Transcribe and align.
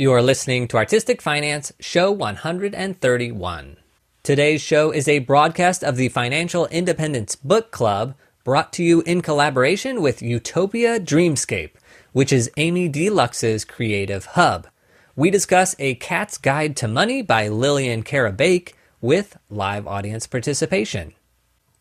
You 0.00 0.12
are 0.12 0.22
listening 0.22 0.68
to 0.68 0.76
Artistic 0.76 1.20
Finance, 1.20 1.72
show 1.80 2.12
131. 2.12 3.78
Today's 4.22 4.60
show 4.60 4.92
is 4.92 5.08
a 5.08 5.18
broadcast 5.18 5.82
of 5.82 5.96
the 5.96 6.08
Financial 6.08 6.66
Independence 6.68 7.34
Book 7.34 7.72
Club 7.72 8.14
brought 8.44 8.72
to 8.74 8.84
you 8.84 9.00
in 9.00 9.22
collaboration 9.22 10.00
with 10.00 10.22
Utopia 10.22 11.00
Dreamscape, 11.00 11.72
which 12.12 12.32
is 12.32 12.48
Amy 12.56 12.88
Deluxe's 12.88 13.64
creative 13.64 14.24
hub. 14.24 14.68
We 15.16 15.30
discuss 15.30 15.74
A 15.80 15.96
Cat's 15.96 16.38
Guide 16.38 16.76
to 16.76 16.86
Money 16.86 17.20
by 17.20 17.48
Lillian 17.48 18.04
Karabaic 18.04 18.74
with 19.00 19.36
live 19.50 19.88
audience 19.88 20.28
participation. 20.28 21.12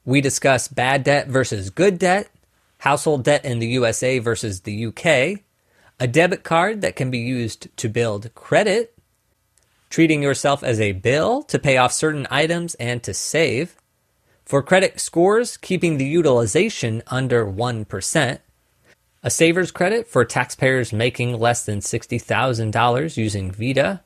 We 0.06 0.22
discuss 0.22 0.68
bad 0.68 1.04
debt 1.04 1.28
versus 1.28 1.70
good 1.70 2.00
debt, 2.00 2.32
household 2.80 3.24
debt 3.26 3.46
in 3.46 3.60
the 3.60 3.68
USA 3.68 4.18
versus 4.18 4.62
the 4.62 4.88
UK, 4.88 5.44
a 6.00 6.08
debit 6.08 6.44
card 6.44 6.82
that 6.82 6.96
can 6.96 7.10
be 7.10 7.18
used 7.18 7.76
to 7.78 7.90
build 7.90 8.34
credit, 8.36 8.94
treating 9.90 10.22
yourself 10.22 10.64
as 10.64 10.80
a 10.80 10.92
bill 10.92 11.42
to 11.44 11.58
pay 11.58 11.78
off 11.78 11.92
certain 11.92 12.28
items 12.30 12.76
and 12.76 13.02
to 13.02 13.14
save, 13.14 13.76
for 14.46 14.62
credit 14.62 15.00
scores, 15.00 15.58
keeping 15.58 15.98
the 15.98 16.06
utilization 16.06 17.02
under 17.08 17.46
1%, 17.46 18.40
a 19.24 19.30
saver's 19.30 19.72
credit 19.72 20.08
for 20.08 20.24
taxpayers 20.24 20.94
making 20.94 21.38
less 21.38 21.66
than 21.66 21.80
$60,000 21.80 23.18
using 23.18 23.52
Vita, 23.52 24.02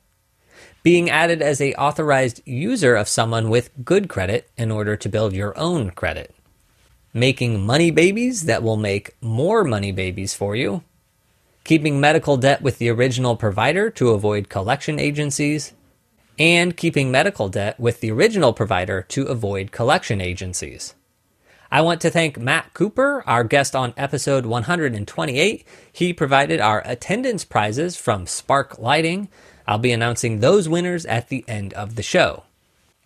being 0.82 1.10
added 1.10 1.42
as 1.42 1.60
a 1.60 1.74
authorized 1.74 2.40
user 2.44 2.96
of 2.96 3.08
someone 3.08 3.50
with 3.50 3.70
good 3.84 4.08
credit 4.08 4.50
in 4.56 4.70
order 4.70 4.96
to 4.96 5.08
build 5.08 5.32
your 5.32 5.56
own 5.58 5.90
credit, 5.90 6.34
making 7.12 7.64
money 7.64 7.90
babies 7.90 8.46
that 8.46 8.62
will 8.62 8.76
make 8.76 9.14
more 9.20 9.62
money 9.62 9.92
babies 9.92 10.34
for 10.34 10.56
you, 10.56 10.82
keeping 11.64 12.00
medical 12.00 12.36
debt 12.36 12.62
with 12.62 12.78
the 12.78 12.88
original 12.88 13.36
provider 13.36 13.90
to 13.90 14.10
avoid 14.10 14.48
collection 14.48 14.98
agencies, 14.98 15.72
and 16.38 16.76
keeping 16.76 17.10
medical 17.10 17.48
debt 17.48 17.78
with 17.78 18.00
the 18.00 18.10
original 18.10 18.52
provider 18.52 19.02
to 19.02 19.26
avoid 19.26 19.70
collection 19.70 20.20
agencies. 20.20 20.94
I 21.70 21.80
want 21.80 22.00
to 22.02 22.10
thank 22.10 22.38
Matt 22.38 22.74
Cooper, 22.74 23.24
our 23.26 23.44
guest 23.44 23.74
on 23.74 23.94
episode 23.96 24.44
128. 24.44 25.66
He 25.90 26.12
provided 26.12 26.60
our 26.60 26.82
attendance 26.84 27.44
prizes 27.44 27.96
from 27.96 28.26
Spark 28.26 28.78
Lighting. 28.78 29.28
I'll 29.66 29.78
be 29.78 29.92
announcing 29.92 30.40
those 30.40 30.68
winners 30.68 31.06
at 31.06 31.28
the 31.28 31.44
end 31.48 31.72
of 31.72 31.96
the 31.96 32.02
show. 32.02 32.44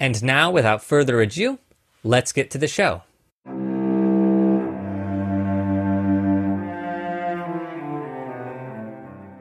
And 0.00 0.22
now, 0.24 0.50
without 0.50 0.82
further 0.82 1.20
ado, 1.20 1.58
let's 2.02 2.32
get 2.32 2.50
to 2.50 2.58
the 2.58 2.66
show. 2.66 3.02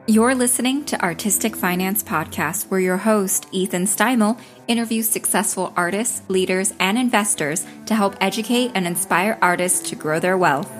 You're 0.08 0.36
listening 0.36 0.84
to 0.84 1.02
Artistic 1.02 1.56
Finance 1.56 2.04
Podcast, 2.04 2.70
where 2.70 2.78
your 2.78 2.98
host, 2.98 3.48
Ethan 3.50 3.86
Steimel, 3.86 4.38
interviews 4.68 5.08
successful 5.08 5.72
artists, 5.76 6.22
leaders, 6.28 6.72
and 6.78 6.96
investors 6.96 7.66
to 7.86 7.94
help 7.96 8.14
educate 8.20 8.70
and 8.76 8.86
inspire 8.86 9.36
artists 9.42 9.90
to 9.90 9.96
grow 9.96 10.20
their 10.20 10.38
wealth. 10.38 10.70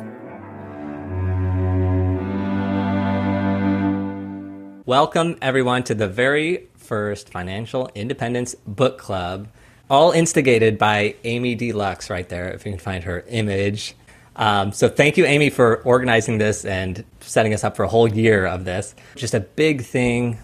Welcome, 4.86 5.38
everyone, 5.42 5.82
to 5.82 5.97
the 5.97 6.06
very 6.06 6.69
first 6.77 7.30
Financial 7.30 7.91
Independence 7.97 8.54
Book 8.64 8.97
Club, 8.97 9.48
all 9.91 10.12
instigated 10.12 10.78
by 10.78 11.16
Amy 11.24 11.56
Deluxe, 11.56 12.10
right 12.10 12.28
there, 12.28 12.52
if 12.52 12.64
you 12.64 12.70
can 12.70 12.78
find 12.78 13.02
her 13.02 13.24
image. 13.27 13.97
Um, 14.36 14.72
so 14.72 14.88
thank 14.88 15.16
you, 15.16 15.24
Amy, 15.24 15.50
for 15.50 15.82
organizing 15.82 16.38
this 16.38 16.64
and 16.64 17.04
setting 17.20 17.54
us 17.54 17.64
up 17.64 17.74
for 17.76 17.82
a 17.82 17.88
whole 17.88 18.08
year 18.08 18.46
of 18.46 18.64
this. 18.64 18.94
Just 19.16 19.34
a 19.34 19.40
big 19.40 19.82
thing 19.82 20.38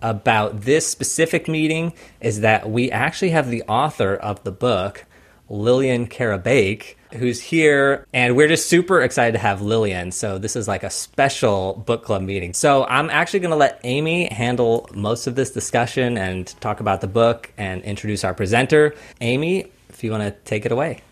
about 0.00 0.60
this 0.60 0.86
specific 0.86 1.48
meeting 1.48 1.92
is 2.20 2.40
that 2.40 2.70
we 2.70 2.90
actually 2.90 3.30
have 3.30 3.50
the 3.50 3.62
author 3.64 4.14
of 4.14 4.42
the 4.44 4.52
book, 4.52 5.04
Lillian 5.48 6.06
Karabaic, 6.06 6.94
who's 7.14 7.40
here, 7.40 8.06
and 8.12 8.36
we're 8.36 8.48
just 8.48 8.68
super 8.68 9.00
excited 9.00 9.32
to 9.32 9.38
have 9.38 9.62
Lillian. 9.62 10.10
So 10.10 10.38
this 10.38 10.56
is 10.56 10.68
like 10.68 10.82
a 10.82 10.90
special 10.90 11.74
book 11.86 12.04
club 12.04 12.22
meeting. 12.22 12.52
So 12.52 12.84
I'm 12.84 13.08
actually 13.10 13.40
going 13.40 13.50
to 13.50 13.56
let 13.56 13.80
Amy 13.84 14.26
handle 14.26 14.88
most 14.94 15.26
of 15.26 15.34
this 15.34 15.50
discussion 15.50 16.18
and 16.18 16.46
talk 16.60 16.80
about 16.80 17.00
the 17.00 17.06
book 17.06 17.52
and 17.56 17.82
introduce 17.82 18.24
our 18.24 18.34
presenter. 18.34 18.94
Amy, 19.20 19.66
if 19.88 20.04
you 20.04 20.10
want 20.10 20.22
to 20.22 20.32
take 20.44 20.66
it 20.66 20.72
away. 20.72 21.02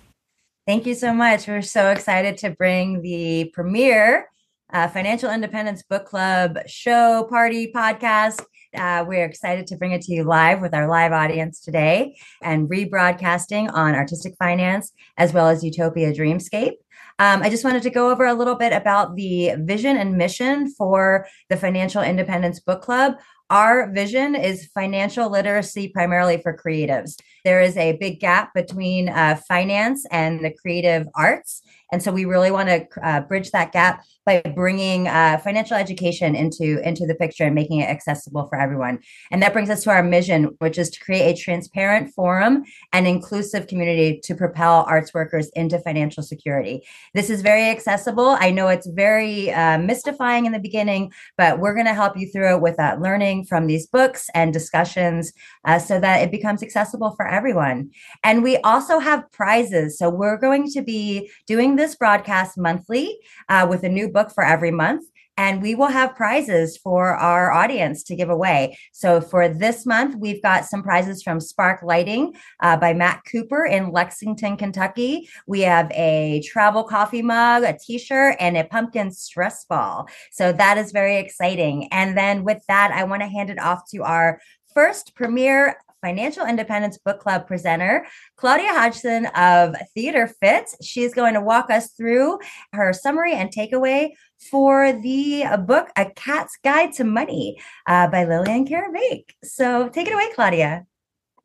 Thank 0.72 0.86
you 0.86 0.94
so 0.94 1.12
much. 1.12 1.48
We're 1.48 1.60
so 1.60 1.90
excited 1.90 2.38
to 2.38 2.48
bring 2.48 3.02
the 3.02 3.50
premiere 3.52 4.30
uh, 4.72 4.88
Financial 4.88 5.30
Independence 5.30 5.82
Book 5.82 6.06
Club 6.06 6.56
show, 6.66 7.26
party, 7.28 7.70
podcast. 7.70 8.42
Uh, 8.74 9.04
we're 9.06 9.26
excited 9.26 9.66
to 9.66 9.76
bring 9.76 9.92
it 9.92 10.00
to 10.00 10.14
you 10.14 10.24
live 10.24 10.62
with 10.62 10.72
our 10.72 10.88
live 10.88 11.12
audience 11.12 11.60
today 11.60 12.16
and 12.40 12.70
rebroadcasting 12.70 13.70
on 13.74 13.94
Artistic 13.94 14.34
Finance 14.38 14.92
as 15.18 15.34
well 15.34 15.48
as 15.48 15.62
Utopia 15.62 16.10
Dreamscape. 16.10 16.76
Um, 17.18 17.42
I 17.42 17.50
just 17.50 17.64
wanted 17.64 17.82
to 17.82 17.90
go 17.90 18.10
over 18.10 18.24
a 18.24 18.32
little 18.32 18.56
bit 18.56 18.72
about 18.72 19.14
the 19.14 19.52
vision 19.58 19.98
and 19.98 20.16
mission 20.16 20.72
for 20.72 21.26
the 21.50 21.58
Financial 21.58 22.00
Independence 22.00 22.60
Book 22.60 22.80
Club. 22.80 23.16
Our 23.50 23.92
vision 23.92 24.34
is 24.34 24.70
financial 24.72 25.28
literacy 25.28 25.88
primarily 25.88 26.40
for 26.40 26.56
creatives. 26.56 27.16
There 27.44 27.60
is 27.60 27.76
a 27.76 27.96
big 27.96 28.20
gap 28.20 28.54
between 28.54 29.08
uh, 29.08 29.40
finance 29.48 30.06
and 30.10 30.44
the 30.44 30.52
creative 30.52 31.08
arts. 31.14 31.62
And 31.92 32.02
so 32.02 32.10
we 32.10 32.24
really 32.24 32.50
want 32.50 32.68
to 32.68 32.86
uh, 33.06 33.20
bridge 33.20 33.50
that 33.50 33.70
gap 33.70 34.02
by 34.24 34.40
bringing 34.54 35.08
uh, 35.08 35.38
financial 35.38 35.76
education 35.76 36.34
into 36.34 36.80
into 36.86 37.06
the 37.06 37.14
picture 37.14 37.44
and 37.44 37.54
making 37.54 37.80
it 37.80 37.88
accessible 37.88 38.46
for 38.48 38.58
everyone. 38.58 38.98
And 39.30 39.42
that 39.42 39.52
brings 39.52 39.68
us 39.68 39.82
to 39.84 39.90
our 39.90 40.02
mission, 40.02 40.44
which 40.58 40.78
is 40.78 40.90
to 40.90 41.00
create 41.00 41.32
a 41.32 41.40
transparent 41.40 42.14
forum 42.14 42.64
and 42.92 43.06
inclusive 43.06 43.66
community 43.66 44.20
to 44.24 44.34
propel 44.34 44.84
arts 44.88 45.12
workers 45.12 45.50
into 45.54 45.78
financial 45.80 46.22
security. 46.22 46.82
This 47.14 47.30
is 47.30 47.42
very 47.42 47.68
accessible. 47.68 48.36
I 48.40 48.50
know 48.50 48.68
it's 48.68 48.86
very 48.86 49.52
uh, 49.52 49.78
mystifying 49.78 50.46
in 50.46 50.52
the 50.52 50.60
beginning, 50.60 51.12
but 51.36 51.58
we're 51.58 51.74
going 51.74 51.86
to 51.86 51.94
help 51.94 52.16
you 52.16 52.28
through 52.28 52.54
it 52.54 52.62
with 52.62 52.76
that 52.76 53.00
learning 53.00 53.44
from 53.44 53.66
these 53.66 53.86
books 53.86 54.30
and 54.34 54.52
discussions 54.52 55.32
uh, 55.66 55.78
so 55.78 56.00
that 56.00 56.22
it 56.22 56.30
becomes 56.30 56.62
accessible 56.62 57.10
for 57.16 57.26
everyone. 57.26 57.90
And 58.24 58.42
we 58.42 58.56
also 58.58 58.98
have 58.98 59.30
prizes. 59.32 59.98
So 59.98 60.08
we're 60.08 60.38
going 60.38 60.70
to 60.70 60.82
be 60.82 61.30
doing 61.46 61.76
this 61.82 61.96
broadcast 61.96 62.56
monthly 62.56 63.18
uh, 63.48 63.66
with 63.68 63.82
a 63.82 63.88
new 63.88 64.08
book 64.08 64.30
for 64.30 64.44
every 64.44 64.70
month. 64.70 65.04
And 65.36 65.60
we 65.60 65.74
will 65.74 65.88
have 65.88 66.14
prizes 66.14 66.76
for 66.76 67.16
our 67.16 67.50
audience 67.50 68.04
to 68.04 68.14
give 68.14 68.30
away. 68.30 68.78
So 68.92 69.20
for 69.20 69.48
this 69.48 69.84
month, 69.84 70.14
we've 70.16 70.42
got 70.42 70.66
some 70.66 70.82
prizes 70.82 71.22
from 71.22 71.40
Spark 71.40 71.82
Lighting 71.82 72.34
uh, 72.60 72.76
by 72.76 72.92
Matt 72.92 73.22
Cooper 73.24 73.64
in 73.64 73.90
Lexington, 73.90 74.56
Kentucky. 74.56 75.28
We 75.48 75.62
have 75.62 75.90
a 75.90 76.42
travel 76.44 76.84
coffee 76.84 77.22
mug, 77.22 77.64
a 77.64 77.76
t 77.76 77.98
shirt, 77.98 78.36
and 78.38 78.56
a 78.56 78.64
pumpkin 78.64 79.10
stress 79.10 79.64
ball. 79.64 80.06
So 80.30 80.52
that 80.52 80.78
is 80.78 80.92
very 80.92 81.16
exciting. 81.16 81.88
And 81.90 82.16
then 82.16 82.44
with 82.44 82.62
that, 82.68 82.92
I 82.92 83.02
want 83.04 83.22
to 83.22 83.28
hand 83.28 83.50
it 83.50 83.58
off 83.58 83.90
to 83.90 84.04
our 84.04 84.38
first 84.74 85.16
premier 85.16 85.76
Financial 86.02 86.44
Independence 86.44 86.98
Book 86.98 87.20
Club 87.20 87.46
presenter, 87.46 88.06
Claudia 88.36 88.70
Hodgson 88.70 89.26
of 89.36 89.76
Theater 89.94 90.26
Fits. 90.26 90.76
She's 90.82 91.14
going 91.14 91.34
to 91.34 91.40
walk 91.40 91.70
us 91.70 91.92
through 91.92 92.40
her 92.72 92.92
summary 92.92 93.32
and 93.34 93.50
takeaway 93.50 94.10
for 94.50 94.92
the 94.92 95.44
book 95.66 95.88
A 95.96 96.10
Cat's 96.10 96.58
Guide 96.64 96.92
to 96.94 97.04
Money 97.04 97.60
uh, 97.86 98.08
by 98.08 98.24
Lillian 98.24 98.66
Karabaic. 98.66 99.30
So 99.44 99.88
take 99.88 100.08
it 100.08 100.12
away, 100.12 100.30
Claudia. 100.34 100.86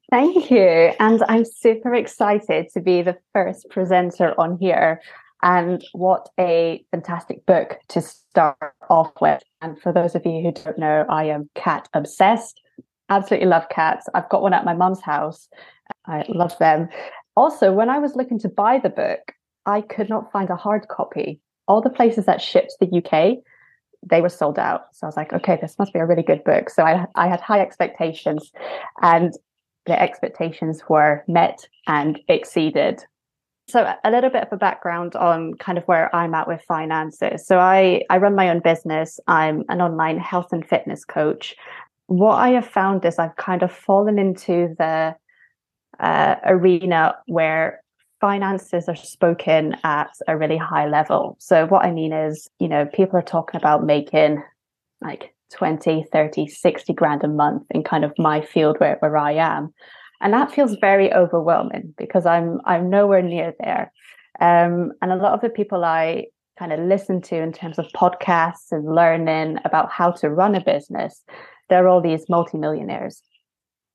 Thank 0.09 0.49
you. 0.49 0.93
And 0.99 1.21
I'm 1.27 1.45
super 1.45 1.93
excited 1.93 2.69
to 2.73 2.81
be 2.81 3.01
the 3.01 3.17
first 3.33 3.69
presenter 3.69 4.33
on 4.39 4.57
here. 4.59 5.01
And 5.43 5.83
what 5.91 6.29
a 6.39 6.83
fantastic 6.91 7.45
book 7.45 7.77
to 7.89 8.01
start 8.01 8.57
off 8.89 9.11
with. 9.21 9.43
And 9.61 9.79
for 9.79 9.93
those 9.93 10.15
of 10.15 10.25
you 10.25 10.41
who 10.41 10.51
don't 10.51 10.79
know, 10.79 11.05
I 11.07 11.25
am 11.25 11.49
cat 11.53 11.89
obsessed 11.93 12.59
absolutely 13.09 13.47
love 13.47 13.69
cats. 13.69 14.07
I've 14.13 14.29
got 14.29 14.41
one 14.41 14.53
at 14.53 14.65
my 14.65 14.73
mum's 14.73 15.01
house. 15.01 15.47
I 16.05 16.25
love 16.27 16.57
them. 16.59 16.89
Also, 17.35 17.71
when 17.71 17.89
I 17.89 17.99
was 17.99 18.15
looking 18.15 18.39
to 18.39 18.49
buy 18.49 18.79
the 18.79 18.89
book, 18.89 19.33
I 19.65 19.81
could 19.81 20.09
not 20.09 20.31
find 20.31 20.49
a 20.49 20.55
hard 20.55 20.87
copy. 20.87 21.39
All 21.67 21.81
the 21.81 21.89
places 21.89 22.25
that 22.25 22.41
shipped 22.41 22.71
to 22.79 22.85
the 22.85 22.97
UK, 22.97 23.37
they 24.03 24.21
were 24.21 24.29
sold 24.29 24.57
out. 24.57 24.85
So 24.93 25.05
I 25.05 25.07
was 25.09 25.17
like, 25.17 25.33
okay, 25.33 25.57
this 25.61 25.77
must 25.77 25.93
be 25.93 25.99
a 25.99 26.05
really 26.05 26.23
good 26.23 26.43
book. 26.43 26.69
So 26.69 26.83
I, 26.83 27.05
I 27.15 27.27
had 27.27 27.41
high 27.41 27.59
expectations, 27.59 28.51
and 29.01 29.33
the 29.85 30.01
expectations 30.01 30.81
were 30.89 31.23
met 31.27 31.67
and 31.87 32.19
exceeded. 32.27 33.03
So 33.69 33.93
a 34.03 34.11
little 34.11 34.29
bit 34.29 34.43
of 34.43 34.53
a 34.53 34.57
background 34.57 35.15
on 35.15 35.55
kind 35.55 35.77
of 35.77 35.83
where 35.85 36.13
I'm 36.15 36.33
at 36.33 36.47
with 36.47 36.61
finances. 36.61 37.45
So 37.45 37.59
I, 37.59 38.01
I 38.09 38.17
run 38.17 38.33
my 38.33 38.49
own 38.49 38.61
business. 38.61 39.19
I'm 39.27 39.65
an 39.67 39.81
online 39.81 40.19
health 40.19 40.53
and 40.53 40.65
fitness 40.65 41.03
coach 41.03 41.53
what 42.07 42.35
I 42.35 42.49
have 42.49 42.67
found 42.67 43.05
is 43.05 43.19
I've 43.19 43.35
kind 43.35 43.63
of 43.63 43.71
fallen 43.71 44.17
into 44.17 44.75
the 44.77 45.15
uh, 45.99 46.35
arena 46.45 47.15
where 47.27 47.81
finances 48.19 48.87
are 48.87 48.95
spoken 48.95 49.75
at 49.83 50.09
a 50.27 50.37
really 50.37 50.57
high 50.57 50.87
level. 50.87 51.35
So 51.39 51.67
what 51.67 51.85
I 51.85 51.91
mean 51.91 52.13
is, 52.13 52.49
you 52.59 52.67
know, 52.67 52.85
people 52.85 53.19
are 53.19 53.23
talking 53.23 53.59
about 53.59 53.85
making 53.85 54.43
like 55.01 55.35
20, 55.53 56.05
30, 56.11 56.47
60 56.47 56.93
grand 56.93 57.23
a 57.23 57.27
month 57.27 57.63
in 57.71 57.83
kind 57.83 58.03
of 58.03 58.13
my 58.17 58.41
field 58.41 58.77
where, 58.79 58.97
where 58.99 59.17
I 59.17 59.33
am. 59.33 59.73
And 60.19 60.33
that 60.33 60.51
feels 60.51 60.75
very 60.81 61.13
overwhelming 61.13 61.93
because 61.97 62.25
I'm 62.25 62.59
I'm 62.65 62.89
nowhere 62.89 63.21
near 63.21 63.53
there. 63.59 63.91
Um, 64.39 64.93
and 65.01 65.11
a 65.11 65.15
lot 65.15 65.33
of 65.33 65.41
the 65.41 65.49
people 65.49 65.85
I 65.85 66.25
kind 66.57 66.73
of 66.73 66.79
listen 66.79 67.21
to 67.21 67.35
in 67.35 67.53
terms 67.53 67.77
of 67.77 67.85
podcasts 67.95 68.71
and 68.71 68.95
learning 68.95 69.59
about 69.63 69.91
how 69.91 70.09
to 70.11 70.29
run 70.29 70.55
a 70.55 70.63
business, 70.63 71.23
they're 71.69 71.87
all 71.87 72.01
these 72.01 72.29
multimillionaires. 72.29 73.21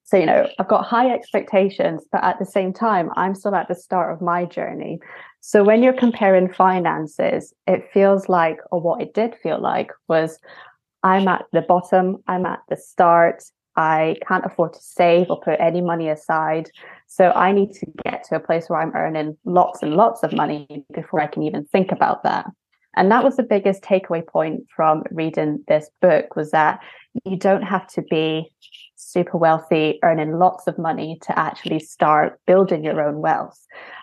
So, 0.05 0.17
you 0.17 0.27
know, 0.27 0.49
I've 0.59 0.69
got 0.69 0.85
high 0.85 1.11
expectations, 1.11 2.05
but 2.11 2.23
at 2.23 2.39
the 2.39 2.45
same 2.45 2.73
time, 2.73 3.11
I'm 3.17 3.35
still 3.35 3.55
at 3.55 3.69
the 3.69 3.75
start 3.75 4.13
of 4.13 4.21
my 4.21 4.45
journey. 4.45 4.99
So 5.41 5.65
when 5.65 5.83
you're 5.83 5.93
comparing 5.93 6.53
finances, 6.53 7.55
it 7.67 7.89
feels 7.93 8.29
like, 8.29 8.59
or 8.71 8.81
what 8.81 9.01
it 9.01 9.15
did 9.15 9.35
feel 9.43 9.61
like, 9.61 9.91
was 10.09 10.39
I'm 11.03 11.29
at 11.29 11.45
the 11.53 11.63
bottom, 11.63 12.23
I'm 12.27 12.47
at 12.47 12.61
the 12.69 12.77
start, 12.77 13.43
I 13.77 14.17
can't 14.29 14.45
afford 14.45 14.75
to 14.75 14.81
save 14.81 15.31
or 15.31 15.41
put 15.41 15.59
any 15.61 15.81
money 15.81 16.09
aside. 16.09 16.71
So 17.07 17.31
I 17.31 17.53
need 17.53 17.73
to 17.73 17.87
get 18.05 18.25
to 18.25 18.37
a 18.37 18.41
place 18.41 18.69
where 18.69 18.81
I'm 18.81 18.95
earning 18.95 19.37
lots 19.45 19.83
and 19.83 19.95
lots 19.95 20.23
of 20.23 20.33
money 20.33 20.85
before 20.93 21.21
I 21.21 21.27
can 21.27 21.43
even 21.43 21.65
think 21.65 21.91
about 21.91 22.23
that. 22.25 22.47
And 22.97 23.11
that 23.11 23.25
was 23.25 23.37
the 23.37 23.43
biggest 23.43 23.83
takeaway 23.83 24.27
point 24.27 24.67
from 24.75 25.03
reading 25.11 25.65
this 25.69 25.91
book 26.01 26.37
was 26.37 26.51
that 26.51 26.81
you 27.25 27.37
don't 27.37 27.63
have 27.63 27.87
to 27.89 28.03
be 28.03 28.53
super 28.97 29.37
wealthy, 29.37 29.99
earning 30.03 30.39
lots 30.39 30.67
of 30.67 30.79
money 30.79 31.19
to 31.23 31.39
actually 31.39 31.81
start 31.81 32.41
building 32.47 32.85
your 32.85 33.01
own 33.03 33.21
wealth. 33.21 33.59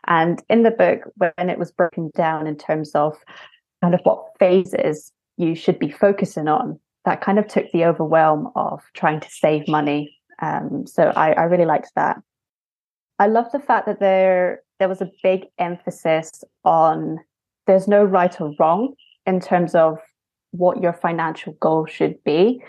And 0.08 0.42
in 0.50 0.64
the 0.64 0.72
book, 0.72 1.02
when 1.16 1.50
it 1.50 1.60
was 1.60 1.72
broken 1.72 2.12
down 2.16 2.48
in 2.48 2.58
terms 2.58 2.92
of 2.96 3.18
kind 3.82 3.94
of 3.94 4.02
what 4.04 4.26
phases 4.40 5.12
you 5.38 5.56
should 5.56 5.80
be 5.80 5.90
focusing 5.90 6.48
on, 6.48 6.80
that 7.06 7.22
kind 7.22 7.40
of 7.40 7.48
took 7.48 7.72
the 7.72 7.86
overwhelm 7.86 8.52
of 8.56 8.82
trying 8.94 9.20
to 9.20 9.30
save 9.30 9.68
money. 9.68 10.16
Um, 10.42 10.86
so 10.86 11.12
I, 11.16 11.32
I 11.34 11.44
really 11.44 11.66
liked 11.66 11.92
that. 11.96 12.22
I 13.20 13.28
love 13.28 13.52
the 13.52 13.60
fact 13.60 13.86
that 13.88 14.00
there 14.00 14.62
there 14.80 14.88
was 14.88 15.02
a 15.02 15.12
big 15.22 15.46
emphasis 15.58 16.44
on 16.64 17.20
there's 17.68 17.88
no 17.88 18.04
right 18.04 18.40
or 18.42 18.54
wrong 18.60 18.94
in 19.26 19.40
terms 19.40 19.76
of 19.76 20.00
what 20.52 20.82
your 20.82 20.94
financial 20.94 21.54
goal 21.54 21.86
should 21.86 22.24
be. 22.24 22.64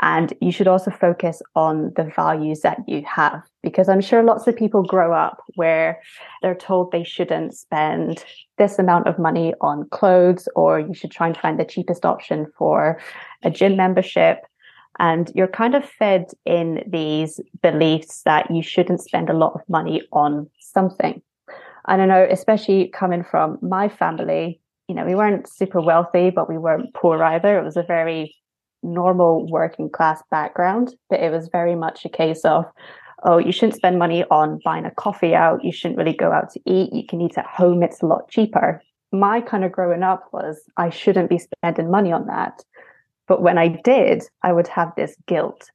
And 0.00 0.32
you 0.40 0.50
should 0.50 0.66
also 0.66 0.90
focus 0.90 1.40
on 1.54 1.92
the 1.94 2.02
values 2.02 2.62
that 2.62 2.78
you 2.88 3.04
have, 3.06 3.40
because 3.62 3.88
I'm 3.88 4.00
sure 4.00 4.24
lots 4.24 4.48
of 4.48 4.56
people 4.56 4.82
grow 4.82 5.14
up 5.14 5.40
where 5.54 6.00
they're 6.40 6.56
told 6.56 6.90
they 6.90 7.04
shouldn't 7.04 7.54
spend 7.54 8.24
this 8.58 8.80
amount 8.80 9.06
of 9.06 9.20
money 9.20 9.54
on 9.60 9.88
clothes, 9.90 10.48
or 10.56 10.80
you 10.80 10.92
should 10.92 11.12
try 11.12 11.28
and 11.28 11.36
find 11.36 11.60
the 11.60 11.64
cheapest 11.64 12.04
option 12.04 12.46
for 12.58 13.00
a 13.44 13.50
gym 13.50 13.76
membership. 13.76 14.44
And 14.98 15.30
you're 15.36 15.46
kind 15.46 15.76
of 15.76 15.88
fed 15.88 16.32
in 16.44 16.82
these 16.86 17.40
beliefs 17.62 18.22
that 18.22 18.50
you 18.50 18.62
shouldn't 18.62 19.00
spend 19.02 19.30
a 19.30 19.34
lot 19.34 19.54
of 19.54 19.60
money 19.68 20.02
on 20.12 20.50
something. 20.58 21.22
I 21.86 21.96
don't 21.96 22.08
know, 22.08 22.26
especially 22.30 22.88
coming 22.88 23.24
from 23.24 23.58
my 23.60 23.88
family, 23.88 24.60
you 24.88 24.94
know, 24.94 25.04
we 25.04 25.14
weren't 25.14 25.48
super 25.48 25.80
wealthy, 25.80 26.30
but 26.30 26.48
we 26.48 26.58
weren't 26.58 26.92
poor 26.94 27.22
either. 27.22 27.58
It 27.58 27.64
was 27.64 27.76
a 27.76 27.82
very 27.82 28.34
normal 28.82 29.46
working 29.48 29.88
class 29.88 30.22
background, 30.30 30.94
but 31.08 31.20
it 31.20 31.32
was 31.32 31.48
very 31.48 31.74
much 31.74 32.04
a 32.04 32.08
case 32.08 32.44
of, 32.44 32.64
oh, 33.24 33.38
you 33.38 33.52
shouldn't 33.52 33.76
spend 33.76 33.98
money 33.98 34.24
on 34.30 34.58
buying 34.64 34.84
a 34.84 34.90
coffee 34.90 35.34
out. 35.34 35.64
You 35.64 35.72
shouldn't 35.72 35.98
really 35.98 36.12
go 36.12 36.32
out 36.32 36.50
to 36.50 36.60
eat. 36.66 36.92
You 36.92 37.06
can 37.06 37.20
eat 37.20 37.38
at 37.38 37.46
home. 37.46 37.82
It's 37.82 38.02
a 38.02 38.06
lot 38.06 38.28
cheaper. 38.28 38.82
My 39.12 39.40
kind 39.40 39.64
of 39.64 39.72
growing 39.72 40.02
up 40.02 40.28
was 40.32 40.62
I 40.76 40.90
shouldn't 40.90 41.30
be 41.30 41.38
spending 41.38 41.90
money 41.90 42.12
on 42.12 42.26
that. 42.26 42.64
But 43.28 43.42
when 43.42 43.58
I 43.58 43.68
did, 43.68 44.24
I 44.42 44.52
would 44.52 44.68
have 44.68 44.92
this 44.96 45.16
guilt. 45.26 45.70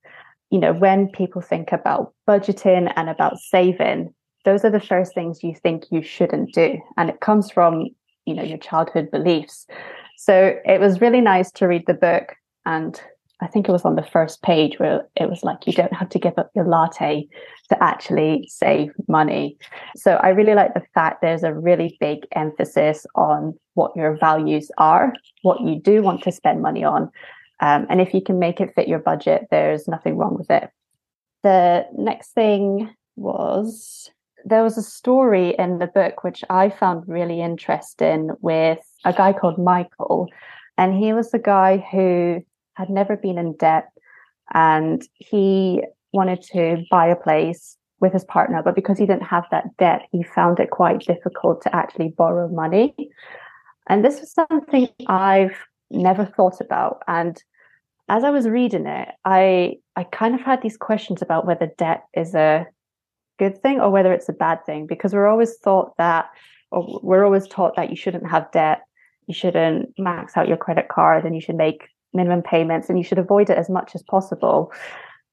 You 0.49 0.59
know, 0.59 0.73
when 0.73 1.09
people 1.09 1.41
think 1.41 1.71
about 1.71 2.13
budgeting 2.27 2.91
and 2.95 3.09
about 3.09 3.37
saving, 3.37 4.13
those 4.47 4.63
are 4.63 4.71
the 4.71 4.79
first 4.79 5.13
things 5.13 5.43
you 5.43 5.53
think 5.53 5.83
you 5.91 6.01
shouldn't 6.01 6.53
do. 6.53 6.79
And 6.95 7.09
it 7.09 7.19
comes 7.19 7.51
from, 7.51 7.89
you 8.25 8.33
know, 8.33 8.43
your 8.43 8.57
childhood 8.57 9.11
beliefs. 9.11 9.67
So 10.15 10.55
it 10.63 10.79
was 10.79 11.01
really 11.01 11.19
nice 11.19 11.51
to 11.51 11.67
read 11.67 11.83
the 11.85 11.93
book 11.93 12.33
and 12.65 12.97
I 13.41 13.47
think 13.47 13.67
it 13.67 13.73
was 13.73 13.83
on 13.83 13.97
the 13.97 14.03
first 14.03 14.41
page 14.43 14.79
where 14.79 15.05
it 15.17 15.29
was 15.29 15.43
like 15.43 15.67
you 15.67 15.73
don't 15.73 15.93
have 15.93 16.07
to 16.09 16.17
give 16.17 16.35
up 16.37 16.49
your 16.55 16.65
latte 16.65 17.27
to 17.67 17.83
actually 17.83 18.47
save 18.49 18.93
money. 19.09 19.57
So 19.97 20.13
I 20.13 20.29
really 20.29 20.55
like 20.55 20.73
the 20.73 20.87
fact 20.93 21.21
there's 21.21 21.43
a 21.43 21.53
really 21.53 21.97
big 21.99 22.25
emphasis 22.31 23.05
on 23.15 23.53
what 23.73 23.91
your 23.97 24.15
values 24.15 24.71
are, 24.77 25.13
what 25.41 25.59
you 25.59 25.75
do 25.75 26.01
want 26.01 26.23
to 26.23 26.31
spend 26.31 26.61
money 26.61 26.85
on. 26.85 27.11
Um, 27.59 27.85
and 27.89 27.99
if 27.99 28.13
you 28.13 28.21
can 28.21 28.39
make 28.39 28.61
it 28.61 28.73
fit 28.75 28.87
your 28.87 28.99
budget, 28.99 29.47
there's 29.51 29.89
nothing 29.89 30.15
wrong 30.15 30.37
with 30.37 30.49
it. 30.49 30.69
The 31.43 31.85
next 31.95 32.29
thing 32.29 32.95
was 33.17 34.09
there 34.45 34.63
was 34.63 34.77
a 34.77 34.83
story 34.83 35.55
in 35.57 35.79
the 35.79 35.87
book 35.87 36.23
which 36.23 36.43
I 36.49 36.69
found 36.69 37.07
really 37.07 37.41
interesting 37.41 38.31
with 38.41 38.79
a 39.05 39.13
guy 39.13 39.33
called 39.33 39.57
Michael. 39.57 40.29
And 40.77 40.95
he 40.95 41.13
was 41.13 41.31
the 41.31 41.39
guy 41.39 41.77
who 41.91 42.43
had 42.75 42.89
never 42.89 43.17
been 43.17 43.37
in 43.37 43.55
debt 43.57 43.89
and 44.53 45.01
he 45.15 45.83
wanted 46.13 46.41
to 46.53 46.83
buy 46.89 47.07
a 47.07 47.15
place 47.15 47.77
with 47.99 48.13
his 48.13 48.23
partner, 48.25 48.61
but 48.63 48.75
because 48.75 48.97
he 48.99 49.05
didn't 49.05 49.23
have 49.23 49.45
that 49.49 49.75
debt, 49.77 50.03
he 50.11 50.23
found 50.23 50.59
it 50.59 50.69
quite 50.69 50.99
difficult 50.99 51.61
to 51.63 51.75
actually 51.75 52.09
borrow 52.09 52.47
money. 52.47 52.95
And 53.87 54.05
this 54.05 54.19
was 54.19 54.31
something 54.31 54.87
I've 55.07 55.57
never 55.89 56.25
thought 56.25 56.61
about. 56.61 57.01
And 57.07 57.41
as 58.09 58.23
I 58.23 58.29
was 58.29 58.47
reading 58.47 58.85
it, 58.85 59.09
I 59.25 59.77
I 59.95 60.03
kind 60.03 60.35
of 60.35 60.41
had 60.41 60.61
these 60.61 60.77
questions 60.77 61.21
about 61.21 61.45
whether 61.45 61.71
debt 61.77 62.03
is 62.13 62.35
a 62.35 62.67
good 63.37 63.61
thing 63.61 63.79
or 63.79 63.89
whether 63.89 64.13
it's 64.13 64.29
a 64.29 64.33
bad 64.33 64.65
thing, 64.65 64.87
because 64.87 65.13
we're 65.13 65.27
always 65.27 65.55
thought 65.57 65.95
that, 65.97 66.29
or 66.71 66.99
we're 67.03 67.25
always 67.25 67.47
taught 67.47 67.75
that 67.75 67.89
you 67.89 67.95
shouldn't 67.95 68.29
have 68.29 68.51
debt, 68.51 68.81
you 69.27 69.33
shouldn't 69.33 69.93
max 69.97 70.35
out 70.37 70.47
your 70.47 70.57
credit 70.57 70.87
card, 70.89 71.25
and 71.25 71.35
you 71.35 71.41
should 71.41 71.55
make 71.55 71.87
minimum 72.13 72.41
payments 72.41 72.89
and 72.89 72.97
you 72.97 73.03
should 73.03 73.19
avoid 73.19 73.49
it 73.49 73.57
as 73.57 73.69
much 73.69 73.93
as 73.93 74.01
possible. 74.03 74.71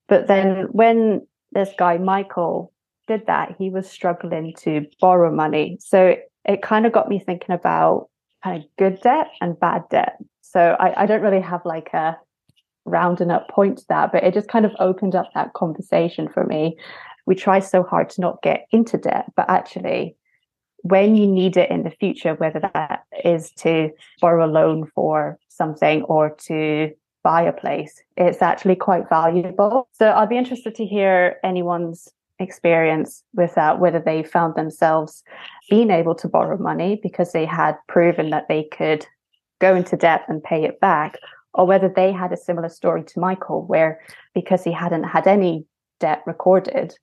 But 0.08 0.26
then 0.26 0.66
when 0.72 1.26
this 1.52 1.70
guy, 1.78 1.98
Michael, 1.98 2.72
did 3.06 3.26
that, 3.26 3.54
he 3.58 3.70
was 3.70 3.88
struggling 3.88 4.54
to 4.58 4.86
borrow 5.00 5.32
money. 5.32 5.78
So 5.80 6.16
it 6.44 6.62
kind 6.62 6.86
of 6.86 6.92
got 6.92 7.08
me 7.08 7.18
thinking 7.18 7.54
about 7.54 8.08
kind 8.42 8.62
of 8.62 8.68
good 8.78 9.00
debt 9.00 9.28
and 9.40 9.58
bad 9.58 9.84
debt. 9.90 10.18
So 10.42 10.76
I, 10.78 11.02
I 11.02 11.06
don't 11.06 11.22
really 11.22 11.40
have 11.40 11.62
like 11.64 11.90
a 11.94 12.18
rounding 12.84 13.30
up 13.30 13.48
point 13.48 13.78
to 13.78 13.84
that, 13.88 14.12
but 14.12 14.24
it 14.24 14.34
just 14.34 14.48
kind 14.48 14.66
of 14.66 14.72
opened 14.78 15.14
up 15.14 15.30
that 15.34 15.54
conversation 15.54 16.28
for 16.28 16.44
me. 16.44 16.76
We 17.26 17.34
try 17.34 17.60
so 17.60 17.82
hard 17.82 18.10
to 18.10 18.20
not 18.20 18.42
get 18.42 18.66
into 18.70 18.98
debt, 18.98 19.32
but 19.36 19.48
actually 19.48 20.16
when 20.84 21.16
you 21.16 21.26
need 21.26 21.56
it 21.56 21.70
in 21.70 21.82
the 21.82 21.90
future, 21.90 22.34
whether 22.34 22.60
that 22.60 23.04
is 23.24 23.50
to 23.52 23.90
borrow 24.20 24.44
a 24.44 24.50
loan 24.50 24.84
for 24.94 25.38
something 25.48 26.02
or 26.02 26.36
to 26.46 26.92
buy 27.22 27.40
a 27.40 27.54
place, 27.54 28.02
it's 28.18 28.42
actually 28.42 28.76
quite 28.76 29.08
valuable. 29.08 29.88
So 29.92 30.08
I'll 30.08 30.26
be 30.26 30.36
interested 30.36 30.74
to 30.74 30.84
hear 30.84 31.36
anyone's 31.42 32.12
experience 32.38 33.24
with 33.32 33.54
that, 33.54 33.80
whether 33.80 33.98
they 33.98 34.22
found 34.22 34.56
themselves 34.56 35.24
being 35.70 35.90
able 35.90 36.14
to 36.16 36.28
borrow 36.28 36.58
money 36.58 37.00
because 37.02 37.32
they 37.32 37.46
had 37.46 37.76
proven 37.88 38.28
that 38.30 38.48
they 38.48 38.64
could 38.64 39.06
go 39.60 39.74
into 39.74 39.96
debt 39.96 40.24
and 40.28 40.44
pay 40.44 40.64
it 40.64 40.80
back, 40.80 41.16
or 41.54 41.66
whether 41.66 41.88
they 41.88 42.12
had 42.12 42.30
a 42.30 42.36
similar 42.36 42.68
story 42.68 43.02
to 43.04 43.20
Michael, 43.20 43.64
where 43.64 44.00
because 44.34 44.62
he 44.64 44.72
hadn't 44.72 45.04
had 45.04 45.26
any 45.26 45.64
debt 46.04 46.22
recorded, 46.26 46.94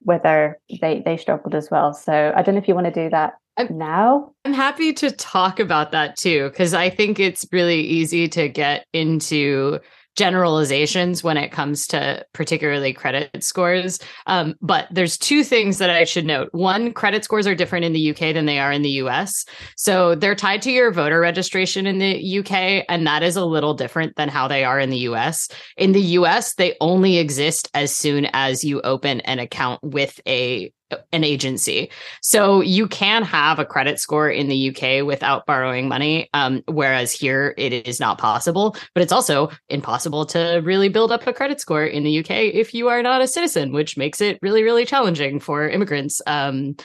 whether 0.00 0.58
they 0.82 1.02
they 1.06 1.16
struggled 1.16 1.54
as 1.54 1.70
well. 1.70 1.94
So 1.94 2.32
I 2.36 2.42
don't 2.42 2.54
know 2.54 2.60
if 2.60 2.68
you 2.68 2.74
want 2.74 2.92
to 2.92 3.02
do 3.04 3.08
that 3.08 3.34
I'm, 3.56 3.78
now. 3.78 4.32
I'm 4.44 4.52
happy 4.52 4.92
to 4.92 5.10
talk 5.10 5.60
about 5.60 5.92
that 5.92 6.16
too, 6.16 6.50
because 6.50 6.74
I 6.74 6.90
think 6.90 7.18
it's 7.18 7.46
really 7.52 7.80
easy 7.80 8.28
to 8.28 8.48
get 8.48 8.86
into 8.92 9.80
generalizations 10.16 11.22
when 11.22 11.36
it 11.36 11.52
comes 11.52 11.86
to 11.88 12.24
particularly 12.32 12.92
credit 12.92 13.42
scores. 13.42 13.98
Um, 14.26 14.54
but 14.60 14.86
there's 14.90 15.16
two 15.16 15.44
things 15.44 15.78
that 15.78 15.90
I 15.90 16.04
should 16.04 16.26
note. 16.26 16.48
One, 16.52 16.92
credit 16.92 17.24
scores 17.24 17.46
are 17.46 17.54
different 17.54 17.84
in 17.84 17.92
the 17.92 18.10
UK 18.10 18.34
than 18.34 18.46
they 18.46 18.58
are 18.58 18.72
in 18.72 18.82
the 18.82 18.90
US. 19.02 19.44
So 19.76 20.14
they're 20.14 20.34
tied 20.34 20.62
to 20.62 20.70
your 20.70 20.92
voter 20.92 21.20
registration 21.20 21.86
in 21.86 21.98
the 21.98 22.38
UK, 22.40 22.84
and 22.88 23.06
that 23.06 23.22
is 23.22 23.36
a 23.36 23.44
little 23.44 23.74
different 23.74 24.16
than 24.16 24.28
how 24.28 24.48
they 24.48 24.64
are 24.64 24.80
in 24.80 24.90
the 24.90 24.98
US. 24.98 25.48
In 25.76 25.92
the 25.92 26.00
US, 26.00 26.54
they 26.54 26.76
only 26.80 27.18
exist 27.18 27.70
as 27.74 27.94
soon 27.94 28.26
as 28.32 28.64
you 28.64 28.80
open 28.82 29.20
an 29.20 29.38
account 29.38 29.80
with 29.82 30.20
a 30.26 30.72
an 31.12 31.24
agency. 31.24 31.90
So 32.22 32.60
you 32.60 32.86
can 32.88 33.22
have 33.22 33.58
a 33.58 33.64
credit 33.64 33.98
score 33.98 34.28
in 34.28 34.48
the 34.48 34.70
UK 34.70 35.04
without 35.04 35.46
borrowing 35.46 35.88
money, 35.88 36.28
um, 36.34 36.62
whereas 36.66 37.12
here 37.12 37.54
it 37.56 37.72
is 37.86 38.00
not 38.00 38.18
possible. 38.18 38.76
But 38.94 39.02
it's 39.02 39.12
also 39.12 39.50
impossible 39.68 40.26
to 40.26 40.60
really 40.64 40.88
build 40.88 41.12
up 41.12 41.26
a 41.26 41.32
credit 41.32 41.60
score 41.60 41.84
in 41.84 42.04
the 42.04 42.18
UK 42.20 42.30
if 42.30 42.74
you 42.74 42.88
are 42.88 43.02
not 43.02 43.22
a 43.22 43.28
citizen, 43.28 43.72
which 43.72 43.96
makes 43.96 44.20
it 44.20 44.38
really, 44.42 44.62
really 44.62 44.84
challenging 44.84 45.40
for 45.40 45.68
immigrants. 45.68 46.20
Um, 46.26 46.76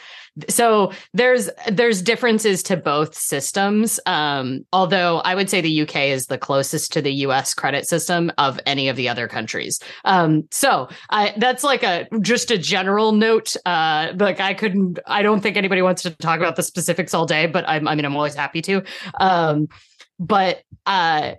so 0.50 0.92
there's 1.14 1.50
there's 1.72 2.02
differences 2.02 2.62
to 2.64 2.78
both 2.78 3.16
systems. 3.16 4.00
Um, 4.06 4.66
although 4.74 5.20
i 5.20 5.36
would 5.36 5.50
say 5.50 5.62
the 5.62 5.82
uk 5.82 5.96
is 5.96 6.28
the 6.28 6.38
closest 6.38 6.92
to 6.94 7.02
the 7.02 7.12
us 7.12 7.54
credit 7.54 7.88
system 7.88 8.32
of 8.38 8.60
any 8.66 8.90
of 8.90 8.96
the 8.96 9.10
other 9.10 9.28
countries. 9.28 9.80
Um, 10.04 10.48
so 10.52 10.90
I, 11.10 11.34
that's 11.38 11.64
like 11.64 11.84
a 11.84 12.08
just 12.22 12.52
a 12.52 12.58
general 12.58 13.12
note. 13.12 13.56
Uh, 13.66 14.14
like 14.18 14.40
i 14.40 14.54
couldn't 14.54 15.00
i 15.08 15.22
don't 15.22 15.42
think 15.42 15.58
anybody 15.58 15.82
wants 15.82 16.02
to 16.04 16.12
talk 16.12 16.40
about 16.40 16.56
the 16.56 16.64
specifics 16.64 17.14
all 17.14 17.26
day 17.26 17.48
but 17.48 17.68
I'm, 17.68 17.88
i 17.88 17.96
mean 17.96 18.06
i'm 18.06 18.16
always 18.16 18.36
happy 18.36 18.62
to. 18.64 18.84
Um, 19.20 19.68
but 20.20 20.62
uh, 20.86 21.34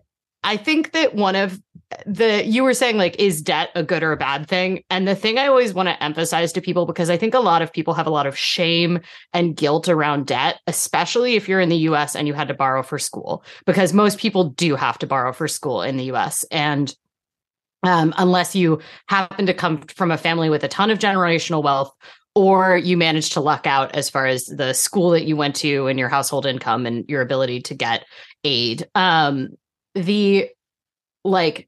I 0.45 0.57
think 0.57 0.93
that 0.93 1.15
one 1.15 1.37
of 1.37 1.61
the 2.05 2.45
you 2.45 2.65
were 2.65 2.75
saying 2.75 2.97
like 2.97 3.19
is 3.21 3.41
debt 3.41 3.71
a 3.77 3.83
good 3.83 4.03
or 4.03 4.13
a 4.13 4.17
bad 4.17 4.49
thing? 4.49 4.83
And 4.91 5.07
the 5.07 5.15
thing 5.15 5.39
i 5.39 5.47
always 5.47 5.73
want 5.73 5.89
to 5.89 6.03
emphasize 6.03 6.53
to 6.53 6.61
people 6.61 6.85
because 6.85 7.11
i 7.11 7.17
think 7.17 7.35
a 7.35 7.41
lot 7.41 7.63
of 7.63 7.73
people 7.73 7.95
have 7.95 8.07
a 8.07 8.11
lot 8.11 8.27
of 8.27 8.37
shame 8.37 9.01
and 9.33 9.57
guilt 9.57 9.89
around 9.89 10.27
debt 10.27 10.61
especially 10.67 11.37
if 11.37 11.49
you're 11.49 11.61
in 11.61 11.69
the 11.69 11.77
us 11.77 12.17
and 12.17 12.27
you 12.27 12.35
had 12.35 12.49
to 12.49 12.55
borrow 12.55 12.83
for 12.83 12.99
school 12.99 13.45
because 13.67 13.93
most 13.93 14.19
people 14.19 14.51
do 14.51 14.75
have 14.75 14.99
to 14.99 15.07
borrow 15.07 15.33
for 15.33 15.47
school 15.49 15.83
in 15.83 15.97
the 15.97 16.11
us 16.11 16.45
and 16.51 16.95
um, 17.83 18.13
unless 18.17 18.57
you 18.57 18.81
happen 19.09 19.47
to 19.47 19.55
come 19.55 19.83
from 19.83 20.11
a 20.11 20.19
family 20.19 20.51
with 20.51 20.65
a 20.65 20.69
ton 20.69 20.91
of 20.91 20.99
generational 20.99 21.63
wealth 21.63 21.95
or 22.37 22.77
you 22.77 22.99
manage 22.99 23.31
to 23.31 23.41
luck 23.41 23.67
out 23.67 23.95
as 23.95 24.11
far 24.11 24.27
as 24.27 24.45
the 24.45 24.75
school 24.75 25.11
that 25.11 25.25
you 25.25 25.37
went 25.37 25.57
to 25.57 25.87
and 25.87 25.99
your 25.99 26.11
household 26.11 26.45
income 26.45 26.85
and 26.85 27.09
your 27.09 27.23
ability 27.23 27.63
to 27.63 27.75
get 27.75 28.05
aid. 28.45 28.87
Um, 28.95 29.57
the 29.95 30.51
like 31.25 31.67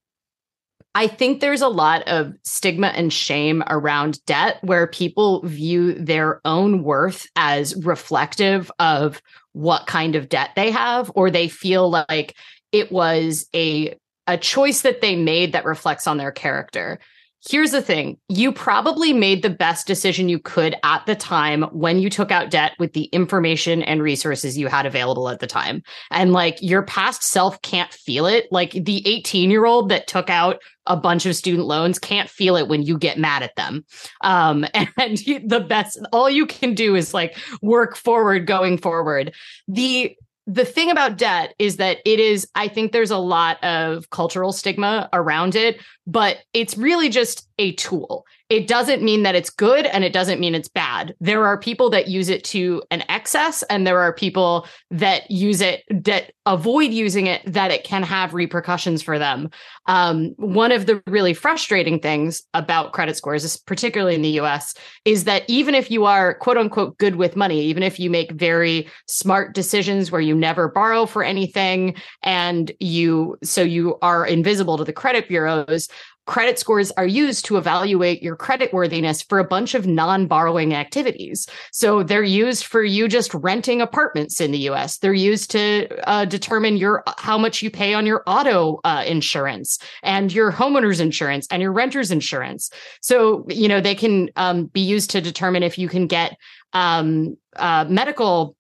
I 0.98 1.06
think 1.06 1.40
there's 1.40 1.62
a 1.62 1.68
lot 1.68 2.02
of 2.08 2.34
stigma 2.42 2.88
and 2.88 3.12
shame 3.12 3.62
around 3.68 4.18
debt 4.26 4.58
where 4.62 4.88
people 4.88 5.42
view 5.46 5.94
their 5.94 6.40
own 6.44 6.82
worth 6.82 7.28
as 7.36 7.76
reflective 7.84 8.68
of 8.80 9.22
what 9.52 9.86
kind 9.86 10.16
of 10.16 10.28
debt 10.28 10.50
they 10.56 10.72
have, 10.72 11.08
or 11.14 11.30
they 11.30 11.46
feel 11.46 11.88
like 11.88 12.34
it 12.72 12.90
was 12.90 13.46
a 13.54 13.96
a 14.26 14.36
choice 14.36 14.82
that 14.82 15.00
they 15.00 15.14
made 15.14 15.52
that 15.52 15.64
reflects 15.64 16.08
on 16.08 16.16
their 16.16 16.32
character. 16.32 16.98
Here's 17.46 17.70
the 17.70 17.82
thing 17.82 18.18
you 18.28 18.50
probably 18.50 19.12
made 19.12 19.42
the 19.42 19.50
best 19.50 19.86
decision 19.86 20.28
you 20.28 20.40
could 20.40 20.74
at 20.82 21.06
the 21.06 21.14
time 21.14 21.62
when 21.72 22.00
you 22.00 22.10
took 22.10 22.32
out 22.32 22.50
debt 22.50 22.72
with 22.80 22.94
the 22.94 23.04
information 23.04 23.82
and 23.82 24.02
resources 24.02 24.58
you 24.58 24.66
had 24.66 24.86
available 24.86 25.28
at 25.28 25.38
the 25.38 25.46
time. 25.46 25.82
And 26.10 26.32
like 26.32 26.60
your 26.60 26.82
past 26.82 27.22
self 27.22 27.62
can't 27.62 27.92
feel 27.92 28.26
it. 28.26 28.46
Like 28.50 28.72
the 28.72 29.06
18 29.06 29.50
year 29.50 29.66
old 29.66 29.88
that 29.90 30.08
took 30.08 30.28
out 30.28 30.60
a 30.86 30.96
bunch 30.96 31.26
of 31.26 31.36
student 31.36 31.66
loans 31.66 31.98
can't 31.98 32.28
feel 32.28 32.56
it 32.56 32.66
when 32.66 32.82
you 32.82 32.98
get 32.98 33.18
mad 33.18 33.42
at 33.42 33.54
them. 33.54 33.84
Um, 34.22 34.64
and 34.74 35.18
the 35.18 35.64
best, 35.66 35.98
all 36.12 36.28
you 36.28 36.44
can 36.44 36.74
do 36.74 36.96
is 36.96 37.14
like 37.14 37.36
work 37.62 37.96
forward 37.96 38.46
going 38.46 38.78
forward. 38.78 39.32
The 39.68 40.16
the 40.48 40.64
thing 40.64 40.90
about 40.90 41.18
debt 41.18 41.54
is 41.58 41.76
that 41.76 41.98
it 42.06 42.18
is, 42.18 42.48
I 42.54 42.68
think 42.68 42.92
there's 42.92 43.10
a 43.10 43.18
lot 43.18 43.62
of 43.62 44.08
cultural 44.08 44.50
stigma 44.50 45.10
around 45.12 45.54
it, 45.54 45.78
but 46.06 46.38
it's 46.54 46.78
really 46.78 47.10
just 47.10 47.46
a 47.58 47.72
tool. 47.72 48.24
It 48.48 48.66
doesn't 48.66 49.02
mean 49.02 49.24
that 49.24 49.34
it's 49.34 49.50
good 49.50 49.84
and 49.84 50.04
it 50.04 50.12
doesn't 50.12 50.40
mean 50.40 50.54
it's 50.54 50.68
bad. 50.68 51.14
There 51.20 51.44
are 51.44 51.58
people 51.58 51.90
that 51.90 52.08
use 52.08 52.30
it 52.30 52.44
to 52.44 52.82
an 52.90 53.04
excess, 53.08 53.62
and 53.64 53.86
there 53.86 54.00
are 54.00 54.12
people 54.12 54.66
that 54.90 55.30
use 55.30 55.60
it 55.60 55.84
that 55.90 56.32
avoid 56.46 56.90
using 56.90 57.26
it 57.26 57.42
that 57.44 57.70
it 57.70 57.84
can 57.84 58.02
have 58.02 58.32
repercussions 58.32 59.02
for 59.02 59.18
them. 59.18 59.50
Um, 59.86 60.34
one 60.36 60.72
of 60.72 60.86
the 60.86 61.02
really 61.06 61.34
frustrating 61.34 62.00
things 62.00 62.42
about 62.54 62.92
credit 62.92 63.16
scores, 63.16 63.56
particularly 63.58 64.14
in 64.14 64.22
the 64.22 64.40
US, 64.40 64.72
is 65.04 65.24
that 65.24 65.44
even 65.46 65.74
if 65.74 65.90
you 65.90 66.06
are 66.06 66.32
quote 66.34 66.56
unquote 66.56 66.96
good 66.96 67.16
with 67.16 67.36
money, 67.36 67.60
even 67.64 67.82
if 67.82 68.00
you 68.00 68.08
make 68.08 68.32
very 68.32 68.88
smart 69.06 69.54
decisions 69.54 70.10
where 70.10 70.22
you 70.22 70.34
never 70.34 70.68
borrow 70.68 71.04
for 71.04 71.22
anything 71.22 71.94
and 72.22 72.72
you 72.80 73.36
so 73.42 73.60
you 73.60 73.98
are 74.00 74.24
invisible 74.26 74.78
to 74.78 74.84
the 74.84 74.92
credit 74.92 75.28
bureaus, 75.28 75.88
credit 76.28 76.58
scores 76.58 76.90
are 76.92 77.06
used 77.06 77.46
to 77.46 77.56
evaluate 77.56 78.22
your 78.22 78.36
credit 78.36 78.70
worthiness 78.72 79.22
for 79.22 79.38
a 79.38 79.44
bunch 79.44 79.74
of 79.74 79.86
non-borrowing 79.86 80.74
activities. 80.74 81.48
So 81.72 82.02
they're 82.02 82.22
used 82.22 82.66
for 82.66 82.84
you 82.84 83.08
just 83.08 83.32
renting 83.32 83.80
apartments 83.80 84.38
in 84.38 84.52
the 84.52 84.68
US. 84.70 84.98
They're 84.98 85.14
used 85.14 85.50
to 85.52 85.88
uh, 86.06 86.26
determine 86.26 86.76
your 86.76 87.02
how 87.16 87.38
much 87.38 87.62
you 87.62 87.70
pay 87.70 87.94
on 87.94 88.04
your 88.04 88.22
auto 88.26 88.78
uh, 88.84 89.04
insurance 89.06 89.78
and 90.02 90.30
your 90.30 90.52
homeowner's 90.52 91.00
insurance 91.00 91.48
and 91.50 91.62
your 91.62 91.72
renter's 91.72 92.10
insurance. 92.10 92.70
So 93.00 93.46
you 93.48 93.66
know 93.66 93.80
they 93.80 93.94
can 93.94 94.28
um, 94.36 94.66
be 94.66 94.82
used 94.82 95.10
to 95.12 95.22
determine 95.22 95.62
if 95.62 95.78
you 95.78 95.88
can 95.88 96.06
get 96.06 96.36
um, 96.74 97.38
uh, 97.56 97.86
medical 97.88 98.54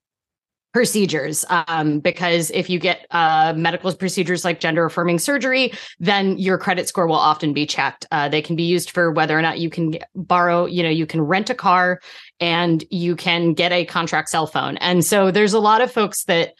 procedures 0.78 1.44
um, 1.50 1.98
because 1.98 2.52
if 2.52 2.70
you 2.70 2.78
get 2.78 3.04
uh, 3.10 3.52
medical 3.56 3.92
procedures 3.94 4.44
like 4.44 4.60
gender 4.60 4.84
affirming 4.84 5.18
surgery 5.18 5.72
then 5.98 6.38
your 6.38 6.56
credit 6.56 6.86
score 6.86 7.08
will 7.08 7.16
often 7.16 7.52
be 7.52 7.66
checked. 7.66 8.06
Uh, 8.12 8.28
they 8.28 8.40
can 8.40 8.54
be 8.54 8.62
used 8.62 8.92
for 8.92 9.10
whether 9.10 9.36
or 9.36 9.42
not 9.42 9.58
you 9.58 9.68
can 9.68 9.98
borrow 10.14 10.66
you 10.66 10.84
know 10.84 10.88
you 10.88 11.04
can 11.04 11.20
rent 11.20 11.50
a 11.50 11.54
car 11.54 12.00
and 12.38 12.84
you 12.90 13.16
can 13.16 13.54
get 13.54 13.72
a 13.72 13.84
contract 13.86 14.28
cell 14.28 14.46
phone. 14.46 14.76
And 14.76 15.04
so 15.04 15.32
there's 15.32 15.52
a 15.52 15.58
lot 15.58 15.80
of 15.80 15.90
folks 15.90 16.22
that 16.26 16.54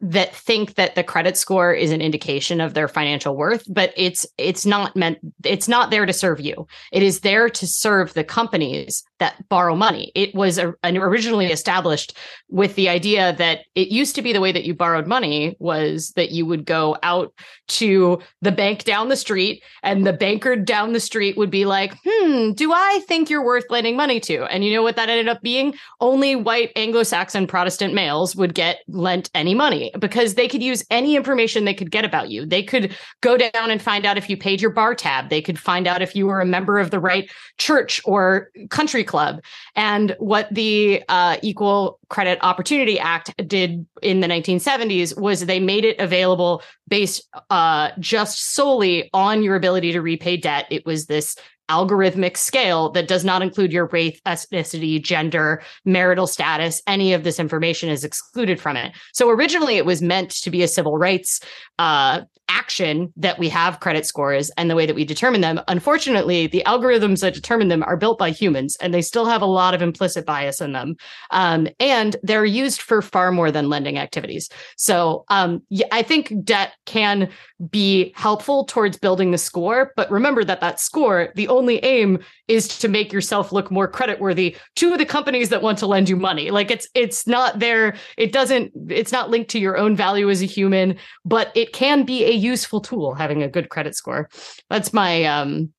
that 0.00 0.34
think 0.34 0.74
that 0.74 0.94
the 0.94 1.04
credit 1.04 1.36
score 1.36 1.72
is 1.72 1.90
an 1.90 2.00
indication 2.00 2.60
of 2.60 2.74
their 2.74 2.88
financial 2.88 3.36
worth 3.36 3.64
but 3.68 3.92
it's 3.96 4.26
it's 4.38 4.66
not 4.66 4.94
meant 4.96 5.18
it's 5.44 5.68
not 5.68 5.90
there 5.90 6.06
to 6.06 6.12
serve 6.12 6.40
you. 6.40 6.66
It 6.92 7.02
is 7.02 7.20
there 7.20 7.48
to 7.48 7.66
serve 7.66 8.14
the 8.14 8.24
companies 8.24 9.02
that 9.18 9.48
borrow 9.48 9.74
money. 9.74 10.12
It 10.14 10.34
was 10.34 10.58
a, 10.58 10.74
originally 10.84 11.46
established 11.46 12.16
with 12.48 12.74
the 12.74 12.88
idea 12.88 13.34
that 13.36 13.60
it 13.74 13.88
used 13.88 14.14
to 14.16 14.22
be 14.22 14.32
the 14.32 14.40
way 14.40 14.52
that 14.52 14.64
you 14.64 14.74
borrowed 14.74 15.06
money 15.06 15.56
was 15.58 16.12
that 16.16 16.30
you 16.30 16.46
would 16.46 16.64
go 16.64 16.96
out 17.02 17.32
to 17.68 18.20
the 18.42 18.52
bank 18.52 18.84
down 18.84 19.08
the 19.08 19.16
street 19.16 19.62
and 19.82 20.06
the 20.06 20.12
banker 20.12 20.56
down 20.56 20.92
the 20.92 21.00
street 21.00 21.36
would 21.36 21.50
be 21.50 21.64
like 21.64 21.96
hmm 22.04 22.52
do 22.52 22.72
i 22.72 23.00
think 23.06 23.30
you're 23.30 23.44
worth 23.44 23.64
lending 23.70 23.96
money 23.96 24.20
to? 24.20 24.44
And 24.44 24.64
you 24.64 24.72
know 24.72 24.82
what 24.82 24.96
that 24.96 25.08
ended 25.08 25.28
up 25.28 25.42
being? 25.42 25.74
Only 26.00 26.36
white 26.36 26.70
anglo-saxon 26.76 27.46
protestant 27.46 27.94
males 27.94 28.36
would 28.36 28.54
get 28.54 28.80
lent 28.88 29.30
any 29.34 29.54
money 29.54 29.63
because 29.98 30.34
they 30.34 30.48
could 30.48 30.62
use 30.62 30.84
any 30.90 31.16
information 31.16 31.64
they 31.64 31.74
could 31.74 31.90
get 31.90 32.04
about 32.04 32.30
you. 32.30 32.46
They 32.46 32.62
could 32.62 32.96
go 33.20 33.36
down 33.36 33.70
and 33.70 33.80
find 33.80 34.04
out 34.04 34.18
if 34.18 34.28
you 34.28 34.36
paid 34.36 34.60
your 34.60 34.70
bar 34.70 34.94
tab. 34.94 35.28
They 35.28 35.42
could 35.42 35.58
find 35.58 35.86
out 35.86 36.02
if 36.02 36.14
you 36.14 36.26
were 36.26 36.40
a 36.40 36.46
member 36.46 36.78
of 36.78 36.90
the 36.90 37.00
right 37.00 37.30
church 37.58 38.00
or 38.04 38.50
country 38.70 39.04
club. 39.04 39.42
And 39.74 40.14
what 40.18 40.48
the 40.52 41.02
uh, 41.08 41.36
Equal 41.42 41.98
Credit 42.08 42.38
Opportunity 42.42 42.98
Act 42.98 43.34
did 43.48 43.86
in 44.02 44.20
the 44.20 44.28
1970s 44.28 45.18
was 45.18 45.46
they 45.46 45.60
made 45.60 45.84
it 45.84 45.98
available 45.98 46.62
based 46.88 47.28
uh, 47.50 47.90
just 47.98 48.54
solely 48.54 49.10
on 49.14 49.42
your 49.42 49.56
ability 49.56 49.92
to 49.92 50.02
repay 50.02 50.36
debt. 50.36 50.66
It 50.70 50.84
was 50.84 51.06
this 51.06 51.36
algorithmic 51.70 52.36
scale 52.36 52.90
that 52.90 53.08
does 53.08 53.24
not 53.24 53.42
include 53.42 53.72
your 53.72 53.86
race, 53.86 54.20
ethnicity, 54.26 55.02
gender, 55.02 55.62
marital 55.84 56.26
status. 56.26 56.82
Any 56.86 57.12
of 57.12 57.24
this 57.24 57.40
information 57.40 57.88
is 57.88 58.04
excluded 58.04 58.60
from 58.60 58.76
it. 58.76 58.92
So 59.12 59.30
originally 59.30 59.76
it 59.76 59.86
was 59.86 60.02
meant 60.02 60.30
to 60.30 60.50
be 60.50 60.62
a 60.62 60.68
civil 60.68 60.98
rights 60.98 61.40
uh, 61.78 62.22
action 62.48 63.12
that 63.16 63.38
we 63.38 63.48
have 63.48 63.80
credit 63.80 64.04
scores 64.06 64.50
and 64.56 64.70
the 64.70 64.76
way 64.76 64.86
that 64.86 64.94
we 64.94 65.04
determine 65.04 65.40
them. 65.40 65.60
Unfortunately, 65.68 66.46
the 66.46 66.62
algorithms 66.66 67.20
that 67.20 67.34
determine 67.34 67.68
them 67.68 67.82
are 67.84 67.96
built 67.96 68.18
by 68.18 68.30
humans 68.30 68.76
and 68.80 68.92
they 68.92 69.02
still 69.02 69.24
have 69.24 69.42
a 69.42 69.46
lot 69.46 69.74
of 69.74 69.82
implicit 69.82 70.26
bias 70.26 70.60
in 70.60 70.72
them. 70.72 70.96
Um, 71.30 71.68
and 71.80 72.16
they're 72.22 72.44
used 72.44 72.82
for 72.82 73.00
far 73.00 73.32
more 73.32 73.50
than 73.50 73.70
lending 73.70 73.98
activities. 73.98 74.50
So 74.76 75.24
um, 75.28 75.62
I 75.90 76.02
think 76.02 76.44
debt 76.44 76.74
can 76.84 77.30
be 77.70 78.12
helpful 78.14 78.64
towards 78.66 78.98
building 78.98 79.30
the 79.30 79.38
score. 79.38 79.92
But 79.96 80.10
remember 80.10 80.44
that 80.44 80.60
that 80.60 80.80
score, 80.80 81.30
the 81.34 81.48
only 81.56 81.82
aim 81.84 82.18
is 82.48 82.68
to 82.78 82.88
make 82.88 83.12
yourself 83.12 83.52
look 83.52 83.70
more 83.70 83.90
creditworthy 83.90 84.56
to 84.76 84.96
the 84.96 85.06
companies 85.06 85.48
that 85.48 85.62
want 85.62 85.78
to 85.78 85.86
lend 85.86 86.08
you 86.08 86.16
money. 86.16 86.50
Like 86.50 86.70
it's 86.70 86.88
it's 86.94 87.26
not 87.26 87.58
there. 87.58 87.96
It 88.16 88.32
doesn't. 88.32 88.72
It's 88.88 89.12
not 89.12 89.30
linked 89.30 89.50
to 89.50 89.58
your 89.58 89.76
own 89.76 89.96
value 89.96 90.30
as 90.30 90.42
a 90.42 90.46
human, 90.46 90.96
but 91.24 91.50
it 91.54 91.72
can 91.72 92.04
be 92.04 92.24
a 92.24 92.32
useful 92.32 92.80
tool 92.80 93.14
having 93.14 93.42
a 93.42 93.48
good 93.48 93.68
credit 93.68 93.94
score. 93.94 94.28
That's 94.70 94.92
my 94.92 95.24
um 95.24 95.72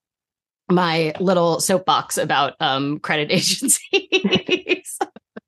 my 0.69 1.13
little 1.19 1.59
soapbox 1.59 2.17
about 2.17 2.53
um 2.59 2.99
credit 2.99 3.31
agencies. 3.31 4.97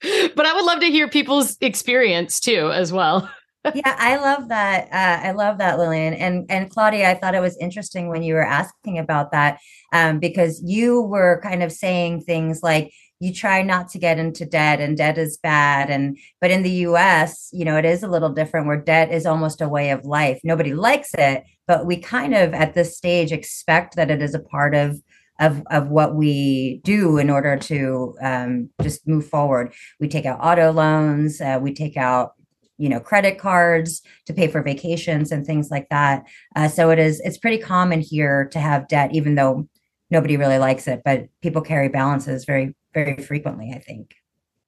but 0.01 0.45
I 0.45 0.53
would 0.53 0.65
love 0.65 0.79
to 0.81 0.91
hear 0.91 1.07
people's 1.07 1.57
experience 1.61 2.39
too 2.39 2.71
as 2.71 2.91
well 2.93 3.29
yeah, 3.75 3.95
I 3.97 4.17
love 4.17 4.49
that. 4.49 4.87
Uh, 4.91 5.27
I 5.27 5.31
love 5.31 5.57
that, 5.59 5.77
Lillian. 5.77 6.13
And 6.13 6.45
and 6.49 6.69
Claudia, 6.69 7.09
I 7.09 7.13
thought 7.13 7.35
it 7.35 7.41
was 7.41 7.57
interesting 7.57 8.09
when 8.09 8.23
you 8.23 8.33
were 8.33 8.45
asking 8.45 8.99
about 8.99 9.31
that, 9.31 9.59
um, 9.93 10.19
because 10.19 10.61
you 10.63 11.01
were 11.01 11.41
kind 11.41 11.63
of 11.63 11.71
saying 11.71 12.21
things 12.21 12.61
like 12.63 12.91
you 13.19 13.33
try 13.33 13.61
not 13.63 13.89
to 13.89 13.97
get 13.99 14.19
into 14.19 14.45
debt 14.45 14.79
and 14.79 14.97
debt 14.97 15.17
is 15.17 15.37
bad 15.37 15.89
and 15.89 16.17
but 16.39 16.51
in 16.51 16.63
the 16.63 16.71
US 16.87 17.49
you 17.51 17.65
know 17.65 17.77
it 17.77 17.85
is 17.85 18.03
a 18.03 18.07
little 18.07 18.29
different 18.29 18.67
where 18.67 18.77
debt 18.79 19.11
is 19.11 19.25
almost 19.25 19.61
a 19.61 19.67
way 19.67 19.89
of 19.89 20.05
life 20.05 20.39
nobody 20.43 20.73
likes 20.73 21.13
it 21.15 21.43
but 21.67 21.85
we 21.85 21.97
kind 21.97 22.35
of 22.35 22.53
at 22.53 22.73
this 22.73 22.95
stage 22.95 23.31
expect 23.31 23.95
that 23.95 24.11
it 24.11 24.21
is 24.21 24.35
a 24.35 24.39
part 24.39 24.75
of 24.75 25.01
of 25.39 25.63
of 25.69 25.89
what 25.89 26.15
we 26.15 26.81
do 26.83 27.17
in 27.17 27.29
order 27.29 27.57
to 27.57 28.15
um, 28.21 28.69
just 28.81 29.07
move 29.07 29.27
forward 29.27 29.73
we 29.99 30.07
take 30.07 30.25
out 30.25 30.39
auto 30.41 30.71
loans 30.71 31.41
uh, 31.41 31.59
we 31.61 31.73
take 31.73 31.97
out 31.97 32.33
you 32.77 32.89
know 32.89 32.99
credit 32.99 33.37
cards 33.37 34.01
to 34.25 34.33
pay 34.33 34.47
for 34.47 34.61
vacations 34.61 35.31
and 35.31 35.45
things 35.45 35.69
like 35.69 35.87
that 35.89 36.25
uh, 36.55 36.67
so 36.67 36.89
it 36.89 36.99
is 36.99 37.19
it's 37.21 37.37
pretty 37.37 37.57
common 37.57 37.99
here 37.99 38.47
to 38.51 38.59
have 38.59 38.87
debt 38.87 39.13
even 39.13 39.35
though 39.35 39.67
nobody 40.09 40.37
really 40.37 40.57
likes 40.59 40.87
it 40.87 41.01
but 41.03 41.27
people 41.41 41.61
carry 41.61 41.89
balances 41.89 42.45
very 42.45 42.75
very 42.93 43.17
frequently 43.17 43.71
i 43.73 43.79
think 43.79 44.15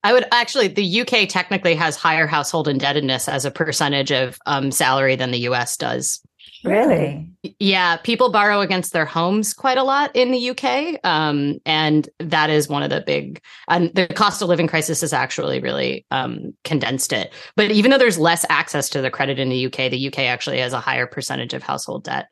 I 0.02 0.14
would 0.14 0.26
actually, 0.32 0.70
the 0.70 1.02
UK 1.02 1.28
technically 1.28 1.76
has 1.76 1.98
higher 1.98 2.26
household 2.26 2.70
indebtedness 2.70 3.28
as 3.28 3.44
a 3.44 3.52
percentage 3.52 4.14
of 4.14 4.38
um, 4.46 4.72
salary 4.72 5.18
than 5.18 5.32
the 5.32 5.40
US 5.40 5.76
does. 5.76 6.22
Really? 6.64 7.26
Yeah, 7.60 7.98
people 7.98 8.32
borrow 8.32 8.60
against 8.60 8.92
their 8.92 9.06
homes 9.06 9.54
quite 9.54 9.78
a 9.78 9.84
lot 9.84 10.14
in 10.14 10.32
the 10.32 10.50
UK. 10.50 11.00
Um, 11.06 11.60
and 11.66 12.10
that 12.20 12.50
is 12.50 12.68
one 12.68 12.84
of 12.84 12.90
the 12.90 13.02
big, 13.02 13.42
and 13.68 13.94
the 13.96 14.08
cost 14.08 14.42
of 14.42 14.50
living 14.50 14.68
crisis 14.68 15.02
has 15.02 15.14
actually 15.14 15.60
really 15.60 16.06
um, 16.12 16.54
condensed 16.64 17.14
it. 17.14 17.34
But 17.56 17.72
even 17.72 17.92
though 17.92 17.98
there's 17.98 18.20
less 18.20 18.46
access 18.50 18.90
to 18.90 19.02
the 19.02 19.10
credit 19.10 19.40
in 19.40 19.50
the 19.50 19.66
UK, 19.68 19.90
the 19.90 20.08
UK 20.08 20.20
actually 20.20 20.60
has 20.60 20.74
a 20.74 20.80
higher 20.80 21.08
percentage 21.08 21.54
of 21.54 21.64
household 21.64 22.04
debt. 22.04 22.28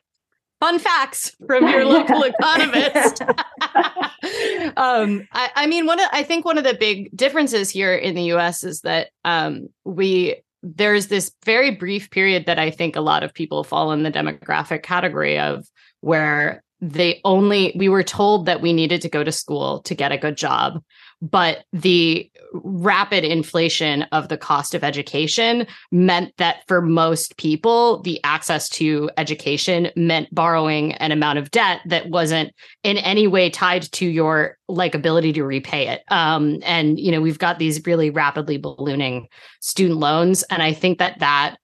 Fun 0.60 0.78
facts 0.78 1.34
from 1.46 1.68
your 1.68 1.84
local 1.86 2.22
economist. 2.24 3.22
um, 4.76 5.26
I, 5.32 5.50
I, 5.54 5.66
mean, 5.66 5.86
one 5.86 6.00
of, 6.00 6.08
I 6.12 6.22
think 6.24 6.44
one 6.44 6.58
of 6.58 6.64
the 6.64 6.74
big 6.74 7.16
differences 7.16 7.70
here 7.70 7.94
in 7.94 8.14
the 8.14 8.32
US 8.34 8.64
is 8.64 8.80
that 8.80 9.10
um, 9.24 9.68
we 9.84 10.42
there's 10.62 11.06
this 11.06 11.32
very 11.44 11.70
brief 11.70 12.10
period 12.10 12.46
that 12.46 12.58
I 12.58 12.70
think 12.70 12.96
a 12.96 13.00
lot 13.00 13.22
of 13.22 13.34
people 13.34 13.64
fall 13.64 13.92
in 13.92 14.02
the 14.02 14.12
demographic 14.12 14.82
category 14.82 15.38
of 15.38 15.66
where 16.00 16.62
they 16.80 17.20
only 17.24 17.72
we 17.76 17.88
were 17.88 18.02
told 18.04 18.46
that 18.46 18.60
we 18.60 18.72
needed 18.72 19.02
to 19.02 19.08
go 19.08 19.24
to 19.24 19.32
school 19.32 19.80
to 19.82 19.94
get 19.94 20.12
a 20.12 20.18
good 20.18 20.36
job 20.36 20.82
but 21.20 21.64
the 21.72 22.30
rapid 22.52 23.24
inflation 23.24 24.04
of 24.12 24.28
the 24.28 24.38
cost 24.38 24.74
of 24.74 24.84
education 24.84 25.66
meant 25.90 26.32
that 26.38 26.62
for 26.66 26.80
most 26.80 27.36
people 27.36 28.00
the 28.02 28.20
access 28.24 28.68
to 28.68 29.10
education 29.16 29.90
meant 29.96 30.32
borrowing 30.34 30.92
an 30.94 31.12
amount 31.12 31.38
of 31.38 31.50
debt 31.50 31.80
that 31.86 32.08
wasn't 32.08 32.52
in 32.82 32.96
any 32.98 33.26
way 33.26 33.50
tied 33.50 33.82
to 33.82 34.06
your 34.06 34.56
like 34.68 34.94
ability 34.94 35.32
to 35.32 35.44
repay 35.44 35.88
it. 35.88 36.02
Um, 36.08 36.58
and 36.64 36.98
you 36.98 37.10
know 37.10 37.20
we've 37.20 37.38
got 37.38 37.58
these 37.58 37.84
really 37.86 38.10
rapidly 38.10 38.58
ballooning 38.58 39.28
student 39.60 39.98
loans 39.98 40.42
and 40.44 40.62
i 40.62 40.72
think 40.72 40.98
that 40.98 41.18
that 41.18 41.56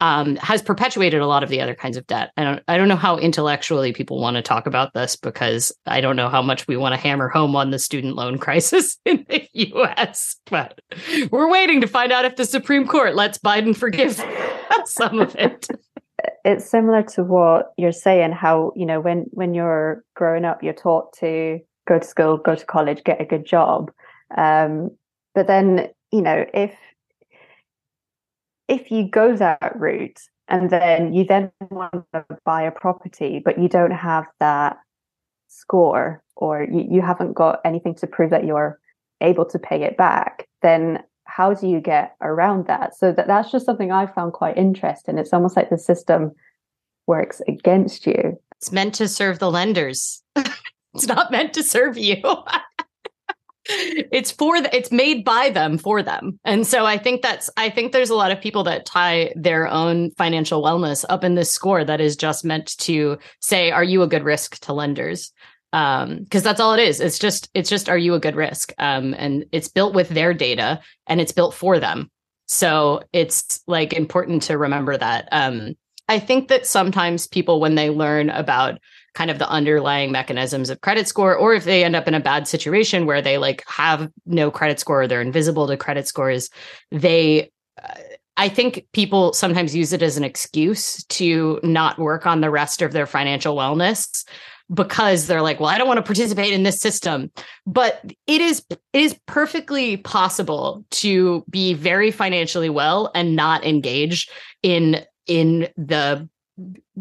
um, 0.00 0.36
has 0.36 0.62
perpetuated 0.62 1.20
a 1.20 1.26
lot 1.26 1.42
of 1.42 1.50
the 1.50 1.60
other 1.60 1.74
kinds 1.74 1.96
of 1.96 2.06
debt. 2.06 2.30
I 2.36 2.44
don't 2.44 2.62
I 2.68 2.76
don't 2.76 2.88
know 2.88 2.96
how 2.96 3.18
intellectually 3.18 3.92
people 3.92 4.20
want 4.20 4.36
to 4.36 4.42
talk 4.42 4.66
about 4.66 4.94
this 4.94 5.16
because 5.16 5.72
I 5.86 6.00
don't 6.00 6.16
know 6.16 6.28
how 6.28 6.42
much 6.42 6.66
we 6.66 6.76
want 6.76 6.94
to 6.94 7.00
hammer 7.00 7.28
home 7.28 7.54
on 7.54 7.70
the 7.70 7.78
student 7.78 8.16
loan 8.16 8.38
crisis 8.46 8.98
in 9.04 9.26
the 9.28 9.46
US. 9.52 10.36
But 10.46 10.80
we're 11.30 11.50
waiting 11.50 11.80
to 11.82 11.86
find 11.86 12.12
out 12.12 12.24
if 12.24 12.36
the 12.36 12.46
Supreme 12.46 12.86
Court 12.86 13.14
lets 13.14 13.38
Biden 13.38 13.76
forgive 13.76 14.14
some 14.86 15.20
of 15.20 15.36
it. 15.36 15.68
It's 16.44 16.68
similar 16.68 17.02
to 17.14 17.24
what 17.24 17.72
you're 17.76 17.92
saying, 17.92 18.32
how, 18.32 18.72
you 18.76 18.86
know, 18.86 19.00
when 19.00 19.26
when 19.30 19.54
you're 19.54 20.04
growing 20.14 20.44
up, 20.44 20.62
you're 20.62 20.72
taught 20.72 21.12
to 21.18 21.60
go 21.86 21.98
to 21.98 22.06
school, 22.06 22.38
go 22.38 22.54
to 22.54 22.66
college, 22.66 23.04
get 23.04 23.20
a 23.20 23.24
good 23.24 23.44
job. 23.44 23.90
Um, 24.36 24.90
but 25.34 25.46
then, 25.46 25.88
you 26.12 26.22
know, 26.22 26.44
if 26.54 26.74
if 28.70 28.90
you 28.90 29.06
go 29.06 29.36
that 29.36 29.72
route 29.74 30.20
and 30.48 30.70
then 30.70 31.12
you 31.12 31.24
then 31.24 31.50
want 31.70 32.04
to 32.14 32.24
buy 32.44 32.62
a 32.62 32.70
property, 32.70 33.42
but 33.44 33.58
you 33.58 33.68
don't 33.68 33.90
have 33.90 34.26
that 34.38 34.78
score 35.48 36.22
or 36.36 36.62
you, 36.62 36.86
you 36.88 37.02
haven't 37.02 37.34
got 37.34 37.60
anything 37.64 37.94
to 37.96 38.06
prove 38.06 38.30
that 38.30 38.44
you're 38.44 38.78
able 39.20 39.44
to 39.44 39.58
pay 39.58 39.82
it 39.82 39.96
back, 39.96 40.46
then 40.62 41.02
how 41.24 41.52
do 41.52 41.68
you 41.68 41.80
get 41.80 42.14
around 42.20 42.66
that? 42.66 42.96
So 42.96 43.12
that, 43.12 43.26
that's 43.26 43.50
just 43.52 43.66
something 43.66 43.92
I 43.92 44.06
found 44.06 44.32
quite 44.32 44.56
interesting. 44.56 45.18
It's 45.18 45.32
almost 45.32 45.56
like 45.56 45.68
the 45.68 45.78
system 45.78 46.32
works 47.06 47.42
against 47.48 48.06
you. 48.06 48.38
It's 48.56 48.72
meant 48.72 48.94
to 48.94 49.08
serve 49.08 49.40
the 49.40 49.50
lenders. 49.50 50.22
it's 50.94 51.06
not 51.06 51.30
meant 51.30 51.54
to 51.54 51.62
serve 51.62 51.98
you. 51.98 52.22
it's 54.12 54.30
for 54.30 54.60
the, 54.60 54.74
it's 54.74 54.90
made 54.90 55.24
by 55.24 55.50
them 55.50 55.78
for 55.78 56.02
them. 56.02 56.38
And 56.44 56.66
so 56.66 56.84
i 56.84 56.98
think 56.98 57.22
that's 57.22 57.50
i 57.56 57.70
think 57.70 57.92
there's 57.92 58.10
a 58.10 58.14
lot 58.14 58.32
of 58.32 58.40
people 58.40 58.64
that 58.64 58.86
tie 58.86 59.32
their 59.36 59.68
own 59.68 60.10
financial 60.12 60.62
wellness 60.62 61.04
up 61.08 61.24
in 61.24 61.34
this 61.34 61.50
score 61.50 61.84
that 61.84 62.00
is 62.00 62.16
just 62.16 62.44
meant 62.44 62.76
to 62.78 63.18
say 63.40 63.70
are 63.70 63.84
you 63.84 64.02
a 64.02 64.08
good 64.08 64.24
risk 64.24 64.58
to 64.60 64.72
lenders? 64.72 65.32
Um 65.72 66.24
because 66.24 66.42
that's 66.42 66.60
all 66.60 66.74
it 66.74 66.80
is. 66.80 67.00
It's 67.00 67.18
just 67.18 67.48
it's 67.54 67.70
just 67.70 67.88
are 67.88 67.98
you 67.98 68.14
a 68.14 68.20
good 68.20 68.36
risk? 68.36 68.72
Um 68.78 69.14
and 69.16 69.44
it's 69.52 69.68
built 69.68 69.94
with 69.94 70.08
their 70.08 70.34
data 70.34 70.80
and 71.06 71.20
it's 71.20 71.32
built 71.32 71.54
for 71.54 71.78
them. 71.78 72.10
So 72.46 73.02
it's 73.12 73.60
like 73.66 73.92
important 73.92 74.42
to 74.44 74.58
remember 74.58 74.96
that. 74.96 75.28
Um 75.32 75.74
i 76.08 76.18
think 76.18 76.48
that 76.48 76.66
sometimes 76.66 77.28
people 77.28 77.60
when 77.60 77.76
they 77.76 77.88
learn 77.88 78.30
about 78.30 78.80
kind 79.14 79.30
of 79.30 79.38
the 79.38 79.48
underlying 79.48 80.12
mechanisms 80.12 80.70
of 80.70 80.80
credit 80.80 81.08
score 81.08 81.34
or 81.34 81.54
if 81.54 81.64
they 81.64 81.84
end 81.84 81.96
up 81.96 82.06
in 82.08 82.14
a 82.14 82.20
bad 82.20 82.46
situation 82.46 83.06
where 83.06 83.22
they 83.22 83.38
like 83.38 83.64
have 83.66 84.10
no 84.26 84.50
credit 84.50 84.78
score 84.80 85.02
or 85.02 85.06
they're 85.06 85.20
invisible 85.20 85.66
to 85.66 85.76
credit 85.76 86.06
scores 86.06 86.50
they 86.90 87.50
uh, 87.82 87.94
I 88.36 88.48
think 88.48 88.86
people 88.94 89.34
sometimes 89.34 89.76
use 89.76 89.92
it 89.92 90.02
as 90.02 90.16
an 90.16 90.24
excuse 90.24 91.04
to 91.04 91.60
not 91.62 91.98
work 91.98 92.26
on 92.26 92.40
the 92.40 92.48
rest 92.48 92.80
of 92.80 92.92
their 92.92 93.06
financial 93.06 93.54
wellness 93.54 94.24
because 94.72 95.26
they're 95.26 95.42
like, 95.42 95.60
well, 95.60 95.68
I 95.68 95.78
don't 95.78 95.88
want 95.88 95.98
to 95.98 96.02
participate 96.02 96.52
in 96.52 96.62
this 96.62 96.80
system. 96.80 97.30
But 97.66 98.00
it 98.26 98.40
is 98.40 98.64
it 98.70 98.80
is 98.94 99.18
perfectly 99.26 99.98
possible 99.98 100.84
to 100.92 101.44
be 101.50 101.74
very 101.74 102.10
financially 102.10 102.70
well 102.70 103.10
and 103.14 103.36
not 103.36 103.64
engage 103.64 104.28
in 104.62 105.04
in 105.26 105.68
the 105.76 106.28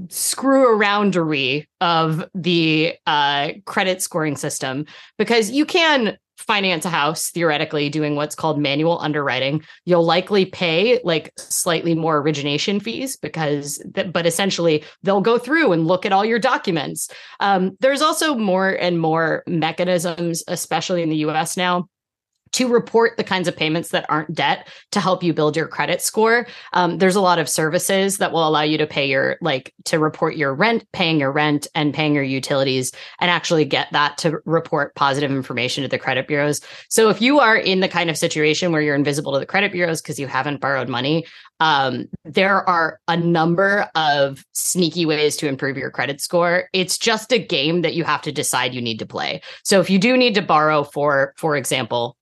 screw 0.10 0.78
aroundery 0.78 1.66
of 1.82 2.26
the 2.34 2.96
uh, 3.06 3.52
credit 3.66 4.02
scoring 4.02 4.36
system 4.36 4.86
because 5.18 5.52
you 5.52 5.66
can 5.66 6.18
finance 6.38 6.86
a 6.86 6.90
house 6.90 7.30
theoretically 7.30 7.90
doing 7.90 8.16
what's 8.16 8.34
called 8.34 8.60
manual 8.60 8.98
underwriting. 9.00 9.62
You'll 9.86 10.06
likely 10.06 10.46
pay 10.46 11.00
like 11.04 11.34
slightly 11.38 11.94
more 11.94 12.20
origination 12.20 12.80
fees 12.80 13.18
because 13.18 13.84
th- 13.94 14.14
but 14.14 14.26
essentially 14.26 14.84
they'll 15.04 15.22
go 15.22 15.38
through 15.38 15.74
and 15.74 15.86
look 15.86 16.06
at 16.06 16.14
all 16.14 16.24
your 16.24 16.40
documents. 16.40 17.10
Um, 17.42 17.78
there's 17.82 18.02
also 18.02 18.36
more 18.36 18.70
and 18.70 19.00
more 19.00 19.44
mechanisms 19.48 20.44
especially 20.48 21.04
in 21.04 21.10
the 21.10 21.18
us 21.18 21.58
now 21.58 21.90
to 22.54 22.68
report 22.68 23.18
the 23.18 23.24
kinds 23.24 23.48
of 23.48 23.56
payments 23.56 23.90
that 23.90 24.06
aren't 24.10 24.34
debt 24.34 24.68
to 24.92 25.00
help 25.00 25.24
you 25.24 25.34
build 25.34 25.56
your 25.56 25.68
credit 25.68 26.02
score. 26.02 26.48
Um, 26.74 26.98
there's 26.98 27.16
a 27.16 27.22
lot 27.22 27.40
of 27.40 27.50
services 27.50 28.18
that 28.18 28.32
will 28.32 28.48
allow 28.48 28.62
you 28.62 28.78
to 28.78 28.88
pay 28.88 29.08
your, 29.08 29.38
like, 29.42 29.74
to 29.86 30.00
report 30.00 30.36
your 30.36 30.54
rent, 30.54 30.86
paying 30.94 31.20
your 31.20 31.32
rent 31.32 31.68
and 31.76 31.94
paying 31.94 32.14
your 32.14 32.24
utilities, 32.24 32.92
and 33.20 33.30
actually 33.30 33.66
get 33.66 33.92
that 33.92 34.18
to 34.20 34.40
report 34.46 34.96
positive 34.96 35.32
information 35.32 35.84
to 35.84 35.88
the 35.88 36.00
credit 36.00 36.28
bureaus. 36.28 36.62
So 36.90 37.10
if 37.10 37.22
you 37.22 37.40
are 37.40 37.58
in 37.58 37.80
the 37.80 37.88
kind 37.88 38.10
of 38.10 38.18
situation 38.18 38.72
where 38.72 38.82
you're 38.82 38.96
invisible 38.96 39.34
to 39.34 39.40
the 39.40 39.46
credit 39.46 39.72
bureaus 39.72 40.02
because 40.02 40.20
you 40.20 40.28
haven't 40.28 40.62
borrowed 40.62 40.90
money, 40.90 41.26
um, 41.60 42.06
there 42.24 42.68
are 42.70 43.00
a 43.08 43.18
number 43.18 43.90
of 43.96 44.46
sneaky 44.54 45.06
ways 45.06 45.36
to 45.38 45.48
improve 45.48 45.78
your 45.78 45.92
credit 45.92 46.22
score. 46.22 46.70
It's 46.72 46.98
just 46.98 47.34
a 47.34 47.40
game 47.40 47.82
that 47.82 47.96
you 47.96 48.06
have 48.06 48.22
to 48.22 48.32
decide 48.32 48.74
you 48.74 48.82
need 48.82 49.00
to 49.00 49.06
play. 49.06 49.42
So 49.64 49.82
if 49.82 49.90
you 49.90 50.00
do 50.00 50.16
need 50.16 50.36
to 50.36 50.42
borrow 50.42 50.84
for, 50.84 51.34
for 51.38 51.58
example, 51.58 52.16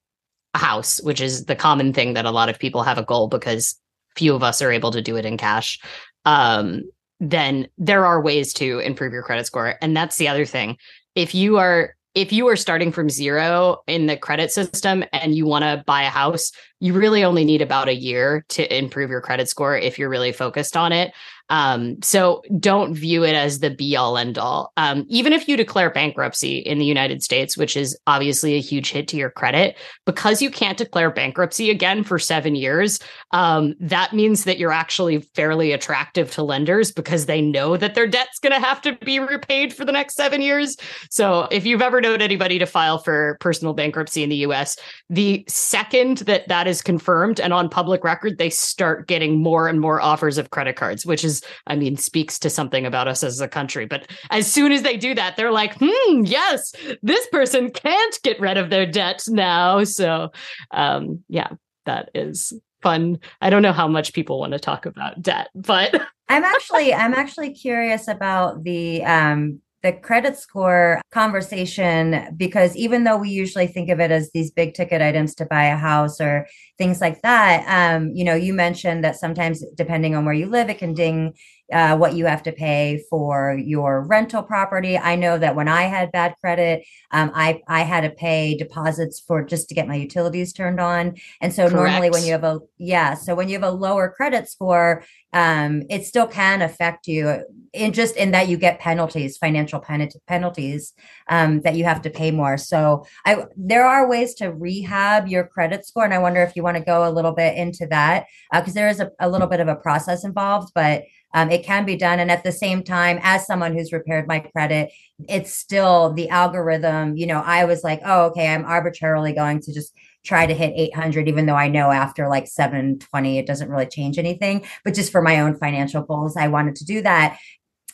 a 0.53 0.57
house, 0.60 1.01
which 1.01 1.21
is 1.21 1.45
the 1.45 1.55
common 1.55 1.93
thing 1.93 2.13
that 2.13 2.25
a 2.25 2.31
lot 2.31 2.49
of 2.49 2.60
people 2.60 2.83
have 2.83 2.97
a 2.97 3.03
goal 3.03 3.27
because 3.27 3.75
few 4.15 4.33
of 4.33 4.43
us 4.43 4.62
are 4.62 4.71
able 4.71 4.91
to 4.91 5.01
do 5.01 5.15
it 5.15 5.25
in 5.25 5.38
cash. 5.38 5.79
Um, 6.25 6.83
then 7.19 7.67
there 7.77 8.05
are 8.05 8.21
ways 8.21 8.53
to 8.53 8.79
improve 8.79 9.13
your 9.13 9.23
credit 9.23 9.45
score. 9.45 9.75
And 9.81 9.95
that's 9.95 10.17
the 10.17 10.27
other 10.27 10.45
thing. 10.45 10.77
If 11.15 11.33
you 11.33 11.57
are 11.57 11.95
if 12.17 12.33
you 12.33 12.47
are 12.47 12.55
starting 12.55 12.91
from 12.91 13.12
zero 13.12 13.83
in 13.86 14.07
the 14.07 14.17
credit 14.17 14.51
system 14.51 15.03
and 15.13 15.36
you 15.36 15.45
want 15.45 15.62
to 15.63 15.83
buy 15.86 16.01
a 16.01 16.10
house, 16.10 16.51
you 16.79 16.93
really 16.93 17.23
only 17.23 17.45
need 17.45 17.62
about 17.62 17.89
a 17.89 17.95
year 17.95 18.43
to 18.49 18.75
improve 18.75 19.12
your 19.12 19.21
credit 19.21 19.47
score 19.47 19.77
if 19.77 19.99
you're 19.99 20.10
really 20.10 20.31
focused 20.31 20.75
on 20.75 20.91
it. 20.91 21.13
Um, 21.49 22.01
so 22.01 22.41
don't 22.60 22.93
view 22.93 23.23
it 23.23 23.33
as 23.33 23.60
the 23.60 23.69
be 23.69 23.95
all 23.95 24.17
end 24.17 24.38
all. 24.38 24.73
Um, 24.77 25.05
even 25.07 25.33
if 25.33 25.47
you 25.47 25.57
declare 25.57 25.89
bankruptcy 25.89 26.57
in 26.57 26.79
the 26.79 26.86
United 26.86 27.23
States, 27.23 27.57
which 27.57 27.77
is 27.77 27.97
obviously 28.07 28.55
a 28.55 28.62
huge 28.62 28.91
hit 28.91 29.07
to 29.10 29.17
your 29.17 29.29
credit, 29.29 29.77
because 30.05 30.41
you 30.41 30.49
can't 30.49 30.77
declare 30.77 31.12
bankruptcy 31.12 31.69
again 31.69 32.03
for 32.03 32.19
seven 32.19 32.55
years, 32.55 32.99
um, 33.31 33.75
that 33.79 34.13
means 34.13 34.43
that 34.43 34.57
you're 34.57 34.71
actually 34.71 35.19
fairly 35.36 35.71
attractive 35.71 36.31
to 36.31 36.43
lenders 36.43 36.91
because 36.91 37.25
they 37.25 37.41
know 37.41 37.77
that 37.77 37.95
their 37.95 38.07
debt's 38.07 38.39
going 38.39 38.53
to 38.53 38.65
have 38.65 38.81
to 38.81 38.93
be 38.97 39.19
repaid 39.19 39.73
for 39.73 39.86
the 39.86 39.91
next 39.91 40.15
seven 40.15 40.41
years. 40.41 40.77
So 41.10 41.47
if 41.51 41.65
you've 41.65 41.81
ever 41.81 42.01
known 42.01 42.21
anybody 42.21 42.60
to 42.60 42.65
file 42.65 42.97
for 42.97 43.38
personal 43.39 43.73
bankruptcy 43.73 44.23
in 44.23 44.29
the 44.29 44.38
US, 44.38 44.77
the 45.10 45.45
second 45.47 46.19
that 46.19 46.47
that 46.47 46.67
is 46.67 46.81
confirmed 46.81 47.39
and 47.39 47.53
on 47.53 47.69
public 47.69 48.03
record, 48.03 48.38
they 48.38 48.49
start 48.49 49.07
getting 49.07 49.41
more 49.41 49.67
and 49.67 49.79
more 49.79 50.01
offers 50.01 50.38
of 50.38 50.49
credit 50.49 50.75
cards, 50.75 51.05
which 51.05 51.23
is, 51.23 51.37
I 51.65 51.76
mean, 51.76 51.97
speaks 51.97 52.39
to 52.39 52.50
something 52.50 52.86
about 52.86 53.08
us 53.08 53.23
as 53.23 53.39
a 53.41 53.47
country. 53.47 53.86
But 53.86 54.10
as 54.30 54.52
soon 54.52 54.71
as 54.71 54.84
they 54.84 54.97
do 54.97 55.15
that, 55.15 55.36
they're 55.36 55.52
like, 55.52 55.76
hmm, 55.80 56.23
yes, 56.26 56.73
this 57.02 57.28
person 57.28 57.69
can't 57.69 58.19
get 58.23 58.39
rid 58.39 58.58
of 58.58 58.69
their 58.69 58.86
debt 58.86 59.23
now. 59.28 59.84
So, 59.84 60.32
um, 60.71 61.23
yeah, 61.28 61.50
that 61.86 62.10
is 62.13 62.54
fun. 62.82 63.19
I 63.41 63.50
don't 63.50 63.62
know 63.62 63.73
how 63.73 63.88
much 63.88 64.13
people 64.13 64.39
want 64.39 64.54
to 64.54 64.60
talk 64.60 64.86
about 64.86 65.21
debt, 65.21 65.50
but 65.56 66.00
I'm 66.30 66.43
actually 66.43 66.93
I'm 66.93 67.13
actually 67.13 67.54
curious 67.54 68.08
about 68.08 68.63
the 68.63 69.04
um 69.04 69.62
the 69.88 69.93
credit 69.93 70.38
score 70.38 71.02
conversation 71.12 72.36
because 72.36 72.76
even 72.76 73.06
though 73.06 73.15
we 73.15 73.30
usually 73.30 73.67
think 73.67 73.89
of 73.89 74.02
it 74.02 74.12
as 74.12 74.30
these 74.34 74.52
big 74.52 74.73
ticket 74.73 75.02
items 75.02 75.34
to 75.34 75.45
buy 75.45 75.63
a 75.63 75.78
house 75.78 76.19
or 76.19 76.45
things 76.78 77.00
like 77.00 77.21
that 77.21 77.63
um, 77.69 78.12
you 78.13 78.26
know 78.26 78.36
you 78.36 78.54
mentioned 78.54 79.02
that 79.02 79.15
sometimes 79.15 79.63
depending 79.76 80.13
on 80.13 80.26
where 80.26 80.34
you 80.34 80.45
live 80.45 80.69
it 80.69 80.78
can 80.78 80.93
ding 80.93 81.34
uh, 81.71 81.97
what 81.97 82.13
you 82.13 82.25
have 82.25 82.43
to 82.43 82.51
pay 82.51 83.03
for 83.10 83.53
your 83.53 84.01
rental 84.03 84.41
property. 84.41 84.97
I 84.97 85.15
know 85.15 85.38
that 85.38 85.56
when 85.56 85.67
I 85.67 85.84
had 85.84 86.12
bad 86.12 86.36
credit, 86.39 86.86
um, 87.12 87.32
I 87.36 87.62
I 87.67 87.82
had 87.82 88.01
to 88.01 88.10
pay 88.10 88.56
deposits 88.58 89.19
for 89.19 89.43
just 89.43 89.69
to 89.69 89.75
get 89.75 89.88
my 89.88 89.95
utilities 89.95 90.53
turned 90.53 90.80
on. 90.80 91.15
And 91.41 91.53
so 91.53 91.67
Correct. 91.67 91.75
normally 91.75 92.10
when 92.10 92.23
you 92.23 92.32
have 92.32 92.43
a 92.43 92.60
yeah, 92.77 93.13
so 93.13 93.36
when 93.36 93.49
you 93.49 93.56
have 93.56 93.67
a 93.67 93.71
lower 93.71 94.10
credit 94.10 94.49
score, 94.49 95.03
um, 95.34 95.84
it 95.89 96.06
still 96.06 96.27
can 96.27 96.62
affect 96.62 97.08
you 97.08 97.43
in 97.73 97.93
just 97.93 98.15
in 98.15 98.32
that 98.32 98.47
you 98.47 98.58
get 98.58 98.80
penalties, 98.80 99.38
financial 99.38 99.80
pen- 99.80 100.10
penalties 100.25 100.93
um, 101.27 101.62
that 101.62 101.75
you 101.75 101.84
have 101.84 102.01
to 102.01 102.10
pay 102.10 102.32
more. 102.32 102.58
So 102.58 103.06
I 103.25 103.45
there 103.58 103.86
are 103.86 104.10
ways 104.10 104.34
to 104.36 104.53
rehab 104.53 105.27
your 105.27 105.45
credit 105.45 105.86
score, 105.86 106.06
and 106.06 106.13
I 106.13 106.19
wonder 106.19 106.41
if 106.41 106.56
you 106.56 106.63
want 106.63 106.77
to 106.77 106.84
go 106.84 107.08
a 107.08 107.12
little 107.12 107.34
bit 107.34 107.58
into 107.58 107.88
that 107.88 108.25
because 108.51 108.71
uh, 108.71 108.80
there 108.80 108.89
is 108.89 108.99
a, 108.99 109.12
a 109.19 109.30
little 109.30 109.47
bit 109.47 109.60
of 109.60 109.67
a 109.67 109.75
process 109.75 110.23
involved, 110.23 110.71
but 110.73 111.03
um, 111.38 111.52
it 111.52 111.63
can 111.63 111.86
be 111.86 111.95
done. 111.95 112.19
And 112.19 112.32
at 112.32 112.43
the 112.43 112.52
same 112.52 112.82
time, 112.82 113.19
as 113.21 113.45
someone 113.45 113.73
who's 113.73 113.93
repaired 113.93 114.28
my 114.28 114.39
credit, 114.39 114.91
it's 115.30 115.54
still 115.54 116.12
the 116.13 116.30
algorithm. 116.30 117.15
You 117.15 117.28
know, 117.28 117.41
I 117.45 117.65
was 117.65 117.84
like, 117.84 118.02
oh, 118.04 118.26
okay, 118.30 118.47
I'm 118.47 118.65
arbitrarily 118.65 119.34
going 119.34 119.60
to 119.62 119.71
just 119.71 119.93
try 120.26 120.47
to 120.47 120.54
hit 120.56 120.73
800, 120.76 121.28
even 121.28 121.45
though 121.45 121.56
I 121.56 121.67
know 121.67 121.91
after 121.91 122.28
like 122.28 122.47
720, 122.47 123.38
it 123.38 123.45
doesn't 123.45 123.69
really 123.69 123.86
change 123.86 124.17
anything. 124.17 124.65
But 124.84 124.95
just 124.95 125.12
for 125.12 125.21
my 125.21 125.41
own 125.41 125.56
financial 125.56 126.02
goals, 126.02 126.36
I 126.36 126.47
wanted 126.47 126.76
to 126.78 126.86
do 126.86 127.04
that. 127.04 127.38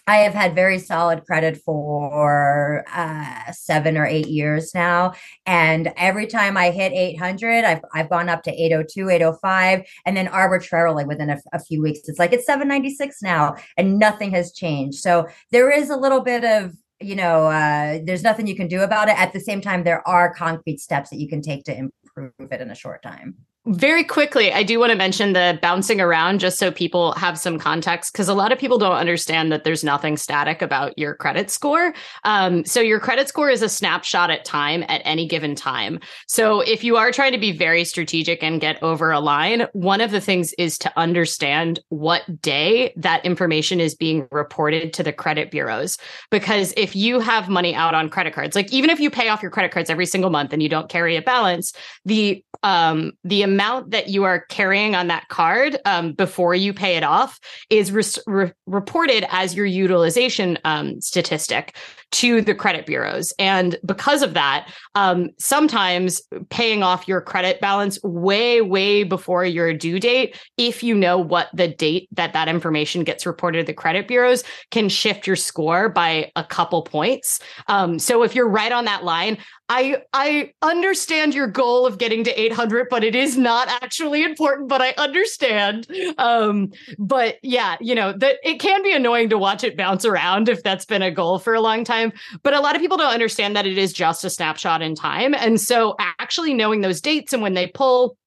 I 0.05 0.17
have 0.17 0.33
had 0.33 0.53
very 0.53 0.79
solid 0.79 1.23
credit 1.25 1.57
for 1.63 2.83
uh, 2.93 3.51
seven 3.53 3.97
or 3.97 4.05
eight 4.05 4.27
years 4.27 4.73
now. 4.75 5.13
And 5.45 5.93
every 5.95 6.27
time 6.27 6.57
I 6.57 6.71
hit 6.71 6.91
800, 6.91 7.63
I've, 7.63 7.81
I've 7.93 8.09
gone 8.09 8.27
up 8.27 8.43
to 8.43 8.51
802, 8.51 9.09
805. 9.09 9.83
And 10.05 10.17
then 10.17 10.27
arbitrarily 10.27 11.05
within 11.05 11.29
a, 11.29 11.39
a 11.53 11.59
few 11.59 11.81
weeks, 11.81 12.01
it's 12.05 12.19
like 12.19 12.33
it's 12.33 12.45
796 12.45 13.21
now 13.21 13.55
and 13.77 13.97
nothing 13.97 14.31
has 14.31 14.51
changed. 14.53 14.99
So 14.99 15.27
there 15.51 15.71
is 15.71 15.89
a 15.89 15.97
little 15.97 16.21
bit 16.21 16.43
of 16.43 16.73
you 17.01 17.15
know, 17.15 17.47
uh, 17.47 17.99
there's 18.05 18.23
nothing 18.23 18.47
you 18.47 18.55
can 18.55 18.67
do 18.67 18.81
about 18.81 19.09
it. 19.09 19.19
At 19.19 19.33
the 19.33 19.39
same 19.39 19.59
time, 19.59 19.83
there 19.83 20.07
are 20.07 20.33
concrete 20.33 20.79
steps 20.79 21.09
that 21.09 21.19
you 21.19 21.27
can 21.27 21.41
take 21.41 21.65
to 21.65 21.77
improve 21.77 22.31
it 22.39 22.61
in 22.61 22.71
a 22.71 22.75
short 22.75 23.03
time. 23.03 23.35
Very 23.65 24.03
quickly, 24.03 24.51
I 24.51 24.61
do 24.61 24.77
want 24.77 24.89
to 24.89 24.97
mention 24.97 25.31
the 25.31 25.57
bouncing 25.61 26.01
around 26.01 26.41
just 26.41 26.59
so 26.59 26.69
people 26.69 27.13
have 27.13 27.39
some 27.39 27.57
context 27.57 28.11
because 28.11 28.27
a 28.27 28.33
lot 28.33 28.51
of 28.51 28.59
people 28.59 28.77
don't 28.77 28.97
understand 28.97 29.53
that 29.53 29.63
there's 29.63 29.85
nothing 29.85 30.17
static 30.17 30.61
about 30.61 30.97
your 30.99 31.15
credit 31.15 31.49
score. 31.49 31.93
Um, 32.25 32.65
so, 32.65 32.81
your 32.81 32.99
credit 32.99 33.29
score 33.29 33.49
is 33.49 33.61
a 33.61 33.69
snapshot 33.69 34.29
at 34.29 34.43
time 34.43 34.83
at 34.89 35.01
any 35.05 35.25
given 35.25 35.55
time. 35.55 36.01
So, 36.27 36.59
if 36.59 36.83
you 36.83 36.97
are 36.97 37.13
trying 37.13 37.31
to 37.31 37.37
be 37.37 37.53
very 37.53 37.85
strategic 37.85 38.43
and 38.43 38.59
get 38.59 38.83
over 38.83 39.11
a 39.11 39.21
line, 39.21 39.65
one 39.71 40.01
of 40.01 40.11
the 40.11 40.19
things 40.19 40.51
is 40.57 40.77
to 40.79 40.91
understand 40.99 41.79
what 41.87 42.41
day 42.41 42.93
that 42.97 43.23
information 43.23 43.79
is 43.79 43.95
being 43.95 44.27
reported 44.29 44.91
to 44.91 45.03
the 45.03 45.13
credit 45.13 45.51
bureaus. 45.51 45.97
Because 46.31 46.73
if 46.75 46.97
you 46.97 47.21
have 47.21 47.47
money 47.47 47.73
out 47.73 47.95
on 47.95 48.09
credit 48.09 48.33
cards, 48.33 48.57
like 48.57 48.73
even 48.73 48.89
if 48.89 48.99
you 48.99 49.09
pay 49.09 49.29
off 49.29 49.41
your 49.41 49.51
credit 49.51 49.71
cards 49.71 49.89
every 49.89 50.05
single 50.05 50.31
month 50.31 50.51
and 50.51 50.61
you 50.61 50.67
don't 50.67 50.89
carry 50.89 51.15
a 51.15 51.21
balance, 51.21 51.71
the 52.03 52.43
um, 52.63 53.13
the 53.23 53.52
amount 53.53 53.91
that 53.91 54.09
you 54.09 54.23
are 54.23 54.45
carrying 54.49 54.95
on 54.95 55.07
that 55.07 55.27
card 55.29 55.77
um, 55.85 56.13
before 56.13 56.55
you 56.55 56.73
pay 56.73 56.97
it 56.97 57.03
off 57.03 57.39
is 57.69 57.91
re- 57.91 58.03
re- 58.25 58.51
reported 58.65 59.25
as 59.29 59.55
your 59.55 59.65
utilization 59.65 60.57
um, 60.65 60.99
statistic 60.99 61.75
to 62.13 62.41
the 62.41 62.53
credit 62.53 62.85
bureaus. 62.85 63.33
And 63.39 63.75
because 63.83 64.21
of 64.21 64.35
that, 64.35 64.71
um, 64.93 65.31
sometimes 65.39 66.21
paying 66.49 66.83
off 66.83 67.07
your 67.07 67.21
credit 67.21 67.59
balance 67.59 67.97
way, 68.03 68.61
way 68.61 69.03
before 69.03 69.43
your 69.43 69.73
due 69.73 69.99
date, 69.99 70.37
if 70.57 70.83
you 70.83 70.93
know 70.93 71.17
what 71.17 71.49
the 71.55 71.67
date 71.67 72.07
that 72.11 72.33
that 72.33 72.47
information 72.47 73.03
gets 73.03 73.25
reported 73.25 73.59
to 73.59 73.65
the 73.65 73.73
credit 73.73 74.07
bureaus, 74.07 74.43
can 74.69 74.89
shift 74.89 75.25
your 75.25 75.35
score 75.35 75.89
by 75.89 76.31
a 76.35 76.43
couple 76.43 76.83
points. 76.83 77.39
Um, 77.67 77.97
so 77.97 78.21
if 78.21 78.35
you're 78.35 78.47
right 78.47 78.71
on 78.71 78.85
that 78.85 79.03
line, 79.03 79.39
I 79.69 80.03
I 80.13 80.53
understand 80.61 81.33
your 81.33 81.47
goal 81.47 81.85
of 81.85 81.97
getting 81.97 82.23
to 82.25 82.41
800, 82.41 82.87
but 82.89 83.03
it 83.03 83.15
is 83.15 83.37
not 83.37 83.67
actually 83.69 84.23
important. 84.23 84.69
But 84.69 84.81
I 84.81 84.93
understand. 84.97 85.87
Um, 86.17 86.71
but 86.99 87.37
yeah, 87.41 87.77
you 87.79 87.95
know 87.95 88.13
that 88.13 88.37
it 88.43 88.59
can 88.59 88.83
be 88.83 88.93
annoying 88.93 89.29
to 89.29 89.37
watch 89.37 89.63
it 89.63 89.77
bounce 89.77 90.05
around 90.05 90.49
if 90.49 90.63
that's 90.63 90.85
been 90.85 91.01
a 91.01 91.11
goal 91.11 91.39
for 91.39 91.53
a 91.53 91.61
long 91.61 91.83
time. 91.83 92.11
But 92.43 92.53
a 92.53 92.59
lot 92.59 92.75
of 92.75 92.81
people 92.81 92.97
don't 92.97 93.13
understand 93.13 93.55
that 93.55 93.65
it 93.65 93.77
is 93.77 93.93
just 93.93 94.23
a 94.25 94.29
snapshot 94.29 94.81
in 94.81 94.95
time, 94.95 95.33
and 95.33 95.59
so 95.59 95.95
actually 96.19 96.53
knowing 96.53 96.81
those 96.81 97.01
dates 97.01 97.33
and 97.33 97.41
when 97.41 97.53
they 97.53 97.67
pull 97.67 98.17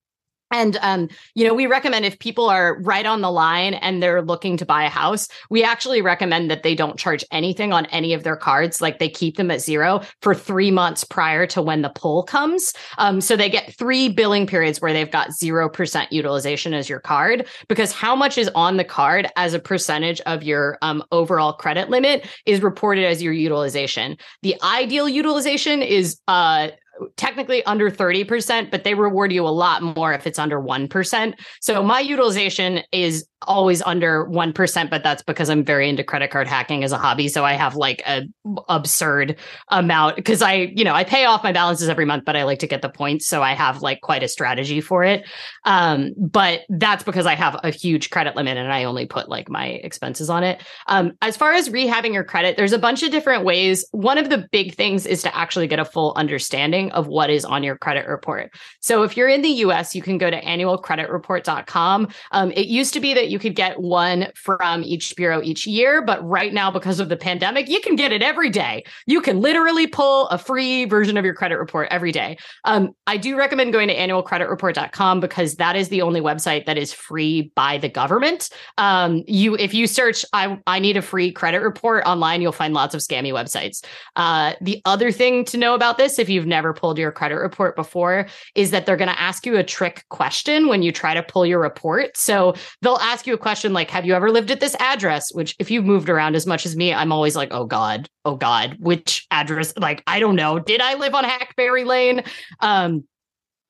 and 0.51 0.77
um, 0.81 1.09
you 1.35 1.45
know, 1.47 1.53
we 1.53 1.67
recommend 1.67 2.05
if 2.05 2.19
people 2.19 2.49
are 2.49 2.79
right 2.81 3.05
on 3.05 3.21
the 3.21 3.31
line 3.31 3.73
and 3.75 4.01
they're 4.01 4.21
looking 4.21 4.57
to 4.57 4.65
buy 4.65 4.83
a 4.85 4.89
house, 4.89 5.27
we 5.49 5.63
actually 5.63 6.01
recommend 6.01 6.49
that 6.49 6.63
they 6.63 6.75
don't 6.75 6.97
charge 6.97 7.23
anything 7.31 7.73
on 7.73 7.85
any 7.87 8.13
of 8.13 8.23
their 8.23 8.35
cards. 8.35 8.81
Like 8.81 8.99
they 8.99 9.09
keep 9.09 9.37
them 9.37 9.51
at 9.51 9.61
zero 9.61 10.01
for 10.21 10.33
three 10.33 10.71
months 10.71 11.03
prior 11.03 11.45
to 11.47 11.61
when 11.61 11.81
the 11.81 11.89
pull 11.89 12.23
comes. 12.23 12.73
Um, 12.97 13.21
so 13.21 13.35
they 13.35 13.49
get 13.49 13.75
three 13.77 14.09
billing 14.09 14.47
periods 14.47 14.81
where 14.81 14.93
they've 14.93 15.11
got 15.11 15.33
zero 15.33 15.69
percent 15.69 16.11
utilization 16.11 16.73
as 16.73 16.89
your 16.89 16.99
card, 16.99 17.47
because 17.67 17.91
how 17.91 18.15
much 18.15 18.37
is 18.37 18.49
on 18.55 18.77
the 18.77 18.83
card 18.83 19.27
as 19.35 19.53
a 19.53 19.59
percentage 19.59 20.21
of 20.21 20.43
your 20.43 20.77
um, 20.81 21.03
overall 21.11 21.53
credit 21.53 21.89
limit 21.89 22.25
is 22.45 22.61
reported 22.61 23.05
as 23.05 23.21
your 23.21 23.33
utilization. 23.33 24.17
The 24.41 24.55
ideal 24.63 25.09
utilization 25.09 25.81
is 25.81 26.19
uh 26.27 26.69
technically 27.15 27.63
under 27.65 27.89
30%, 27.91 28.71
but 28.71 28.83
they 28.83 28.93
reward 28.93 29.31
you 29.31 29.47
a 29.47 29.49
lot 29.49 29.81
more 29.81 30.13
if 30.13 30.27
it's 30.27 30.39
under 30.39 30.59
1%. 30.59 31.33
So 31.61 31.83
my 31.83 31.99
utilization 31.99 32.81
is 32.91 33.27
always 33.43 33.81
under 33.83 34.25
1%, 34.25 34.89
but 34.89 35.03
that's 35.03 35.21
because 35.21 35.49
I'm 35.49 35.63
very 35.63 35.87
into 35.87 36.03
credit 36.03 36.31
card 36.31 36.47
hacking 36.47 36.83
as 36.83 36.91
a 36.91 36.97
hobby. 36.97 37.27
So 37.27 37.45
I 37.45 37.53
have 37.53 37.75
like 37.75 38.01
a 38.07 38.23
absurd 38.67 39.37
amount 39.69 40.15
because 40.15 40.41
I, 40.41 40.53
you 40.75 40.83
know, 40.83 40.93
I 40.93 41.03
pay 41.03 41.25
off 41.25 41.43
my 41.43 41.51
balances 41.51 41.87
every 41.87 42.05
month, 42.05 42.25
but 42.25 42.35
I 42.35 42.43
like 42.43 42.59
to 42.59 42.67
get 42.67 42.81
the 42.81 42.89
points. 42.89 43.27
So 43.27 43.43
I 43.43 43.53
have 43.53 43.81
like 43.81 44.01
quite 44.01 44.23
a 44.23 44.27
strategy 44.27 44.81
for 44.81 45.03
it. 45.03 45.27
Um, 45.65 46.13
but 46.17 46.61
that's 46.69 47.03
because 47.03 47.25
I 47.25 47.35
have 47.35 47.59
a 47.63 47.69
huge 47.69 48.09
credit 48.09 48.35
limit 48.35 48.57
and 48.57 48.71
I 48.71 48.85
only 48.85 49.05
put 49.05 49.29
like 49.29 49.49
my 49.49 49.67
expenses 49.67 50.29
on 50.29 50.43
it. 50.43 50.63
Um, 50.87 51.13
as 51.21 51.37
far 51.37 51.53
as 51.53 51.69
rehabbing 51.69 52.13
your 52.13 52.23
credit, 52.23 52.57
there's 52.57 52.73
a 52.73 52.79
bunch 52.79 53.03
of 53.03 53.11
different 53.11 53.45
ways. 53.45 53.85
One 53.91 54.17
of 54.17 54.29
the 54.29 54.47
big 54.51 54.73
things 54.73 55.05
is 55.05 55.21
to 55.23 55.35
actually 55.35 55.67
get 55.67 55.79
a 55.79 55.85
full 55.85 56.13
understanding 56.15 56.91
of 56.91 57.07
what 57.07 57.29
is 57.29 57.45
on 57.45 57.61
your 57.61 57.77
credit 57.77 58.07
report. 58.07 58.51
So 58.81 59.03
if 59.03 59.15
you're 59.15 59.29
in 59.29 59.43
the 59.43 59.49
US, 59.49 59.93
you 59.93 60.01
can 60.01 60.17
go 60.17 60.31
to 60.31 60.41
annualcreditreport.com. 60.41 62.07
Um, 62.31 62.51
it 62.51 62.67
used 62.67 62.93
to 62.93 62.99
be 62.99 63.13
that 63.13 63.26
you 63.29 63.39
could 63.39 63.55
get 63.55 63.79
one 63.79 64.27
from 64.35 64.83
each 64.83 65.15
bureau 65.15 65.41
each 65.41 65.65
year, 65.65 66.01
but 66.01 66.23
right 66.27 66.53
now, 66.53 66.71
because 66.71 66.99
of 66.99 67.09
the 67.09 67.17
pandemic, 67.17 67.69
you 67.69 67.79
can 67.81 67.95
get 67.95 68.11
it 68.11 68.21
every 68.21 68.49
day. 68.49 68.83
You 69.05 69.21
can 69.21 69.41
literally 69.41 69.87
pull 69.87 70.27
a 70.27 70.37
free 70.37 70.85
version 70.85 71.17
of 71.17 71.25
your 71.25 71.33
credit 71.33 71.57
report 71.57 71.87
every 71.91 72.11
day. 72.11 72.37
Um, 72.65 72.91
I 73.05 73.17
do 73.17 73.37
recommend 73.37 73.73
going 73.73 73.87
to 73.87 73.95
annualcreditreport.com 73.95 75.19
because 75.19 75.55
that 75.55 75.75
is 75.75 75.89
the 75.89 76.01
only 76.01 76.21
website 76.21 76.65
that 76.65 76.77
is 76.77 76.93
free 76.93 77.51
by 77.55 77.77
the 77.77 77.89
government. 77.89 78.49
Um, 78.77 79.23
you, 79.27 79.55
if 79.55 79.73
you 79.73 79.87
search, 79.87 80.23
I, 80.33 80.59
I 80.67 80.79
need 80.79 80.97
a 80.97 81.01
free 81.01 81.31
credit 81.31 81.61
report 81.61 82.05
online, 82.05 82.41
you'll 82.41 82.51
find 82.51 82.73
lots 82.73 82.93
of 82.93 83.01
scammy 83.01 83.31
websites. 83.31 83.83
Uh, 84.15 84.53
the 84.61 84.81
other 84.85 85.11
thing 85.11 85.45
to 85.45 85.57
know 85.57 85.73
about 85.73 85.97
this, 85.97 86.19
if 86.19 86.29
you've 86.29 86.45
never 86.45 86.73
pulled 86.73 86.97
your 86.97 87.11
credit 87.11 87.35
report 87.35 87.75
before, 87.75 88.27
is 88.55 88.71
that 88.71 88.85
they're 88.85 88.97
going 88.97 89.09
to 89.09 89.19
ask 89.19 89.45
you 89.45 89.57
a 89.57 89.63
trick 89.63 90.05
question 90.09 90.67
when 90.67 90.83
you 90.83 90.91
try 90.91 91.13
to 91.13 91.23
pull 91.23 91.45
your 91.45 91.59
report. 91.59 92.15
So 92.15 92.53
they'll 92.81 92.97
ask 92.97 93.16
ask 93.17 93.25
you 93.25 93.33
a 93.33 93.37
question 93.39 93.73
like, 93.73 93.89
Have 93.89 94.05
you 94.05 94.13
ever 94.13 94.29
lived 94.29 94.51
at 94.51 94.59
this 94.59 94.75
address? 94.79 95.33
Which, 95.33 95.55
if 95.57 95.71
you've 95.71 95.85
moved 95.85 96.07
around 96.07 96.35
as 96.35 96.45
much 96.45 96.67
as 96.67 96.75
me, 96.75 96.93
I'm 96.93 97.11
always 97.11 97.35
like, 97.35 97.49
Oh 97.49 97.65
God, 97.65 98.07
oh 98.25 98.35
God, 98.35 98.77
which 98.79 99.25
address? 99.31 99.73
Like, 99.75 100.03
I 100.05 100.19
don't 100.19 100.35
know. 100.35 100.59
Did 100.59 100.81
I 100.81 100.93
live 100.93 101.15
on 101.15 101.23
Hackberry 101.23 101.83
Lane? 101.83 102.23
Um, 102.59 103.05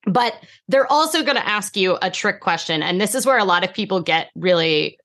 but 0.06 0.42
they're 0.68 0.92
also 0.92 1.24
going 1.24 1.38
to 1.38 1.48
ask 1.48 1.78
you 1.78 1.98
a 2.02 2.12
trick 2.12 2.42
question. 2.42 2.84
And 2.84 3.00
this 3.00 3.16
is 3.16 3.26
where 3.26 3.38
a 3.38 3.46
lot 3.46 3.64
of 3.64 3.74
people 3.74 4.02
get 4.02 4.32
really 4.36 4.98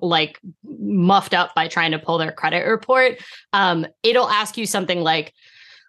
like 0.00 0.38
muffed 0.64 1.34
up 1.34 1.54
by 1.56 1.66
trying 1.66 1.90
to 1.90 1.98
pull 1.98 2.18
their 2.18 2.32
credit 2.32 2.66
report. 2.66 3.18
Um, 3.52 3.84
it'll 4.04 4.28
ask 4.28 4.56
you 4.56 4.66
something 4.66 5.00
like, 5.00 5.32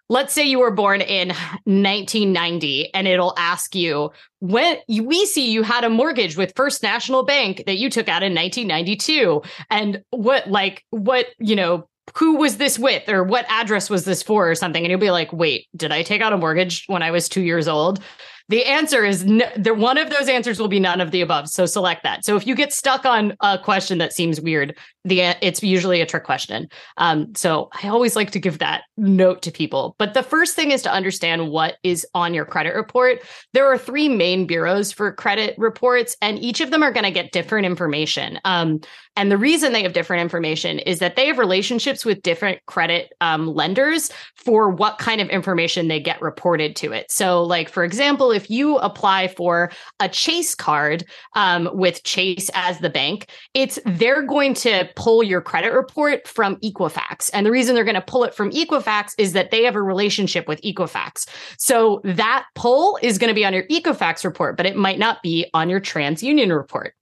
let's 0.08 0.34
say 0.34 0.44
you 0.44 0.58
were 0.58 0.70
born 0.70 1.00
in 1.00 1.28
1990 1.28 2.92
and 2.94 3.08
it'll 3.08 3.34
ask 3.38 3.74
you 3.74 4.10
when 4.40 4.76
we 4.88 5.24
see 5.26 5.50
you 5.50 5.62
had 5.62 5.84
a 5.84 5.90
mortgage 5.90 6.36
with 6.36 6.52
first 6.56 6.82
national 6.82 7.24
bank 7.24 7.62
that 7.66 7.78
you 7.78 7.88
took 7.88 8.08
out 8.08 8.22
in 8.22 8.34
1992 8.34 9.42
and 9.70 10.02
what 10.10 10.48
like 10.48 10.84
what 10.90 11.26
you 11.38 11.56
know 11.56 11.88
who 12.16 12.36
was 12.36 12.58
this 12.58 12.78
with 12.78 13.08
or 13.08 13.24
what 13.24 13.46
address 13.48 13.88
was 13.88 14.04
this 14.04 14.22
for 14.22 14.50
or 14.50 14.54
something? 14.54 14.84
And 14.84 14.90
you'll 14.90 15.00
be 15.00 15.10
like 15.10 15.32
wait 15.32 15.68
did 15.74 15.90
i 15.90 16.02
take 16.02 16.20
out 16.20 16.32
a 16.32 16.38
mortgage 16.38 16.84
when 16.86 17.02
i 17.02 17.10
was 17.10 17.28
two 17.28 17.42
years 17.42 17.66
old 17.66 18.00
the 18.48 18.64
answer 18.64 19.04
is 19.04 19.24
there. 19.56 19.74
One 19.74 19.96
of 19.96 20.10
those 20.10 20.28
answers 20.28 20.58
will 20.58 20.68
be 20.68 20.80
none 20.80 21.00
of 21.00 21.10
the 21.10 21.22
above. 21.22 21.48
So 21.48 21.66
select 21.66 22.02
that. 22.02 22.24
So 22.24 22.36
if 22.36 22.46
you 22.46 22.54
get 22.54 22.72
stuck 22.72 23.06
on 23.06 23.36
a 23.40 23.58
question 23.58 23.98
that 23.98 24.12
seems 24.12 24.40
weird, 24.40 24.76
the 25.04 25.20
it's 25.40 25.62
usually 25.62 26.00
a 26.00 26.06
trick 26.06 26.24
question. 26.24 26.68
Um, 26.96 27.34
so 27.34 27.70
I 27.82 27.88
always 27.88 28.16
like 28.16 28.30
to 28.32 28.40
give 28.40 28.58
that 28.58 28.84
note 28.96 29.42
to 29.42 29.50
people. 29.50 29.94
But 29.98 30.14
the 30.14 30.22
first 30.22 30.56
thing 30.56 30.70
is 30.70 30.82
to 30.82 30.92
understand 30.92 31.50
what 31.50 31.76
is 31.82 32.06
on 32.14 32.34
your 32.34 32.44
credit 32.44 32.74
report. 32.74 33.22
There 33.52 33.66
are 33.66 33.78
three 33.78 34.08
main 34.08 34.46
bureaus 34.46 34.92
for 34.92 35.12
credit 35.12 35.54
reports, 35.58 36.16
and 36.20 36.38
each 36.38 36.60
of 36.60 36.70
them 36.70 36.82
are 36.82 36.92
going 36.92 37.04
to 37.04 37.10
get 37.10 37.32
different 37.32 37.66
information. 37.66 38.38
Um, 38.44 38.80
and 39.16 39.30
the 39.30 39.38
reason 39.38 39.72
they 39.72 39.82
have 39.82 39.92
different 39.92 40.22
information 40.22 40.80
is 40.80 40.98
that 40.98 41.16
they 41.16 41.28
have 41.28 41.38
relationships 41.38 42.04
with 42.04 42.22
different 42.22 42.64
credit 42.66 43.12
um, 43.20 43.46
lenders 43.46 44.10
for 44.36 44.70
what 44.70 44.98
kind 44.98 45.20
of 45.20 45.28
information 45.28 45.88
they 45.88 46.00
get 46.00 46.20
reported 46.20 46.74
to 46.76 46.92
it. 46.92 47.10
So, 47.10 47.44
like 47.44 47.68
for 47.68 47.84
example, 47.84 48.32
if 48.34 48.50
you 48.50 48.76
apply 48.78 49.28
for 49.28 49.70
a 50.00 50.08
Chase 50.08 50.54
card 50.54 51.04
um, 51.34 51.70
with 51.72 52.02
Chase 52.04 52.50
as 52.54 52.78
the 52.80 52.90
bank, 52.90 53.28
it's 53.54 53.78
they're 53.86 54.22
going 54.22 54.54
to 54.54 54.88
pull 54.96 55.22
your 55.22 55.40
credit 55.40 55.72
report 55.72 56.26
from 56.28 56.56
Equifax. 56.56 57.30
And 57.32 57.46
the 57.46 57.50
reason 57.50 57.74
they're 57.74 57.84
going 57.84 57.94
to 57.94 58.00
pull 58.00 58.24
it 58.24 58.34
from 58.34 58.50
Equifax 58.50 59.12
is 59.18 59.32
that 59.32 59.50
they 59.50 59.64
have 59.64 59.76
a 59.76 59.82
relationship 59.82 60.46
with 60.48 60.60
Equifax. 60.62 61.28
So 61.58 62.00
that 62.04 62.46
pull 62.54 62.98
is 63.02 63.18
going 63.18 63.28
to 63.28 63.34
be 63.34 63.44
on 63.44 63.54
your 63.54 63.66
Equifax 63.68 64.24
report, 64.24 64.56
but 64.56 64.66
it 64.66 64.76
might 64.76 64.98
not 64.98 65.22
be 65.22 65.46
on 65.54 65.70
your 65.70 65.80
TransUnion 65.80 66.54
report. 66.54 66.94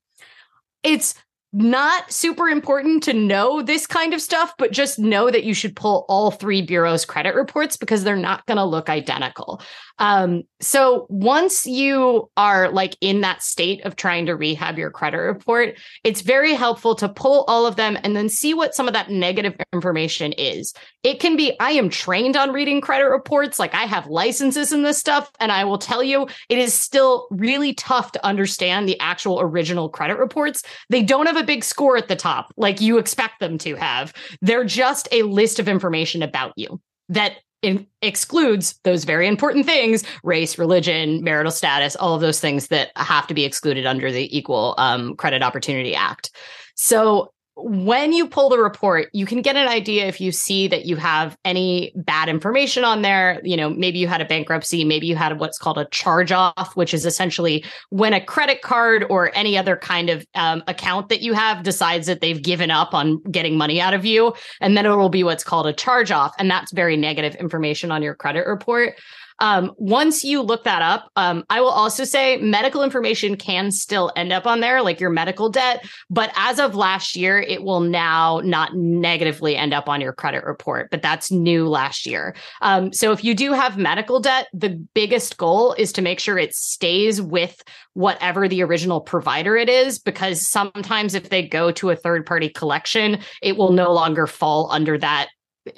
It's 0.83 1.15
not 1.53 2.11
super 2.11 2.49
important 2.49 3.03
to 3.03 3.13
know 3.13 3.61
this 3.61 3.87
kind 3.87 4.15
of 4.15 4.23
stuff, 4.23 4.55
but 4.57 4.73
just 4.73 4.99
know 4.99 5.31
that 5.31 5.45
you 5.45 5.53
should 5.53 5.77
pull 5.77 6.07
all 6.09 6.31
three 6.31 6.63
bureaus' 6.63 7.05
credit 7.05 7.35
reports 7.35 7.77
because 7.77 8.05
they're 8.05 8.17
not 8.17 8.47
going 8.47 8.57
to 8.57 8.65
look 8.65 8.89
identical. 8.89 9.61
Um, 9.99 10.45
so 10.61 11.07
once 11.11 11.67
you 11.67 12.31
are 12.37 12.71
like 12.71 12.97
in 13.01 13.21
that 13.21 13.43
state 13.43 13.85
of 13.85 13.97
trying 13.97 14.27
to 14.27 14.35
rehab 14.35 14.79
your 14.79 14.91
credit 14.91 15.19
report, 15.19 15.79
it's 16.03 16.23
very 16.23 16.55
helpful 16.55 16.95
to 16.97 17.09
pull 17.09 17.45
all 17.47 17.67
of 17.67 17.77
them 17.77 17.99
and 18.03 18.17
then 18.17 18.29
see 18.29 18.55
what 18.55 18.75
some 18.75 18.89
of 18.89 18.95
that 18.95 19.11
negative 19.11 19.55
information 19.73 20.33
is. 20.33 20.73
It 21.03 21.21
can 21.21 21.37
be, 21.37 21.59
I 21.61 21.73
am 21.73 21.91
trained 21.91 22.37
on 22.37 22.53
reading 22.53 22.81
credit 22.81 23.09
reports, 23.09 23.59
like 23.59 23.75
I 23.75 23.83
have 23.83 24.07
licenses 24.07 24.73
in 24.73 24.83
this 24.83 24.99
stuff, 24.99 25.31
and 25.39 25.53
I 25.53 25.65
will 25.65 25.79
tell 25.79 26.03
you, 26.03 26.27
it 26.49 26.59
is 26.59 26.73
still 26.73 27.29
really 27.31 27.75
tough 27.75 28.13
to 28.13 28.25
understand 28.25 28.89
the 28.89 28.99
actual 29.01 29.41
original 29.41 29.89
credit 29.89 30.19
reports. 30.19 30.63
They 30.89 31.03
don't 31.03 31.27
have 31.27 31.37
a 31.37 31.42
big 31.43 31.65
score 31.65 31.97
at 31.97 32.09
the 32.09 32.17
top 32.17 32.53
like 32.57 32.81
you 32.81 32.99
expect 32.99 33.41
them 33.41 33.59
to 33.59 33.77
have. 33.77 34.13
They're 34.41 34.65
just 34.65 35.09
a 35.13 35.23
list 35.23 35.59
of 35.59 35.69
information 35.69 36.23
about 36.23 36.53
you 36.57 36.81
that 37.09 37.37
in, 37.63 37.87
excludes 38.03 38.79
those 38.83 39.05
very 39.05 39.29
important 39.29 39.65
things 39.67 40.03
race 40.25 40.59
religion 40.59 41.23
marital 41.23 41.53
status 41.53 41.95
all 41.95 42.15
of 42.15 42.21
those 42.21 42.41
things 42.41 42.69
that 42.69 42.91
have 42.97 43.27
to 43.29 43.35
be 43.35 43.45
excluded 43.45 43.87
under 43.87 44.11
the 44.11 44.37
equal 44.37 44.75
um, 44.79 45.15
credit 45.15 45.43
opportunity 45.45 45.95
act 45.95 46.33
so 46.75 47.33
when 47.55 48.13
you 48.13 48.27
pull 48.27 48.49
the 48.49 48.59
report, 48.59 49.09
you 49.13 49.27
can 49.27 49.43
get 49.43 49.57
an 49.57 49.69
idea 49.69 50.07
if 50.07 50.21
you 50.21 50.33
see 50.33 50.69
that 50.69 50.87
you 50.87 50.97
have 50.97 51.37
any 51.45 51.93
bad 51.95 52.29
information 52.29 52.83
on 52.85 53.03
there. 53.03 53.41
You 53.45 53.57
know, 53.57 53.69
maybe 53.69 53.99
you 53.99 54.09
had 54.09 54.21
a 54.21 54.25
bankruptcy, 54.25 54.85
maybe 54.85 55.07
you 55.07 55.17
had 55.17 55.39
what's 55.39 55.59
called 55.59 55.77
a 55.77 55.85
charge 55.87 56.33
off, 56.33 56.75
which 56.77 56.95
is 56.95 57.05
essentially 57.05 57.65
when 57.91 58.15
a 58.15 58.25
credit 58.25 58.63
card 58.63 59.05
or 59.11 59.31
any 59.35 59.59
other 59.59 59.77
kind 59.77 60.09
of 60.09 60.27
um, 60.35 60.63
account 60.67 61.11
that 61.11 61.21
you 61.21 61.35
have 61.35 61.63
decides 61.63 62.07
that 62.07 62.21
they've 62.21 62.43
given 62.43 62.71
up 62.71 62.95
on 62.95 63.21
getting 63.25 63.59
money 63.59 63.81
out 63.81 63.93
of 63.93 64.05
you. 64.05 64.33
And 64.61 64.77
then 64.77 64.87
it 64.87 64.97
will 64.97 65.11
be 65.11 65.23
what's 65.23 65.45
called 65.45 65.67
a 65.67 65.73
charge 65.73 66.11
off. 66.11 66.35
And 66.39 66.51
that's 66.51 66.73
very 66.73 66.97
negative 66.97 67.35
information 67.35 67.93
on 67.93 68.03
your 68.03 68.15
credit 68.15 68.47
report. 68.47 68.95
Um, 69.43 69.73
once 69.77 70.23
you 70.23 70.41
look 70.41 70.63
that 70.65 70.83
up, 70.83 71.11
um, 71.17 71.45
I 71.51 71.61
will 71.61 71.69
also 71.69 72.05
say 72.05 72.37
medical 72.39 72.85
information 72.85 73.37
can 73.37 73.73
still 73.73 74.13
end 74.15 74.33
up 74.33 74.47
on 74.47 74.61
there, 74.61 74.81
like 74.83 75.01
your 75.01 75.11
medical 75.11 75.51
debt. 75.51 75.85
But 76.09 76.33
as 76.37 76.61
of 76.61 76.77
last 76.77 77.17
year, 77.17 77.41
it 77.41 77.65
will 77.65 77.81
now 77.81 78.41
not 78.45 78.75
negatively 78.75 79.57
end 79.57 79.75
up 79.75 79.89
on 79.89 80.01
your 80.01 80.13
credit 80.13 80.45
report. 80.45 80.91
But 80.93 81.03
that's 81.03 81.33
new 81.33 81.69
last 81.69 82.07
year. 82.07 82.37
Um, 82.61 82.93
so 82.93 83.11
if 83.11 83.25
you 83.25 83.35
do 83.35 83.53
have 83.53 83.77
medical 83.77 84.21
debt, 84.21 84.47
the 84.55 84.71
biggest 84.95 85.37
goal 85.39 85.73
is 85.75 85.93
to 85.95 86.03
make 86.03 86.21
sure 86.21 86.39
it 86.39 86.55
stays 86.55 87.21
with 87.21 87.63
whatever 87.95 88.47
the 88.47 88.63
original 88.63 89.01
provider 89.01 89.57
it 89.57 89.69
is, 89.69 89.99
because 89.99 90.47
sometimes 90.47 91.15
if 91.15 91.31
they 91.31 91.47
go 91.47 91.73
to 91.73 91.91
a 91.91 91.97
third 91.97 92.25
party 92.25 92.49
collection, 92.49 93.19
it 93.43 93.57
will 93.57 93.73
no 93.73 93.93
longer 93.93 94.29
fall 94.29 94.71
under 94.71 94.97
that 94.97 95.31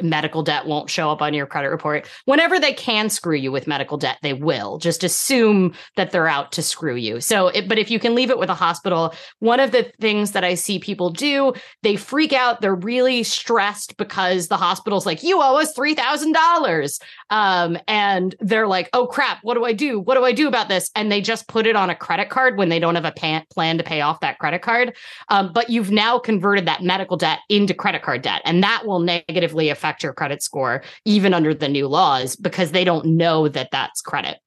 medical 0.02 0.42
debt 0.42 0.66
won't 0.66 0.90
show 0.90 1.10
up 1.10 1.22
on 1.22 1.34
your 1.34 1.46
credit 1.46 1.68
report. 1.68 2.08
Whenever 2.24 2.58
they 2.58 2.72
can 2.72 3.10
screw 3.10 3.36
you 3.36 3.52
with 3.52 3.66
medical 3.66 3.96
debt, 3.96 4.18
they 4.22 4.32
will. 4.32 4.78
Just 4.78 5.04
assume 5.04 5.74
that 5.96 6.10
they're 6.10 6.28
out 6.28 6.52
to 6.52 6.62
screw 6.62 6.96
you. 6.96 7.20
So, 7.20 7.48
it, 7.48 7.68
but 7.68 7.78
if 7.78 7.90
you 7.90 7.98
can 7.98 8.14
leave 8.14 8.30
it 8.30 8.38
with 8.38 8.50
a 8.50 8.54
hospital, 8.54 9.14
one 9.40 9.60
of 9.60 9.72
the 9.72 9.90
things 10.00 10.32
that 10.32 10.44
I 10.44 10.54
see 10.54 10.78
people 10.78 11.10
do, 11.10 11.54
they 11.82 11.96
freak 11.96 12.32
out. 12.32 12.60
They're 12.60 12.74
really 12.74 13.22
stressed 13.22 13.96
because 13.96 14.48
the 14.48 14.56
hospital's 14.56 15.06
like, 15.06 15.22
you 15.22 15.40
owe 15.40 15.58
us 15.58 15.74
$3,000. 15.74 17.00
Um, 17.30 17.78
and 17.88 18.34
they're 18.40 18.66
like, 18.66 18.88
oh 18.92 19.06
crap, 19.06 19.38
what 19.42 19.54
do 19.54 19.64
I 19.64 19.72
do? 19.72 20.00
What 20.00 20.14
do 20.14 20.24
I 20.24 20.32
do 20.32 20.48
about 20.48 20.68
this? 20.68 20.90
And 20.94 21.10
they 21.10 21.20
just 21.20 21.48
put 21.48 21.66
it 21.66 21.76
on 21.76 21.90
a 21.90 21.94
credit 21.94 22.30
card 22.30 22.56
when 22.56 22.68
they 22.68 22.78
don't 22.78 22.94
have 22.94 23.04
a 23.04 23.12
pan- 23.12 23.44
plan 23.50 23.78
to 23.78 23.84
pay 23.84 24.00
off 24.00 24.20
that 24.20 24.38
credit 24.38 24.62
card. 24.62 24.96
Um, 25.28 25.52
but 25.52 25.70
you've 25.70 25.90
now 25.90 26.18
converted 26.18 26.66
that 26.66 26.82
medical 26.82 27.16
debt 27.16 27.40
into 27.48 27.74
credit 27.74 28.02
card 28.02 28.22
debt, 28.22 28.42
and 28.44 28.62
that 28.62 28.86
will 28.86 29.00
negatively 29.00 29.68
affect 29.74 30.02
your 30.02 30.14
credit 30.14 30.42
score, 30.42 30.82
even 31.04 31.34
under 31.34 31.52
the 31.52 31.68
new 31.68 31.86
laws, 31.86 32.36
because 32.36 32.70
they 32.72 32.84
don't 32.84 33.04
know 33.04 33.48
that 33.48 33.70
that's 33.70 34.00
credit. 34.00 34.38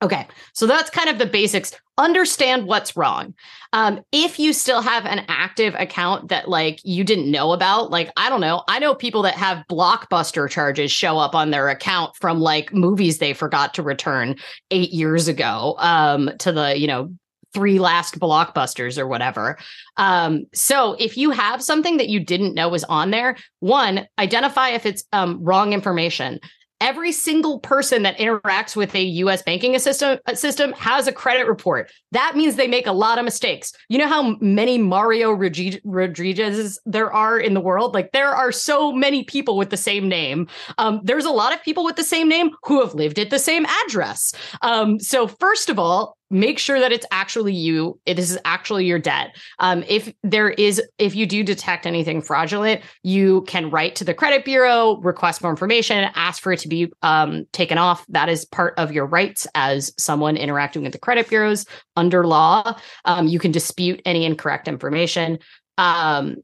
Okay, 0.00 0.28
so 0.52 0.66
that's 0.66 0.90
kind 0.90 1.10
of 1.10 1.18
the 1.18 1.26
basics. 1.26 1.74
Understand 1.96 2.66
what's 2.66 2.96
wrong. 2.96 3.34
Um, 3.72 4.00
if 4.12 4.38
you 4.38 4.52
still 4.52 4.80
have 4.80 5.04
an 5.04 5.24
active 5.26 5.74
account 5.74 6.28
that 6.28 6.48
like 6.48 6.78
you 6.84 7.02
didn't 7.02 7.28
know 7.28 7.52
about, 7.52 7.90
like 7.90 8.08
I 8.16 8.28
don't 8.28 8.40
know, 8.40 8.62
I 8.68 8.78
know 8.78 8.94
people 8.94 9.22
that 9.22 9.34
have 9.34 9.64
blockbuster 9.68 10.48
charges 10.48 10.92
show 10.92 11.18
up 11.18 11.34
on 11.34 11.50
their 11.50 11.68
account 11.68 12.14
from 12.14 12.38
like 12.38 12.72
movies 12.72 13.18
they 13.18 13.32
forgot 13.34 13.74
to 13.74 13.82
return 13.82 14.36
eight 14.70 14.90
years 14.90 15.26
ago 15.26 15.74
um, 15.78 16.30
to 16.38 16.52
the 16.52 16.78
you 16.78 16.86
know 16.86 17.12
three 17.58 17.80
last 17.80 18.20
blockbusters 18.20 18.98
or 18.98 19.08
whatever. 19.08 19.58
Um, 19.96 20.44
so 20.54 20.94
if 21.00 21.16
you 21.16 21.32
have 21.32 21.60
something 21.60 21.96
that 21.96 22.08
you 22.08 22.20
didn't 22.20 22.54
know 22.54 22.68
was 22.68 22.84
on 22.84 23.10
there, 23.10 23.36
one, 23.58 24.06
identify 24.16 24.68
if 24.68 24.86
it's 24.86 25.02
um, 25.12 25.42
wrong 25.42 25.72
information 25.72 26.38
every 26.80 27.10
single 27.12 27.58
person 27.60 28.02
that 28.02 28.18
interacts 28.18 28.76
with 28.76 28.94
a 28.94 29.02
US 29.02 29.42
banking 29.42 29.78
system, 29.78 30.18
system 30.34 30.72
has 30.74 31.06
a 31.06 31.12
credit 31.12 31.46
report. 31.46 31.90
That 32.12 32.36
means 32.36 32.56
they 32.56 32.68
make 32.68 32.86
a 32.86 32.92
lot 32.92 33.18
of 33.18 33.24
mistakes. 33.24 33.72
You 33.88 33.98
know 33.98 34.06
how 34.06 34.36
many 34.40 34.78
Mario 34.78 35.32
Rodriguez's 35.32 36.80
there 36.86 37.12
are 37.12 37.38
in 37.38 37.54
the 37.54 37.60
world? 37.60 37.94
Like 37.94 38.12
there 38.12 38.34
are 38.34 38.52
so 38.52 38.92
many 38.92 39.24
people 39.24 39.56
with 39.56 39.70
the 39.70 39.76
same 39.76 40.08
name. 40.08 40.46
Um, 40.78 41.00
there's 41.02 41.24
a 41.24 41.30
lot 41.30 41.52
of 41.52 41.62
people 41.62 41.84
with 41.84 41.96
the 41.96 42.04
same 42.04 42.28
name 42.28 42.50
who 42.64 42.80
have 42.80 42.94
lived 42.94 43.18
at 43.18 43.30
the 43.30 43.38
same 43.38 43.66
address. 43.66 44.32
Um, 44.62 45.00
so 45.00 45.26
first 45.26 45.68
of 45.68 45.78
all, 45.78 46.17
make 46.30 46.58
sure 46.58 46.78
that 46.80 46.92
it's 46.92 47.06
actually 47.10 47.54
you. 47.54 47.98
It 48.06 48.18
is 48.18 48.38
actually 48.44 48.84
your 48.86 48.98
debt. 48.98 49.36
Um, 49.58 49.84
if 49.88 50.12
there 50.22 50.50
is 50.50 50.82
if 50.98 51.14
you 51.14 51.26
do 51.26 51.42
detect 51.42 51.86
anything 51.86 52.20
fraudulent 52.20 52.82
you 53.02 53.42
can 53.42 53.70
write 53.70 53.96
to 53.96 54.04
the 54.04 54.14
credit 54.14 54.44
bureau 54.44 54.96
request 54.98 55.42
more 55.42 55.50
information 55.50 56.08
ask 56.14 56.42
for 56.42 56.52
it 56.52 56.60
to 56.60 56.68
be 56.68 56.92
um, 57.02 57.46
taken 57.52 57.78
off. 57.78 58.04
That 58.08 58.28
is 58.28 58.44
part 58.44 58.74
of 58.78 58.92
your 58.92 59.06
rights 59.06 59.46
as 59.54 59.92
someone 59.98 60.36
interacting 60.36 60.82
with 60.82 60.92
the 60.92 60.98
credit 60.98 61.28
bureaus 61.28 61.64
under 61.96 62.26
law. 62.26 62.78
Um, 63.04 63.28
you 63.28 63.38
can 63.38 63.52
dispute 63.52 64.02
any 64.04 64.24
incorrect 64.24 64.68
information. 64.68 65.38
Um, 65.76 66.36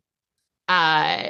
uh, 0.69 1.29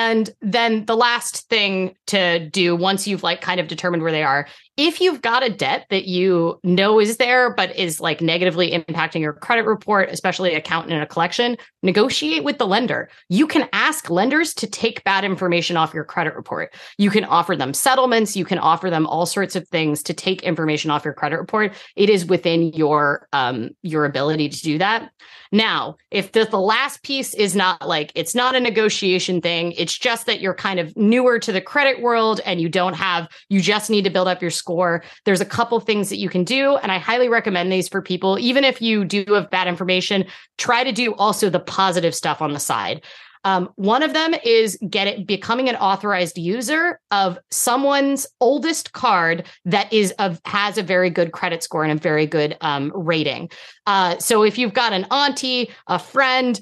and 0.00 0.30
then 0.40 0.86
the 0.86 0.96
last 0.96 1.46
thing 1.50 1.94
to 2.06 2.48
do 2.48 2.74
once 2.74 3.06
you've 3.06 3.22
like 3.22 3.42
kind 3.42 3.60
of 3.60 3.68
determined 3.68 4.02
where 4.02 4.10
they 4.10 4.22
are, 4.22 4.46
if 4.78 4.98
you've 4.98 5.20
got 5.20 5.42
a 5.42 5.50
debt 5.50 5.84
that 5.90 6.06
you 6.06 6.58
know 6.64 6.98
is 6.98 7.18
there, 7.18 7.52
but 7.54 7.76
is 7.76 8.00
like 8.00 8.22
negatively 8.22 8.70
impacting 8.70 9.20
your 9.20 9.34
credit 9.34 9.66
report, 9.66 10.08
especially 10.08 10.54
account 10.54 10.90
in 10.90 10.98
a 10.98 11.04
collection, 11.04 11.58
negotiate 11.82 12.44
with 12.44 12.56
the 12.56 12.66
lender. 12.66 13.10
You 13.28 13.46
can 13.46 13.68
ask 13.74 14.08
lenders 14.08 14.54
to 14.54 14.66
take 14.66 15.04
bad 15.04 15.22
information 15.22 15.76
off 15.76 15.92
your 15.92 16.04
credit 16.04 16.34
report. 16.34 16.72
You 16.96 17.10
can 17.10 17.26
offer 17.26 17.54
them 17.54 17.74
settlements. 17.74 18.34
You 18.34 18.46
can 18.46 18.58
offer 18.58 18.88
them 18.88 19.06
all 19.06 19.26
sorts 19.26 19.54
of 19.54 19.68
things 19.68 20.02
to 20.04 20.14
take 20.14 20.42
information 20.44 20.90
off 20.90 21.04
your 21.04 21.12
credit 21.12 21.38
report. 21.38 21.74
It 21.94 22.08
is 22.08 22.24
within 22.24 22.72
your 22.72 23.28
um, 23.34 23.72
your 23.82 24.06
ability 24.06 24.48
to 24.48 24.62
do 24.62 24.78
that. 24.78 25.10
Now, 25.52 25.96
if 26.10 26.32
the, 26.32 26.44
the 26.44 26.60
last 26.60 27.02
piece 27.02 27.34
is 27.34 27.56
not 27.56 27.86
like 27.86 28.12
it's 28.14 28.34
not 28.34 28.54
a 28.54 28.60
negotiation 28.60 29.40
thing, 29.40 29.72
it's 29.90 29.98
just 29.98 30.26
that 30.26 30.40
you're 30.40 30.54
kind 30.54 30.78
of 30.78 30.96
newer 30.96 31.40
to 31.40 31.50
the 31.50 31.60
credit 31.60 32.00
world 32.00 32.40
and 32.46 32.60
you 32.60 32.68
don't 32.68 32.94
have, 32.94 33.28
you 33.48 33.60
just 33.60 33.90
need 33.90 34.04
to 34.04 34.10
build 34.10 34.28
up 34.28 34.40
your 34.40 34.50
score. 34.50 35.02
There's 35.24 35.40
a 35.40 35.44
couple 35.44 35.80
things 35.80 36.10
that 36.10 36.18
you 36.18 36.28
can 36.28 36.44
do. 36.44 36.76
And 36.76 36.92
I 36.92 36.98
highly 36.98 37.28
recommend 37.28 37.72
these 37.72 37.88
for 37.88 38.00
people. 38.00 38.38
Even 38.38 38.62
if 38.62 38.80
you 38.80 39.04
do 39.04 39.24
have 39.34 39.50
bad 39.50 39.66
information, 39.66 40.26
try 40.58 40.84
to 40.84 40.92
do 40.92 41.12
also 41.16 41.50
the 41.50 41.58
positive 41.58 42.14
stuff 42.14 42.40
on 42.40 42.52
the 42.52 42.60
side. 42.60 43.02
Um, 43.44 43.70
one 43.76 44.02
of 44.02 44.12
them 44.12 44.34
is 44.44 44.78
get 44.88 45.06
it 45.06 45.26
becoming 45.26 45.68
an 45.68 45.76
authorized 45.76 46.36
user 46.36 47.00
of 47.10 47.38
someone's 47.50 48.26
oldest 48.40 48.92
card 48.92 49.46
that 49.64 49.92
is 49.92 50.12
of 50.18 50.40
has 50.44 50.76
a 50.76 50.82
very 50.82 51.10
good 51.10 51.32
credit 51.32 51.62
score 51.62 51.82
and 51.82 51.98
a 51.98 52.00
very 52.00 52.26
good 52.26 52.56
um, 52.60 52.92
rating. 52.94 53.50
Uh, 53.86 54.18
so 54.18 54.42
if 54.42 54.58
you've 54.58 54.74
got 54.74 54.92
an 54.92 55.04
auntie, 55.10 55.70
a 55.86 55.98
friend, 55.98 56.60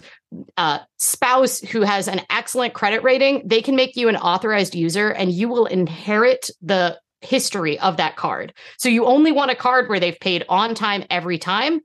uh, 0.57 0.81
spouse 0.99 1.61
who 1.61 1.83
has 1.83 2.09
an 2.09 2.21
excellent 2.31 2.75
credit 2.75 3.03
rating, 3.03 3.43
they 3.47 3.63
can 3.63 3.77
make 3.77 3.97
you 3.97 4.09
an 4.09 4.17
authorized 4.17 4.75
user, 4.75 5.11
and 5.11 5.33
you 5.33 5.49
will 5.49 5.67
inherit 5.67 6.51
the 6.61 6.99
history 7.21 7.79
of 7.81 7.97
that 7.97 8.17
card. 8.17 8.53
So 8.79 8.89
you 8.89 9.05
only 9.05 9.33
want 9.33 9.51
a 9.51 9.57
card 9.57 9.89
where 9.89 10.01
they've 10.01 10.19
paid 10.19 10.45
on 10.49 10.75
time 10.75 11.05
every 11.11 11.39
time 11.39 11.81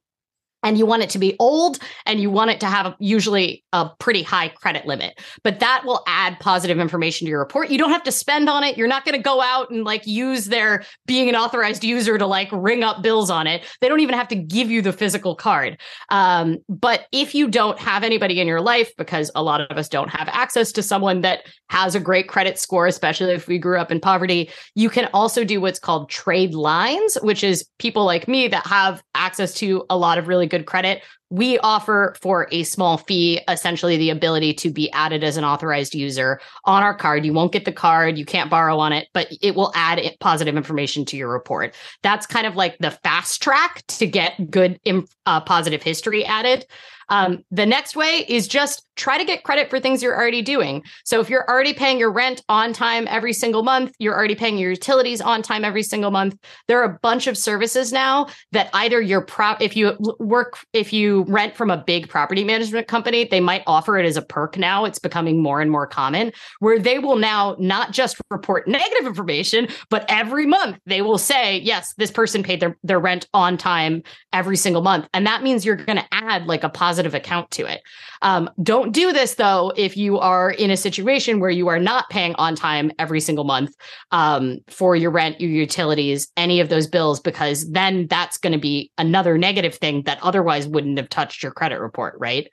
and 0.64 0.78
you 0.78 0.86
want 0.86 1.04
it 1.04 1.10
to 1.12 1.20
be 1.20 1.36
old 1.40 1.80
and 2.06 2.20
you 2.20 2.30
want 2.30 2.52
it 2.52 2.60
to 2.62 2.66
have 2.66 2.96
usually 3.00 3.64
a 3.74 3.90
pretty 4.00 4.24
high 4.24 4.50
credit 4.50 4.86
limit. 4.86 5.20
But 5.44 5.60
that 5.60 5.84
will 5.86 6.04
add 6.08 6.40
positive 6.40 6.80
information 6.80 7.26
to 7.26 7.30
your 7.30 7.40
report. 7.40 7.70
You 7.70 7.78
don't 7.78 7.92
have 7.92 8.04
to 8.04 8.12
spend 8.12 8.50
on 8.50 8.64
it. 8.64 8.78
You're 8.78 8.88
not 8.88 9.06
going 9.06 9.16
to 9.18 9.22
go 9.22 9.42
out 9.42 9.70
and 9.70 9.84
like 9.84 10.06
use 10.08 10.46
their 10.46 10.84
being 11.06 11.30
an 11.30 11.36
authorized 11.36 11.84
user 11.84 12.18
to 12.18 12.26
like 12.26 12.50
ring 12.52 12.84
up 12.84 13.02
bills 13.02 13.30
on 13.30 13.48
it. 13.48 13.64
They 13.82 13.90
don't 13.90 14.00
even 14.00 14.16
have 14.16 14.28
to 14.30 14.36
give 14.36 14.72
you 14.72 14.82
the 14.82 14.94
physical 14.94 15.36
card. 15.36 15.80
Um, 16.10 16.60
but 16.70 17.06
if 17.12 17.36
you 17.36 17.48
don't 17.48 17.80
have 17.80 18.04
anybody 18.04 18.40
in 18.40 18.48
your 18.48 18.62
life 18.62 18.92
because 18.98 19.30
a 19.36 19.44
lot 19.44 19.62
of 19.62 19.78
us 19.78 19.90
don't 19.90 20.10
have 20.10 20.28
access 20.30 20.72
to 20.74 20.84
someone 20.84 21.22
that 21.22 21.46
has 21.70 21.96
a 21.96 22.00
great 22.00 22.28
credit 22.28 22.58
score 22.58 22.88
especially 22.88 23.34
if 23.34 23.48
we 23.48 23.58
grew 23.58 23.78
up 23.78 23.92
in 23.92 24.00
poverty 24.00 24.50
you 24.76 24.90
can 24.90 25.10
also 25.14 25.44
do 25.44 25.60
what's 25.60 25.80
called 25.80 26.10
trade 26.10 26.54
lines 26.54 27.18
which 27.22 27.44
is 27.44 27.68
people 27.80 28.06
like 28.06 28.28
me 28.28 28.48
that 28.48 28.66
have 28.66 29.04
access 29.16 29.54
to 29.54 29.86
a 29.90 29.98
lot 29.98 30.18
of 30.18 30.28
really 30.28 30.48
good 30.54 30.66
credit, 30.66 31.02
we 31.34 31.58
offer 31.60 32.16
for 32.22 32.48
a 32.52 32.62
small 32.62 33.00
fee 33.00 33.42
essentially 33.50 33.98
the 33.98 34.12
ability 34.12 34.54
to 34.54 34.70
be 34.70 34.92
added 34.92 35.24
as 35.24 35.36
an 35.36 35.44
authorized 35.44 35.96
user 35.96 36.40
on 36.66 36.84
our 36.84 36.94
card. 36.94 37.26
You 37.26 37.34
won't 37.34 37.52
get 37.52 37.66
the 37.66 37.72
card, 37.72 38.20
you 38.20 38.26
can't 38.26 38.52
borrow 38.52 38.78
on 38.78 38.94
it, 38.94 39.08
but 39.16 39.30
it 39.42 39.56
will 39.56 39.72
add 39.74 40.00
positive 40.20 40.56
information 40.56 41.06
to 41.06 41.18
your 41.18 41.32
report. 41.32 41.74
That's 42.04 42.28
kind 42.28 42.46
of 42.46 42.56
like 42.56 42.78
the 42.78 42.92
fast 42.92 43.42
track 43.42 43.84
to 43.88 44.06
get 44.06 44.52
good 44.52 44.80
uh, 45.26 45.42
positive 45.42 45.82
history 45.82 46.24
added. 46.24 46.68
Um, 47.10 47.44
the 47.52 47.66
next 47.66 47.96
way 47.96 48.26
is 48.28 48.48
just 48.48 48.88
try 48.96 49.18
to 49.18 49.26
get 49.26 49.44
credit 49.44 49.70
for 49.70 49.80
things 49.80 50.02
you're 50.02 50.16
already 50.16 50.42
doing. 50.42 50.84
So 51.04 51.20
if 51.20 51.30
you're 51.30 51.48
already 51.50 51.74
paying 51.74 52.00
your 52.00 52.12
rent 52.12 52.44
on 52.50 52.74
time 52.74 53.08
every 53.10 53.34
single 53.34 53.64
month, 53.64 53.94
you're 54.00 54.16
already 54.16 54.36
paying 54.36 54.58
your 54.58 54.72
utilities 54.72 55.22
on 55.22 55.42
time 55.42 55.66
every 55.66 55.84
single 55.84 56.12
month. 56.12 56.38
There 56.68 56.80
are 56.82 56.96
a 56.96 57.00
bunch 57.02 57.28
of 57.28 57.38
services 57.38 57.92
now 57.92 58.28
that 58.52 58.70
either 58.74 59.02
you're 59.02 59.26
pro 59.26 59.56
if 59.60 59.76
you 59.76 59.98
work 60.20 60.58
if 60.74 60.94
you 60.94 61.23
rent 61.28 61.56
from 61.56 61.70
a 61.70 61.78
big 61.78 62.10
property 62.10 62.44
management 62.44 62.88
company, 62.88 63.26
they 63.26 63.40
might 63.40 63.64
offer 63.68 63.98
it 63.98 64.06
as 64.06 64.18
a 64.18 64.22
perk 64.22 64.58
now. 64.58 64.86
It's 64.86 65.00
becoming 65.00 65.42
more 65.42 65.62
and 65.62 65.72
more 65.72 65.88
common 65.88 66.32
where 66.60 66.80
they 66.80 67.00
will 67.00 67.16
now 67.16 67.56
not 67.60 67.92
just 67.92 68.18
report 68.30 68.68
negative 68.68 69.08
information, 69.08 69.68
but 69.90 70.06
every 70.10 70.46
month 70.46 70.78
they 70.86 71.02
will 71.02 71.18
say, 71.18 71.60
yes, 71.60 71.94
this 71.98 72.12
person 72.12 72.44
paid 72.44 72.60
their, 72.60 72.78
their 72.84 73.00
rent 73.00 73.28
on 73.34 73.58
time 73.58 74.04
every 74.32 74.58
single 74.58 74.82
month. 74.82 75.08
And 75.14 75.26
that 75.28 75.44
means 75.44 75.66
you're 75.66 75.76
going 75.76 75.98
to 75.98 76.08
add 76.12 76.48
like 76.48 76.64
a 76.64 76.70
positive 76.70 77.14
account 77.14 77.52
to 77.52 77.66
it. 77.66 77.82
Um, 78.22 78.50
don't 78.62 78.94
do 78.94 79.12
this 79.12 79.36
though 79.36 79.74
if 79.76 79.98
you 79.98 80.18
are 80.20 80.52
in 80.52 80.72
a 80.72 80.78
situation 80.78 81.40
where 81.40 81.50
you 81.50 81.68
are 81.68 81.80
not 81.80 82.10
paying 82.10 82.36
on 82.36 82.56
time 82.56 82.92
every 82.98 83.20
single 83.20 83.44
month 83.44 83.76
um, 84.12 84.60
for 84.68 84.96
your 84.96 85.12
rent, 85.12 85.42
your 85.42 85.52
utilities, 85.52 86.30
any 86.38 86.60
of 86.60 86.70
those 86.70 86.88
bills, 86.88 87.20
because 87.20 87.70
then 87.72 88.08
that's 88.08 88.38
going 88.38 88.54
to 88.54 88.60
be 88.60 88.92
another 88.98 89.38
negative 89.38 89.76
thing 89.76 90.04
that 90.04 90.20
otherwise 90.22 90.68
wouldn't 90.68 90.98
have 90.98 91.03
touched 91.10 91.44
your 91.44 91.52
credit 91.52 91.80
report, 91.80 92.16
right? 92.20 92.50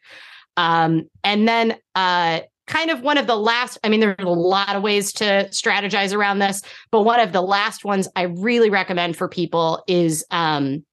Um, 0.57 1.09
and 1.25 1.49
then 1.49 1.77
uh, 1.95 2.41
kind 2.67 2.91
of 2.91 3.01
one 3.01 3.19
of 3.19 3.27
the 3.27 3.37
last 3.37 3.79
i 3.83 3.89
mean 3.89 3.99
there's 3.99 4.15
a 4.21 4.29
lot 4.29 4.77
of 4.77 4.83
ways 4.83 5.13
to 5.13 5.25
strategize 5.51 6.15
around 6.15 6.39
this 6.39 6.63
but 6.93 7.03
one 7.03 7.19
of 7.19 7.33
the 7.33 7.43
last 7.43 7.85
ones 7.85 8.09
i 8.15 8.23
really 8.23 8.71
recommend 8.71 9.17
for 9.17 9.29
people 9.29 9.83
is 9.89 10.25
um, 10.31 10.85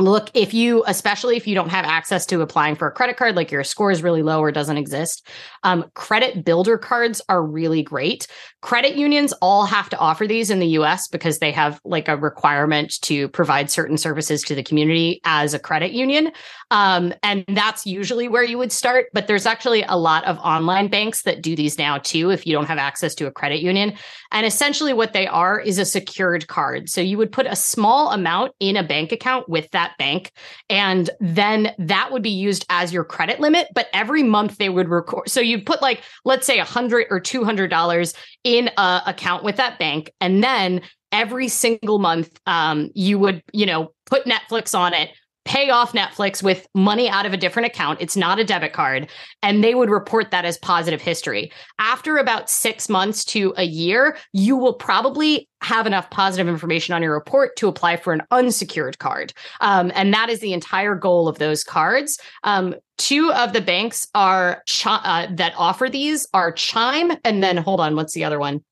look 0.00 0.30
if 0.34 0.54
you 0.54 0.82
especially 0.86 1.36
if 1.36 1.46
you 1.46 1.54
don't 1.54 1.70
have 1.70 1.84
access 1.84 2.26
to 2.26 2.40
applying 2.40 2.74
for 2.74 2.88
a 2.88 2.92
credit 2.92 3.16
card 3.16 3.36
like 3.36 3.50
your 3.50 3.64
score 3.64 3.90
is 3.90 4.02
really 4.02 4.22
low 4.22 4.40
or 4.40 4.50
doesn't 4.50 4.76
exist 4.76 5.28
um, 5.62 5.84
credit 5.94 6.44
builder 6.44 6.78
cards 6.78 7.20
are 7.28 7.44
really 7.44 7.82
great. 7.82 8.26
Credit 8.62 8.96
unions 8.96 9.32
all 9.40 9.66
have 9.66 9.90
to 9.90 9.98
offer 9.98 10.26
these 10.26 10.50
in 10.50 10.58
the 10.58 10.66
us 10.68 11.08
because 11.08 11.38
they 11.38 11.52
have 11.52 11.80
like 11.84 12.08
a 12.08 12.16
requirement 12.16 12.94
to 13.02 13.28
provide 13.28 13.70
certain 13.70 13.98
services 13.98 14.42
to 14.42 14.54
the 14.54 14.62
community 14.62 15.20
as 15.24 15.54
a 15.54 15.58
credit 15.58 15.92
union. 15.92 16.32
Um, 16.70 17.12
and 17.22 17.44
that's 17.48 17.86
usually 17.86 18.28
where 18.28 18.44
you 18.44 18.58
would 18.58 18.72
start 18.72 19.06
but 19.12 19.26
there's 19.26 19.46
actually 19.46 19.82
a 19.82 19.96
lot 19.96 20.24
of 20.24 20.38
online 20.38 20.88
banks 20.88 21.22
that 21.22 21.42
do 21.42 21.56
these 21.56 21.78
now 21.78 21.98
too 21.98 22.30
if 22.30 22.46
you 22.46 22.52
don't 22.52 22.66
have 22.66 22.78
access 22.78 23.14
to 23.16 23.26
a 23.26 23.30
credit 23.30 23.60
union. 23.60 23.94
And 24.32 24.46
essentially 24.46 24.92
what 24.92 25.12
they 25.12 25.26
are 25.26 25.58
is 25.58 25.78
a 25.78 25.84
secured 25.84 26.46
card. 26.46 26.88
So 26.88 27.00
you 27.00 27.18
would 27.18 27.32
put 27.32 27.46
a 27.46 27.56
small 27.56 28.12
amount 28.12 28.52
in 28.60 28.76
a 28.76 28.86
bank 28.86 29.12
account 29.12 29.48
with 29.48 29.70
that 29.72 29.89
that 29.90 29.98
bank. 29.98 30.32
And 30.68 31.10
then 31.20 31.74
that 31.78 32.12
would 32.12 32.22
be 32.22 32.30
used 32.30 32.64
as 32.68 32.92
your 32.92 33.04
credit 33.04 33.40
limit. 33.40 33.68
But 33.74 33.88
every 33.92 34.22
month 34.22 34.58
they 34.58 34.68
would 34.68 34.88
record. 34.88 35.28
So 35.28 35.40
you'd 35.40 35.66
put 35.66 35.82
like, 35.82 36.02
let's 36.24 36.46
say 36.46 36.58
a 36.58 36.64
hundred 36.64 37.06
or 37.10 37.20
two 37.20 37.44
hundred 37.44 37.70
dollars 37.70 38.14
in 38.44 38.70
a 38.76 39.02
account 39.06 39.44
with 39.44 39.56
that 39.56 39.78
bank. 39.78 40.10
And 40.20 40.42
then 40.42 40.82
every 41.12 41.48
single 41.48 41.98
month 41.98 42.38
um, 42.46 42.90
you 42.94 43.18
would, 43.18 43.42
you 43.52 43.66
know, 43.66 43.92
put 44.06 44.24
Netflix 44.24 44.78
on 44.78 44.94
it 44.94 45.10
pay 45.50 45.68
off 45.68 45.94
Netflix 45.94 46.44
with 46.44 46.68
money 46.76 47.08
out 47.08 47.26
of 47.26 47.32
a 47.32 47.36
different 47.36 47.66
account. 47.66 48.00
It's 48.00 48.16
not 48.16 48.38
a 48.38 48.44
debit 48.44 48.72
card. 48.72 49.10
And 49.42 49.64
they 49.64 49.74
would 49.74 49.90
report 49.90 50.30
that 50.30 50.44
as 50.44 50.56
positive 50.56 51.00
history. 51.00 51.50
After 51.80 52.18
about 52.18 52.48
six 52.48 52.88
months 52.88 53.24
to 53.26 53.52
a 53.56 53.64
year, 53.64 54.16
you 54.32 54.56
will 54.56 54.74
probably 54.74 55.48
have 55.60 55.88
enough 55.88 56.08
positive 56.10 56.46
information 56.46 56.94
on 56.94 57.02
your 57.02 57.14
report 57.14 57.56
to 57.56 57.66
apply 57.66 57.96
for 57.96 58.12
an 58.12 58.22
unsecured 58.30 59.00
card. 59.00 59.32
Um, 59.60 59.90
and 59.96 60.14
that 60.14 60.30
is 60.30 60.38
the 60.38 60.52
entire 60.52 60.94
goal 60.94 61.26
of 61.26 61.38
those 61.38 61.64
cards. 61.64 62.16
Um, 62.44 62.76
two 62.96 63.32
of 63.32 63.52
the 63.52 63.60
banks 63.60 64.06
are 64.14 64.62
uh, 64.84 65.26
that 65.32 65.54
offer 65.56 65.90
these 65.90 66.28
are 66.32 66.52
Chime. 66.52 67.10
And 67.24 67.42
then 67.42 67.56
hold 67.56 67.80
on, 67.80 67.96
what's 67.96 68.14
the 68.14 68.22
other 68.22 68.38
one? 68.38 68.62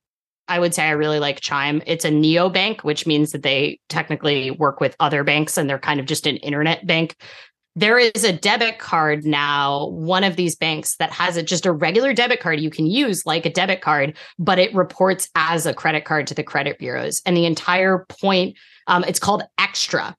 I 0.49 0.59
would 0.59 0.75
say 0.75 0.85
I 0.85 0.93
really 0.93 1.21
like 1.21 1.41
Chime. 1.41 1.83
It's 1.87 2.05
a 2.05 2.11
neo 2.11 2.49
bank, 2.49 2.83
which 2.83 3.07
means 3.07 3.33
that 3.33 3.43
they 3.43 3.81
technically 3.89 4.51
work 4.51 4.81
with 4.81 4.97
other 5.01 5.25
banks 5.25 5.57
and 5.57 5.69
they're 5.69 5.79
kind 5.79 6.01
of 6.01 6.07
just 6.07 6.27
an 6.27 6.37
internet 6.39 6.87
bank. 6.87 7.17
There 7.77 7.99
is 7.99 8.25
a 8.25 8.33
debit 8.33 8.79
card 8.79 9.25
now, 9.25 9.87
one 9.89 10.25
of 10.25 10.35
these 10.35 10.57
banks 10.57 10.97
that 10.97 11.13
has 11.13 11.37
a, 11.37 11.45
just 11.45 11.65
a 11.65 11.71
regular 11.71 12.13
debit 12.13 12.41
card 12.41 12.59
you 12.59 12.71
can 12.71 12.87
use 12.87 13.25
like 13.25 13.47
a 13.47 13.53
debit 13.53 13.83
card, 13.83 14.17
but 14.39 14.59
it 14.59 14.75
reports 14.75 15.29
as 15.37 15.65
a 15.65 15.75
credit 15.75 16.05
card 16.05 16.27
to 16.27 16.35
the 16.35 16.43
credit 16.43 16.79
bureaus. 16.79 17.23
And 17.25 17.37
the 17.37 17.47
entire 17.47 18.05
point, 18.09 18.57
um, 18.89 19.05
it's 19.05 19.21
called 19.21 19.45
Extra. 19.59 20.17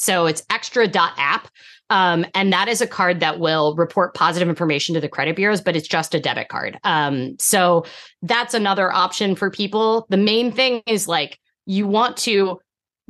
So 0.00 0.24
it's 0.24 0.42
extra.app. 0.48 1.48
Um, 1.90 2.24
and 2.34 2.52
that 2.52 2.68
is 2.68 2.80
a 2.80 2.86
card 2.86 3.20
that 3.20 3.38
will 3.38 3.74
report 3.74 4.14
positive 4.14 4.48
information 4.48 4.94
to 4.94 5.00
the 5.00 5.08
credit 5.08 5.36
bureaus, 5.36 5.60
but 5.60 5.76
it's 5.76 5.88
just 5.88 6.14
a 6.14 6.20
debit 6.20 6.48
card. 6.48 6.78
Um, 6.84 7.36
so 7.38 7.84
that's 8.22 8.54
another 8.54 8.90
option 8.90 9.34
for 9.34 9.50
people. 9.50 10.06
The 10.08 10.16
main 10.16 10.52
thing 10.52 10.82
is 10.86 11.06
like 11.06 11.38
you 11.66 11.86
want 11.86 12.16
to 12.18 12.60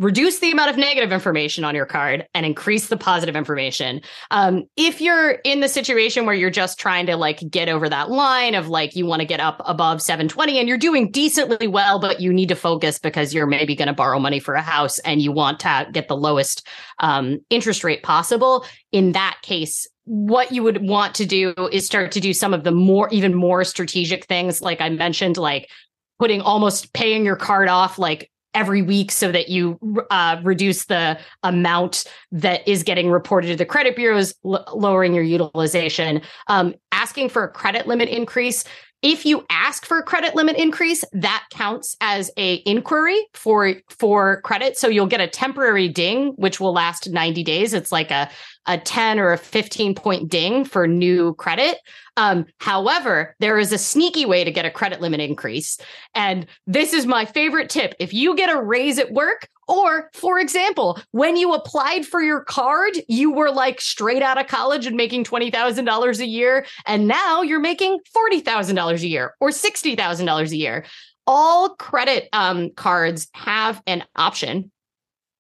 reduce 0.01 0.39
the 0.39 0.51
amount 0.51 0.71
of 0.71 0.79
negative 0.79 1.13
information 1.13 1.63
on 1.63 1.75
your 1.75 1.85
card 1.85 2.27
and 2.35 2.47
increase 2.47 2.89
the 2.89 2.97
positive 2.97 3.37
information. 3.37 4.01
Um, 4.31 4.65
if 4.75 4.99
you're 4.99 5.33
in 5.45 5.61
the 5.61 5.69
situation 5.69 6.25
where 6.25 6.35
you're 6.35 6.49
just 6.49 6.79
trying 6.79 7.05
to 7.07 7.19
like 7.19 7.43
get 7.51 7.69
over 7.69 7.87
that 7.87 8.11
line 8.11 8.55
of 8.55 8.69
like 8.69 8.97
you 8.97 9.05
want 9.05 9.21
to 9.21 9.27
get 9.27 9.41
up 9.41 9.61
above 9.67 10.01
720 10.01 10.59
and 10.59 10.67
you're 10.67 10.79
doing 10.79 11.11
decently 11.11 11.67
well, 11.67 12.01
but 12.01 12.19
you 12.19 12.33
need 12.33 12.49
to 12.49 12.57
focus 12.57 12.99
because 12.99 13.35
you're 13.35 13.47
maybe 13.47 13.77
going 13.77 13.89
to 13.89 13.95
borrow 13.95 14.19
money 14.19 14.41
for 14.41 14.55
a 14.55 14.63
house 14.63 14.99
and 15.01 15.21
you 15.21 15.33
want 15.33 15.61
to 15.61 15.87
get 15.93 16.09
the 16.09 16.17
lowest 16.17 16.67
um, 17.01 17.39
interest 17.51 17.85
rate 17.85 18.03
possible. 18.03 18.65
In 18.93 19.13
that 19.13 19.37
case, 19.43 19.87
what 20.05 20.51
you 20.51 20.63
would 20.63 20.89
want 20.89 21.15
to 21.17 21.27
do 21.27 21.53
is 21.73 21.85
start 21.85 22.11
to 22.13 22.21
do 22.21 22.33
some 22.33 22.55
of 22.55 22.65
the 22.65 22.73
more, 22.73 23.11
even 23.11 23.35
more 23.35 23.65
strategic 23.65 24.25
things, 24.25 24.63
like 24.63 24.81
I 24.81 24.89
mentioned, 24.89 25.37
like 25.37 25.69
putting 26.19 26.41
almost 26.41 26.95
paying 26.95 27.27
your 27.27 27.37
card 27.37 27.69
off 27.69 27.99
like 27.99 28.31
every 28.55 28.83
week 28.83 29.13
so 29.13 29.31
that 29.31 29.49
you 29.49 29.79
uh, 30.11 30.41
reduce 30.43 30.87
the 30.87 31.19
amount 31.43 32.05
that 32.33 32.67
is 32.67 32.83
getting 32.83 33.11
reported 33.11 33.49
to 33.49 33.57
the 33.57 33.67
credit 33.67 33.97
bureaus, 33.97 34.35
l- 34.45 34.65
lowering 34.75 35.15
your 35.15 35.25
utilization, 35.25 36.21
um, 36.49 36.75
asking 36.93 37.29
for 37.29 37.45
a 37.45 37.49
credit 37.49 37.87
limit 37.87 38.09
increase. 38.09 38.65
If 39.03 39.25
you 39.25 39.47
ask 39.49 39.87
for 39.87 39.99
a 39.99 40.03
credit 40.03 40.35
limit 40.35 40.57
increase, 40.57 41.05
that 41.13 41.47
counts 41.51 41.97
as 42.01 42.31
a 42.37 42.63
inquiry 42.67 43.27
for 43.35 43.75
for 43.89 44.43
credit. 44.43 44.77
So 44.77 44.89
you'll 44.89 45.07
get 45.07 45.21
a 45.21 45.27
temporary 45.27 45.89
ding, 45.89 46.33
which 46.37 46.61
will 46.61 46.73
last 46.73 47.09
90 47.09 47.43
days. 47.43 47.73
It's 47.73 47.91
like 47.91 48.11
a 48.11 48.31
a 48.67 48.79
10 48.79 49.19
or 49.19 49.33
a 49.33 49.39
15 49.39 49.95
point 49.95 50.29
ding 50.29 50.65
for 50.65 50.87
new 50.87 51.35
credit. 51.35 51.79
Um, 52.17 52.45
however, 52.59 53.35
there 53.41 53.59
is 53.59 53.73
a 53.73 53.79
sneaky 53.79 54.27
way 54.27 54.45
to 54.45 54.51
get 54.51 54.67
a 54.67 54.71
credit 54.71 55.01
limit 55.01 55.21
increase. 55.21 55.79
And 56.15 56.47
this 56.67 56.93
is 56.93 57.07
my 57.07 57.25
favorite 57.25 57.71
tip. 57.71 57.95
If 57.99 58.13
you 58.13 58.37
get 58.37 58.55
a 58.55 58.61
raise 58.61 58.99
at 58.99 59.13
work, 59.13 59.49
or 59.71 60.11
for 60.13 60.41
example, 60.41 60.99
when 61.13 61.37
you 61.37 61.55
applied 61.55 62.05
for 62.05 62.21
your 62.21 62.41
card, 62.41 62.95
you 63.09 63.31
were 63.31 63.53
like 63.53 63.81
straight 63.81 64.21
out 64.21 64.39
of 64.39 64.49
college 64.49 64.85
and 64.85 64.97
making 64.97 65.23
$20,000 65.23 66.19
a 66.19 66.27
year. 66.27 66.67
And 66.87 67.07
now 67.07 67.43
you're 67.43 67.61
making 67.61 68.01
$40,000 68.33 69.01
a 69.01 69.07
year 69.07 69.35
or 69.39 69.51
$60,000 69.51 70.51
a 70.51 70.57
year. 70.57 70.85
All 71.25 71.71
credit 71.77 72.29
um, 72.33 72.71
cards 72.71 73.29
have 73.35 73.81
an 73.87 74.03
option 74.17 74.73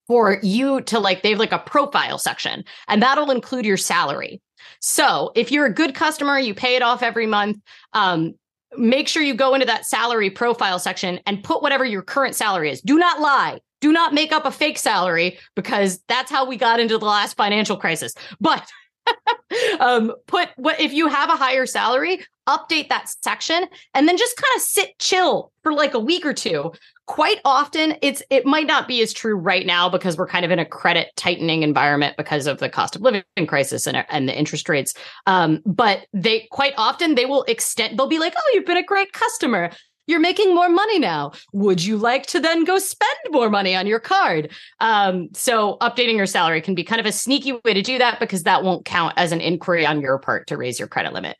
for 0.07 0.39
you 0.43 0.81
to 0.83 1.01
like, 1.01 1.23
they 1.23 1.31
have 1.31 1.39
like 1.41 1.53
a 1.53 1.59
profile 1.59 2.19
section, 2.19 2.65
and 2.87 3.03
that'll 3.03 3.31
include 3.31 3.65
your 3.65 3.77
salary. 3.77 4.41
So 4.81 5.33
if 5.35 5.51
you're 5.51 5.67
a 5.67 5.75
good 5.75 5.95
customer, 5.95 6.39
you 6.39 6.55
pay 6.55 6.77
it 6.77 6.83
off 6.83 7.03
every 7.03 7.27
month. 7.27 7.59
Um, 7.93 8.35
make 8.77 9.09
sure 9.09 9.23
you 9.23 9.35
go 9.35 9.55
into 9.55 9.67
that 9.67 9.87
salary 9.87 10.31
profile 10.31 10.79
section 10.79 11.19
and 11.27 11.43
put 11.43 11.63
whatever 11.63 11.85
your 11.85 12.03
current 12.03 12.37
salary 12.37 12.71
is. 12.71 12.81
Do 12.81 12.99
not 12.99 13.21
lie. 13.21 13.59
Do 13.81 13.93
not 13.93 14.15
make 14.15 14.33
up 14.33 14.45
a 14.45 14.51
fake 14.51 14.79
salary 14.79 15.39
because 15.55 16.01
that's 16.09 16.31
how 16.31 16.47
we 16.47 16.57
got 16.57 16.81
into 16.81 16.99
the 16.99 17.07
last 17.07 17.37
financial 17.37 17.77
crisis. 17.77 18.15
But 18.41 18.71
um, 19.81 20.13
put 20.27 20.49
what 20.57 20.81
if 20.81 20.93
you 20.93 21.09
have 21.09 21.31
a 21.31 21.37
higher 21.37 21.67
salary, 21.67 22.21
update 22.49 22.89
that 22.89 23.13
section 23.23 23.65
and 23.95 24.09
then 24.09 24.17
just 24.17 24.37
kind 24.37 24.57
of 24.57 24.63
sit 24.63 24.99
chill 24.99 25.53
for 25.63 25.73
like 25.73 25.95
a 25.95 25.99
week 25.99 26.27
or 26.27 26.35
two. 26.35 26.73
Quite 27.07 27.41
often 27.45 27.97
it's 28.03 28.23
it 28.31 28.47
might 28.47 28.67
not 28.67 28.87
be 28.87 29.03
as 29.03 29.13
true 29.13 29.35
right 29.35 29.67
now 29.67 29.89
because 29.89 30.17
we're 30.17 30.29
kind 30.29 30.45
of 30.45 30.51
in 30.51 30.59
a 30.59 30.65
credit 30.65 31.09
tightening 31.17 31.63
environment 31.63 32.17
because 32.17 32.47
of 32.47 32.59
the 32.59 32.69
cost 32.69 32.95
of 32.95 33.03
living 33.03 33.25
crisis 33.47 33.87
and, 33.87 34.05
and 34.09 34.29
the 34.29 34.37
interest 34.37 34.69
rates. 34.69 34.95
Um, 35.27 35.61
but 35.67 36.07
they 36.13 36.47
quite 36.51 36.75
often 36.77 37.15
they 37.15 37.27
will 37.27 37.45
extend 37.45 37.99
they'll 37.99 38.07
be 38.07 38.19
like 38.19 38.35
oh 38.37 38.51
you've 38.55 38.67
been 38.67 38.77
a 38.77 38.83
great 38.83 39.13
customer 39.13 39.71
you're 40.11 40.21
making 40.21 40.55
more 40.55 40.69
money 40.69 40.99
now 40.99 41.33
would 41.53 41.83
you 41.83 41.97
like 41.97 42.27
to 42.27 42.41
then 42.41 42.65
go 42.65 42.79
spend 42.79 43.19
more 43.31 43.49
money 43.49 43.75
on 43.75 43.87
your 43.87 44.01
card 44.01 44.51
um, 44.81 45.29
so 45.33 45.77
updating 45.81 46.17
your 46.17 46.27
salary 46.27 46.61
can 46.61 46.75
be 46.75 46.85
kind 46.85 47.01
of 47.01 47.07
a 47.07 47.13
sneaky 47.13 47.53
way 47.65 47.73
to 47.73 47.83
do 47.83 47.99
that 47.99 48.19
because 48.21 48.43
that 48.43 48.63
won't 48.63 48.85
count 48.85 49.15
as 49.17 49.33
an 49.33 49.41
inquiry 49.41 49.87
on 49.87 50.01
your 50.01 50.19
part 50.19 50.47
to 50.47 50.57
raise 50.57 50.79
your 50.79 50.89
credit 50.89 51.13
limit 51.13 51.37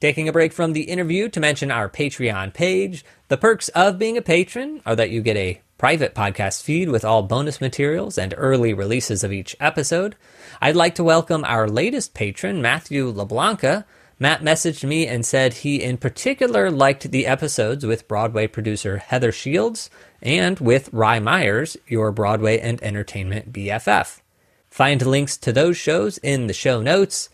Taking 0.00 0.30
a 0.30 0.32
break 0.32 0.54
from 0.54 0.72
the 0.72 0.84
interview 0.84 1.28
to 1.28 1.40
mention 1.40 1.70
our 1.70 1.86
Patreon 1.86 2.54
page. 2.54 3.04
The 3.28 3.36
perks 3.36 3.68
of 3.68 3.98
being 3.98 4.16
a 4.16 4.22
patron 4.22 4.80
are 4.86 4.96
that 4.96 5.10
you 5.10 5.20
get 5.20 5.36
a 5.36 5.60
private 5.76 6.14
podcast 6.14 6.62
feed 6.62 6.88
with 6.88 7.04
all 7.04 7.22
bonus 7.22 7.60
materials 7.60 8.16
and 8.16 8.32
early 8.38 8.72
releases 8.72 9.22
of 9.22 9.30
each 9.30 9.54
episode. 9.60 10.16
I'd 10.58 10.74
like 10.74 10.94
to 10.94 11.04
welcome 11.04 11.44
our 11.44 11.68
latest 11.68 12.14
patron, 12.14 12.62
Matthew 12.62 13.12
LeBlanca. 13.12 13.84
Matt 14.22 14.42
messaged 14.42 14.86
me 14.86 15.06
and 15.06 15.24
said 15.24 15.54
he 15.54 15.82
in 15.82 15.96
particular 15.96 16.70
liked 16.70 17.10
the 17.10 17.26
episodes 17.26 17.86
with 17.86 18.06
Broadway 18.06 18.46
producer 18.46 18.98
Heather 18.98 19.32
Shields 19.32 19.88
and 20.20 20.60
with 20.60 20.92
Rye 20.92 21.20
Myers, 21.20 21.78
your 21.88 22.12
Broadway 22.12 22.60
and 22.60 22.82
entertainment 22.82 23.50
BFF. 23.50 24.20
Find 24.68 25.04
links 25.06 25.38
to 25.38 25.54
those 25.54 25.78
shows 25.78 26.18
in 26.18 26.48
the 26.48 26.52
show 26.52 26.82
notes. 26.82 27.30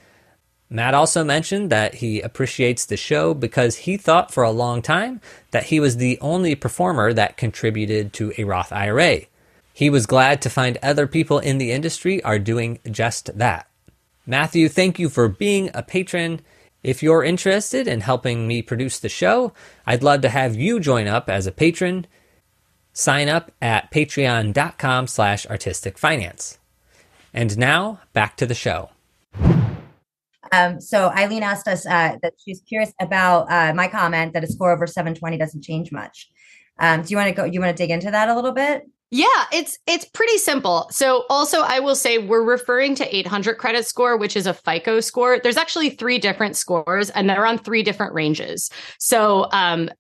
Matt 0.71 0.95
also 0.95 1.25
mentioned 1.25 1.71
that 1.71 1.97
he 1.97 2.21
appreciates 2.21 2.87
the 2.87 2.97
show 2.97 3.35
because 3.35 3.79
he 3.79 3.97
thought 3.97 4.33
for 4.33 4.45
a 4.45 4.53
long 4.53 4.81
time 4.81 5.21
that 5.51 5.65
he 5.65 5.81
was 5.81 5.97
the 5.97 6.19
only 6.21 6.55
performer 6.55 7.13
that 7.13 7.37
contributed 7.37 8.13
to 8.13 8.33
a 8.39 8.45
Roth 8.45 8.73
IRA. 8.73 9.23
He 9.73 9.91
was 9.91 10.07
glad 10.07 10.41
to 10.43 10.51
find 10.51 10.79
other 10.85 11.09
people 11.09 11.41
in 11.41 11.59
the 11.59 11.73
industry 11.73 12.23
are 12.23 12.39
doing 12.39 12.79
just 12.89 13.37
that. 13.37 13.69
Matthew, 14.25 14.69
thank 14.69 15.01
you 15.01 15.09
for 15.09 15.29
being 15.29 15.71
a 15.75 15.83
patron. 15.83 16.43
If 16.87 17.03
you're 17.03 17.25
interested 17.25 17.89
in 17.89 18.03
helping 18.03 18.47
me 18.47 18.63
produce 18.63 19.01
the 19.01 19.09
show, 19.09 19.53
I'd 19.89 20.05
love 20.05 20.21
to 20.21 20.29
have 20.29 20.55
you 20.55 20.79
join 20.79 21.09
up 21.09 21.29
as 21.29 21.45
a 21.45 21.51
patron. 21.51 22.07
Sign 22.93 23.29
up 23.29 23.51
at 23.61 23.91
patreon.com 23.91 25.09
slash 25.09 25.45
artistic 25.47 25.99
finance. 25.99 26.59
And 27.35 27.59
now 27.59 28.03
back 28.13 28.37
to 28.37 28.47
the 28.47 28.55
show. 28.55 28.91
Um, 30.53 30.81
so 30.81 31.09
Eileen 31.09 31.43
asked 31.43 31.67
us 31.67 31.85
uh, 31.87 32.19
that 32.23 32.35
she's 32.39 32.61
curious 32.61 32.93
about 33.01 33.51
uh, 33.51 33.75
my 33.75 33.89
comment 33.89 34.33
that 34.35 34.45
a 34.45 34.47
score 34.47 34.71
over 34.71 34.87
720 34.87 35.39
doesn't 35.39 35.65
change 35.65 35.91
much. 35.91 36.31
Um, 36.79 37.03
do 37.03 37.11
you 37.11 37.17
want 37.17 37.31
to 37.31 37.35
go? 37.35 37.45
You 37.45 37.61
want 37.61 37.77
to 37.77 37.83
dig 37.83 37.91
into 37.91 38.13
that 38.13 38.29
a 38.29 38.35
little 38.37 38.53
bit? 38.53 38.85
Yeah, 39.13 39.45
it's 39.53 39.79
it's 39.87 40.05
pretty 40.05 40.37
simple. 40.37 40.89
So 40.91 41.27
also 41.31 41.61
I 41.61 41.79
will 41.79 41.95
say 41.95 42.19
we're 42.19 42.43
referring 42.43 42.97
to 42.97 43.17
800 43.17 43.55
credit 43.55 43.87
score 43.87 44.17
which 44.17 44.37
is 44.37 44.49
a 44.49 44.55
FICO 44.55 44.99
score. 44.99 45.39
There's 45.39 45.57
actually 45.57 45.91
three 45.91 46.19
different 46.19 46.57
scores 46.57 47.11
and 47.11 47.31
they're 47.31 47.47
on 47.47 47.59
three 47.59 47.85
different 47.85 48.15
ranges. 48.15 48.69
So 48.99 49.47
um 49.53 49.91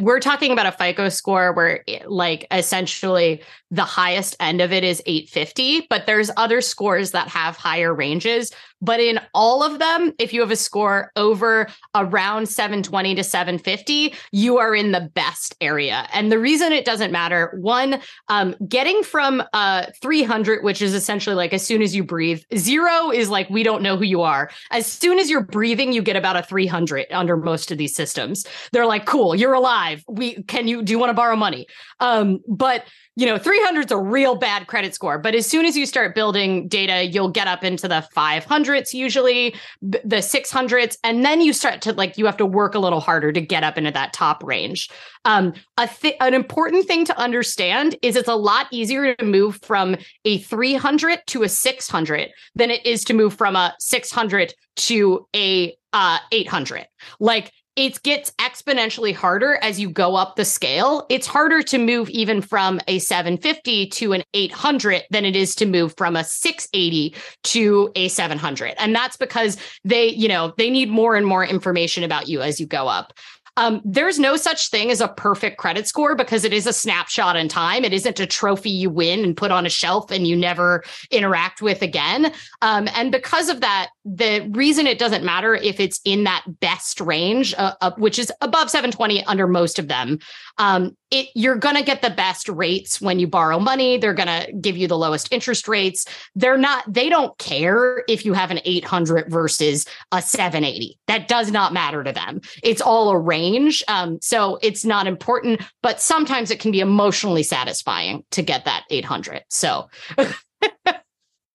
we're 0.00 0.20
talking 0.20 0.50
about 0.50 0.64
a 0.66 0.72
FICO 0.72 1.10
score 1.10 1.52
where 1.52 1.84
like 2.06 2.46
essentially 2.50 3.42
the 3.70 3.84
highest 3.84 4.34
end 4.40 4.62
of 4.62 4.72
it 4.72 4.82
is 4.82 5.02
850, 5.04 5.86
but 5.90 6.06
there's 6.06 6.30
other 6.36 6.60
scores 6.62 7.10
that 7.10 7.28
have 7.28 7.56
higher 7.56 7.92
ranges. 7.92 8.50
But 8.84 9.00
in 9.00 9.18
all 9.32 9.62
of 9.62 9.78
them, 9.78 10.12
if 10.18 10.32
you 10.32 10.40
have 10.40 10.50
a 10.50 10.56
score 10.56 11.10
over 11.16 11.68
around 11.94 12.48
720 12.48 13.14
to 13.14 13.24
750, 13.24 14.14
you 14.30 14.58
are 14.58 14.74
in 14.74 14.92
the 14.92 15.10
best 15.14 15.56
area. 15.60 16.06
And 16.12 16.30
the 16.30 16.38
reason 16.38 16.72
it 16.72 16.84
doesn't 16.84 17.10
matter, 17.10 17.56
one, 17.60 18.00
um, 18.28 18.54
getting 18.68 19.02
from 19.02 19.42
uh, 19.54 19.86
300, 20.02 20.62
which 20.62 20.82
is 20.82 20.92
essentially 20.92 21.34
like 21.34 21.54
as 21.54 21.66
soon 21.66 21.80
as 21.80 21.96
you 21.96 22.04
breathe, 22.04 22.42
zero 22.54 23.10
is 23.10 23.30
like 23.30 23.48
we 23.48 23.62
don't 23.62 23.82
know 23.82 23.96
who 23.96 24.04
you 24.04 24.20
are. 24.20 24.50
As 24.70 24.86
soon 24.86 25.18
as 25.18 25.30
you're 25.30 25.42
breathing, 25.42 25.92
you 25.92 26.02
get 26.02 26.16
about 26.16 26.36
a 26.36 26.42
300 26.42 27.06
under 27.10 27.36
most 27.36 27.70
of 27.70 27.78
these 27.78 27.94
systems. 27.94 28.46
They're 28.72 28.86
like, 28.86 29.06
cool, 29.06 29.34
you're 29.34 29.54
alive. 29.54 30.04
We 30.08 30.42
can 30.42 30.68
you 30.68 30.82
do 30.82 30.92
you 30.92 30.98
want 30.98 31.10
to 31.10 31.14
borrow 31.14 31.36
money? 31.36 31.66
Um, 32.00 32.40
but 32.46 32.84
you 33.16 33.26
know, 33.26 33.38
300 33.38 33.86
is 33.86 33.90
a 33.92 33.96
real 33.96 34.34
bad 34.34 34.66
credit 34.66 34.94
score. 34.94 35.18
But 35.18 35.36
as 35.36 35.46
soon 35.46 35.66
as 35.66 35.76
you 35.76 35.86
start 35.86 36.16
building 36.16 36.66
data, 36.66 37.06
you'll 37.06 37.30
get 37.30 37.46
up 37.46 37.62
into 37.62 37.86
the 37.86 38.06
500s, 38.14 38.92
usually 38.92 39.54
the 39.80 40.16
600s. 40.16 40.98
And 41.04 41.24
then 41.24 41.40
you 41.40 41.52
start 41.52 41.80
to 41.82 41.92
like, 41.92 42.18
you 42.18 42.26
have 42.26 42.36
to 42.38 42.46
work 42.46 42.74
a 42.74 42.80
little 42.80 43.00
harder 43.00 43.30
to 43.30 43.40
get 43.40 43.62
up 43.62 43.78
into 43.78 43.92
that 43.92 44.12
top 44.12 44.42
range. 44.42 44.90
Um, 45.24 45.52
a 45.76 45.86
th- 45.86 46.16
an 46.20 46.34
important 46.34 46.86
thing 46.86 47.04
to 47.04 47.16
understand 47.16 47.96
is 48.02 48.16
it's 48.16 48.28
a 48.28 48.34
lot 48.34 48.66
easier 48.72 49.14
to 49.14 49.24
move 49.24 49.60
from 49.62 49.96
a 50.24 50.38
300 50.38 51.20
to 51.28 51.44
a 51.44 51.48
600 51.48 52.30
than 52.56 52.70
it 52.70 52.84
is 52.84 53.04
to 53.04 53.14
move 53.14 53.34
from 53.34 53.54
a 53.54 53.74
600 53.78 54.54
to 54.76 55.28
a 55.36 55.76
uh, 55.92 56.18
800. 56.32 56.86
Like 57.20 57.52
it 57.76 58.02
gets 58.02 58.30
exponentially 58.32 59.14
harder 59.14 59.56
as 59.56 59.80
you 59.80 59.90
go 59.90 60.14
up 60.14 60.36
the 60.36 60.44
scale. 60.44 61.06
It's 61.08 61.26
harder 61.26 61.62
to 61.62 61.78
move 61.78 62.08
even 62.10 62.40
from 62.40 62.80
a 62.86 63.00
750 63.00 63.88
to 63.88 64.12
an 64.12 64.22
800 64.32 65.02
than 65.10 65.24
it 65.24 65.34
is 65.34 65.54
to 65.56 65.66
move 65.66 65.94
from 65.96 66.14
a 66.14 66.24
680 66.24 67.14
to 67.44 67.90
a 67.96 68.08
700. 68.08 68.74
And 68.78 68.94
that's 68.94 69.16
because 69.16 69.56
they, 69.84 70.08
you 70.08 70.28
know, 70.28 70.54
they 70.56 70.70
need 70.70 70.88
more 70.88 71.16
and 71.16 71.26
more 71.26 71.44
information 71.44 72.04
about 72.04 72.28
you 72.28 72.42
as 72.42 72.60
you 72.60 72.66
go 72.66 72.86
up. 72.86 73.12
Um, 73.56 73.80
there's 73.84 74.18
no 74.18 74.36
such 74.36 74.68
thing 74.68 74.90
as 74.90 75.00
a 75.00 75.08
perfect 75.08 75.58
credit 75.58 75.86
score 75.86 76.16
because 76.16 76.44
it 76.44 76.52
is 76.52 76.66
a 76.66 76.72
snapshot 76.72 77.36
in 77.36 77.48
time. 77.48 77.84
It 77.84 77.92
isn't 77.92 78.18
a 78.18 78.26
trophy 78.26 78.70
you 78.70 78.90
win 78.90 79.22
and 79.22 79.36
put 79.36 79.52
on 79.52 79.64
a 79.64 79.70
shelf 79.70 80.10
and 80.10 80.26
you 80.26 80.34
never 80.34 80.82
interact 81.10 81.62
with 81.62 81.80
again. 81.80 82.32
Um, 82.62 82.88
and 82.94 83.12
because 83.12 83.48
of 83.48 83.60
that, 83.60 83.90
the 84.04 84.46
reason 84.52 84.86
it 84.86 84.98
doesn't 84.98 85.24
matter 85.24 85.54
if 85.54 85.80
it's 85.80 86.00
in 86.04 86.24
that 86.24 86.44
best 86.60 87.00
range, 87.00 87.54
uh, 87.56 87.72
uh, 87.80 87.92
which 87.96 88.18
is 88.18 88.30
above 88.42 88.68
720 88.68 89.24
under 89.24 89.46
most 89.46 89.78
of 89.78 89.88
them, 89.88 90.18
um, 90.58 90.94
it, 91.10 91.28
you're 91.34 91.56
going 91.56 91.76
to 91.76 91.82
get 91.82 92.02
the 92.02 92.10
best 92.10 92.48
rates 92.48 93.00
when 93.00 93.18
you 93.18 93.26
borrow 93.26 93.58
money. 93.58 93.96
They're 93.96 94.14
going 94.14 94.28
to 94.28 94.52
give 94.52 94.76
you 94.76 94.88
the 94.88 94.98
lowest 94.98 95.32
interest 95.32 95.68
rates. 95.68 96.04
They're 96.34 96.58
not, 96.58 96.84
they 96.92 97.08
don't 97.08 97.36
care 97.38 98.04
if 98.06 98.26
you 98.26 98.34
have 98.34 98.50
an 98.50 98.60
800 98.64 99.30
versus 99.30 99.86
a 100.12 100.20
780. 100.20 100.98
That 101.06 101.26
does 101.26 101.50
not 101.50 101.72
matter 101.72 102.04
to 102.04 102.12
them. 102.12 102.42
It's 102.62 102.82
all 102.82 103.08
a 103.08 103.18
range. 103.18 103.82
Um, 103.88 104.18
so 104.20 104.58
it's 104.60 104.84
not 104.84 105.06
important, 105.06 105.62
but 105.82 106.00
sometimes 106.00 106.50
it 106.50 106.60
can 106.60 106.72
be 106.72 106.80
emotionally 106.80 107.42
satisfying 107.42 108.24
to 108.32 108.42
get 108.42 108.66
that 108.66 108.84
800. 108.90 109.44
So. 109.48 109.88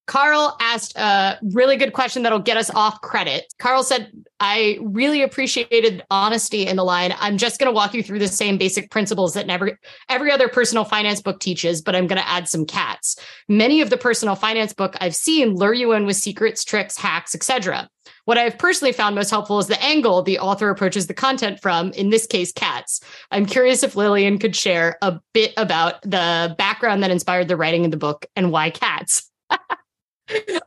Carl 0.10 0.58
asked 0.60 0.98
a 0.98 1.38
really 1.54 1.78
good 1.78 1.94
question 1.94 2.24
that'll 2.24 2.40
get 2.40 2.58
us 2.58 2.72
off 2.72 3.00
credit. 3.02 3.54
Carl 3.60 3.84
said, 3.84 4.12
I 4.40 4.80
really 4.82 5.22
appreciated 5.22 6.04
honesty 6.10 6.66
in 6.66 6.78
the 6.78 6.84
line. 6.84 7.14
I'm 7.20 7.38
just 7.38 7.60
going 7.60 7.68
to 7.68 7.76
walk 7.76 7.94
you 7.94 8.02
through 8.02 8.18
the 8.18 8.28
same 8.28 8.58
basic 8.58 8.90
principles 8.90 9.36
that 9.36 9.46
never 9.46 9.78
every 10.10 10.32
other 10.32 10.50
personal 10.50 10.84
finance 10.84 11.22
book 11.22 11.40
teaches, 11.40 11.80
but 11.84 11.96
I'm 11.96 12.08
going 12.08 12.20
to 12.20 12.28
add 12.28 12.50
some 12.50 12.66
cats. 12.66 13.18
Many 13.48 13.82
of 13.82 13.92
the 13.92 13.98
personal 13.98 14.34
finance 14.34 14.74
book 14.74 14.96
I've 15.00 15.14
seen 15.14 15.54
lure 15.54 15.76
you 15.76 15.92
in 15.92 16.08
with 16.08 16.16
secrets, 16.16 16.66
tricks, 16.66 16.98
hacks, 16.98 17.36
etc. 17.36 17.88
What 18.26 18.40
I've 18.40 18.58
personally 18.58 18.94
found 18.94 19.14
most 19.14 19.30
helpful 19.30 19.60
is 19.60 19.68
the 19.68 19.80
angle 19.80 20.24
the 20.24 20.40
author 20.40 20.72
approaches 20.72 21.06
the 21.06 21.14
content 21.14 21.62
from, 21.62 21.92
in 21.92 22.10
this 22.10 22.26
case, 22.26 22.52
cats. 22.52 23.00
I'm 23.30 23.46
curious 23.46 23.84
if 23.84 23.96
Lillian 23.96 24.40
could 24.40 24.56
share 24.56 24.98
a 25.04 25.20
bit 25.36 25.54
about 25.56 26.02
the 26.02 26.56
background 26.58 27.04
that 27.04 27.12
inspired 27.12 27.48
the 27.48 27.58
writing 27.58 27.86
of 27.86 27.92
the 27.92 27.98
book 27.98 28.26
and 28.36 28.52
why 28.52 28.72
cats. 28.72 29.30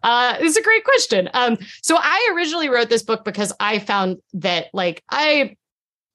uh 0.03 0.37
it's 0.41 0.57
a 0.57 0.63
great 0.63 0.85
question. 0.85 1.29
Um 1.35 1.59
so 1.83 1.97
i 1.99 2.33
originally 2.35 2.69
wrote 2.69 2.89
this 2.89 3.03
book 3.03 3.25
because 3.25 3.53
i 3.61 3.79
found 3.79 4.19
that 4.35 4.67
like 4.73 5.03
i 5.11 5.57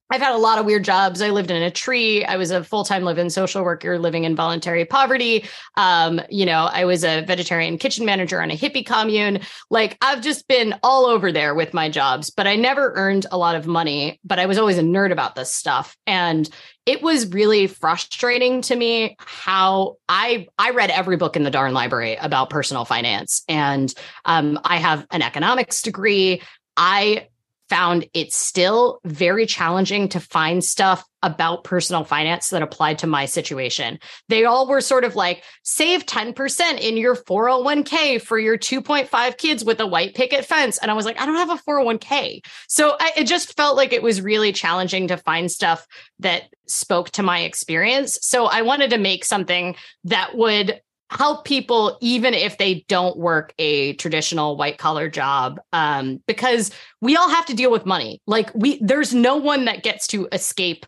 I've 0.09 0.21
had 0.21 0.33
a 0.33 0.37
lot 0.37 0.57
of 0.57 0.65
weird 0.65 0.83
jobs. 0.83 1.21
I 1.21 1.31
lived 1.31 1.51
in 1.51 1.61
a 1.61 1.71
tree. 1.71 2.23
I 2.23 2.37
was 2.37 2.51
a 2.51 2.63
full-time 2.63 3.03
live-in 3.03 3.29
social 3.29 3.63
worker 3.63 3.99
living 3.99 4.23
in 4.23 4.35
voluntary 4.35 4.85
poverty. 4.85 5.45
Um, 5.75 6.21
you 6.29 6.45
know, 6.45 6.69
I 6.71 6.85
was 6.85 7.03
a 7.03 7.21
vegetarian 7.21 7.77
kitchen 7.77 8.05
manager 8.05 8.41
on 8.41 8.49
a 8.49 8.57
hippie 8.57 8.85
commune. 8.85 9.41
Like 9.69 9.97
I've 10.01 10.21
just 10.21 10.47
been 10.47 10.75
all 10.81 11.05
over 11.05 11.31
there 11.31 11.53
with 11.53 11.73
my 11.73 11.89
jobs, 11.89 12.29
but 12.29 12.47
I 12.47 12.55
never 12.55 12.93
earned 12.95 13.25
a 13.31 13.37
lot 13.37 13.55
of 13.55 13.67
money, 13.67 14.19
but 14.23 14.39
I 14.39 14.45
was 14.45 14.57
always 14.57 14.77
a 14.77 14.83
nerd 14.83 15.11
about 15.11 15.35
this 15.35 15.51
stuff. 15.51 15.97
And 16.07 16.49
it 16.85 17.01
was 17.01 17.27
really 17.33 17.67
frustrating 17.67 18.61
to 18.61 18.75
me 18.75 19.17
how 19.19 19.97
I 20.07 20.47
I 20.57 20.69
read 20.69 20.89
every 20.89 21.17
book 21.17 21.35
in 21.35 21.43
the 21.43 21.51
darn 21.51 21.73
library 21.73 22.15
about 22.15 22.49
personal 22.49 22.85
finance. 22.85 23.43
And 23.49 23.93
um, 24.23 24.57
I 24.63 24.77
have 24.77 25.05
an 25.11 25.21
economics 25.21 25.81
degree. 25.81 26.41
I 26.77 27.27
found 27.69 28.05
it 28.13 28.33
still 28.33 28.99
very 29.03 29.45
challenging 29.45 30.09
to 30.09 30.19
find 30.19 30.63
stuff 30.63 31.03
about 31.23 31.63
personal 31.63 32.03
finance 32.03 32.49
that 32.49 32.61
applied 32.61 32.99
to 32.99 33.07
my 33.07 33.25
situation. 33.25 33.99
They 34.29 34.45
all 34.45 34.67
were 34.67 34.81
sort 34.81 35.03
of 35.03 35.15
like 35.15 35.43
save 35.63 36.05
10% 36.05 36.79
in 36.79 36.95
your 36.95 37.15
401k 37.15 38.21
for 38.21 38.37
your 38.37 38.57
2.5 38.57 39.37
kids 39.37 39.65
with 39.65 39.79
a 39.79 39.87
white 39.87 40.15
picket 40.15 40.45
fence. 40.45 40.77
And 40.77 40.91
I 40.91 40.93
was 40.93 41.05
like, 41.05 41.19
I 41.19 41.25
don't 41.25 41.35
have 41.35 41.49
a 41.49 41.61
401k. 41.69 42.41
So 42.67 42.95
I, 42.99 43.11
it 43.17 43.23
just 43.25 43.55
felt 43.57 43.75
like 43.75 43.93
it 43.93 44.03
was 44.03 44.21
really 44.21 44.53
challenging 44.53 45.07
to 45.07 45.17
find 45.17 45.51
stuff 45.51 45.85
that 46.19 46.43
spoke 46.67 47.09
to 47.11 47.23
my 47.23 47.41
experience. 47.41 48.19
So 48.21 48.45
I 48.45 48.61
wanted 48.61 48.91
to 48.91 48.97
make 48.97 49.25
something 49.25 49.75
that 50.05 50.35
would 50.35 50.81
help 51.09 51.45
people 51.45 51.97
even 52.01 52.33
if 52.33 52.57
they 52.57 52.85
don't 52.87 53.17
work 53.17 53.53
a 53.59 53.93
traditional 53.93 54.57
white 54.57 54.77
collar 54.77 55.09
job 55.09 55.59
um, 55.73 56.21
because 56.27 56.71
we 57.01 57.15
all 57.15 57.29
have 57.29 57.45
to 57.45 57.55
deal 57.55 57.71
with 57.71 57.85
money 57.85 58.21
like 58.27 58.53
we 58.53 58.79
there's 58.81 59.13
no 59.13 59.37
one 59.37 59.65
that 59.65 59.83
gets 59.83 60.07
to 60.07 60.27
escape 60.31 60.85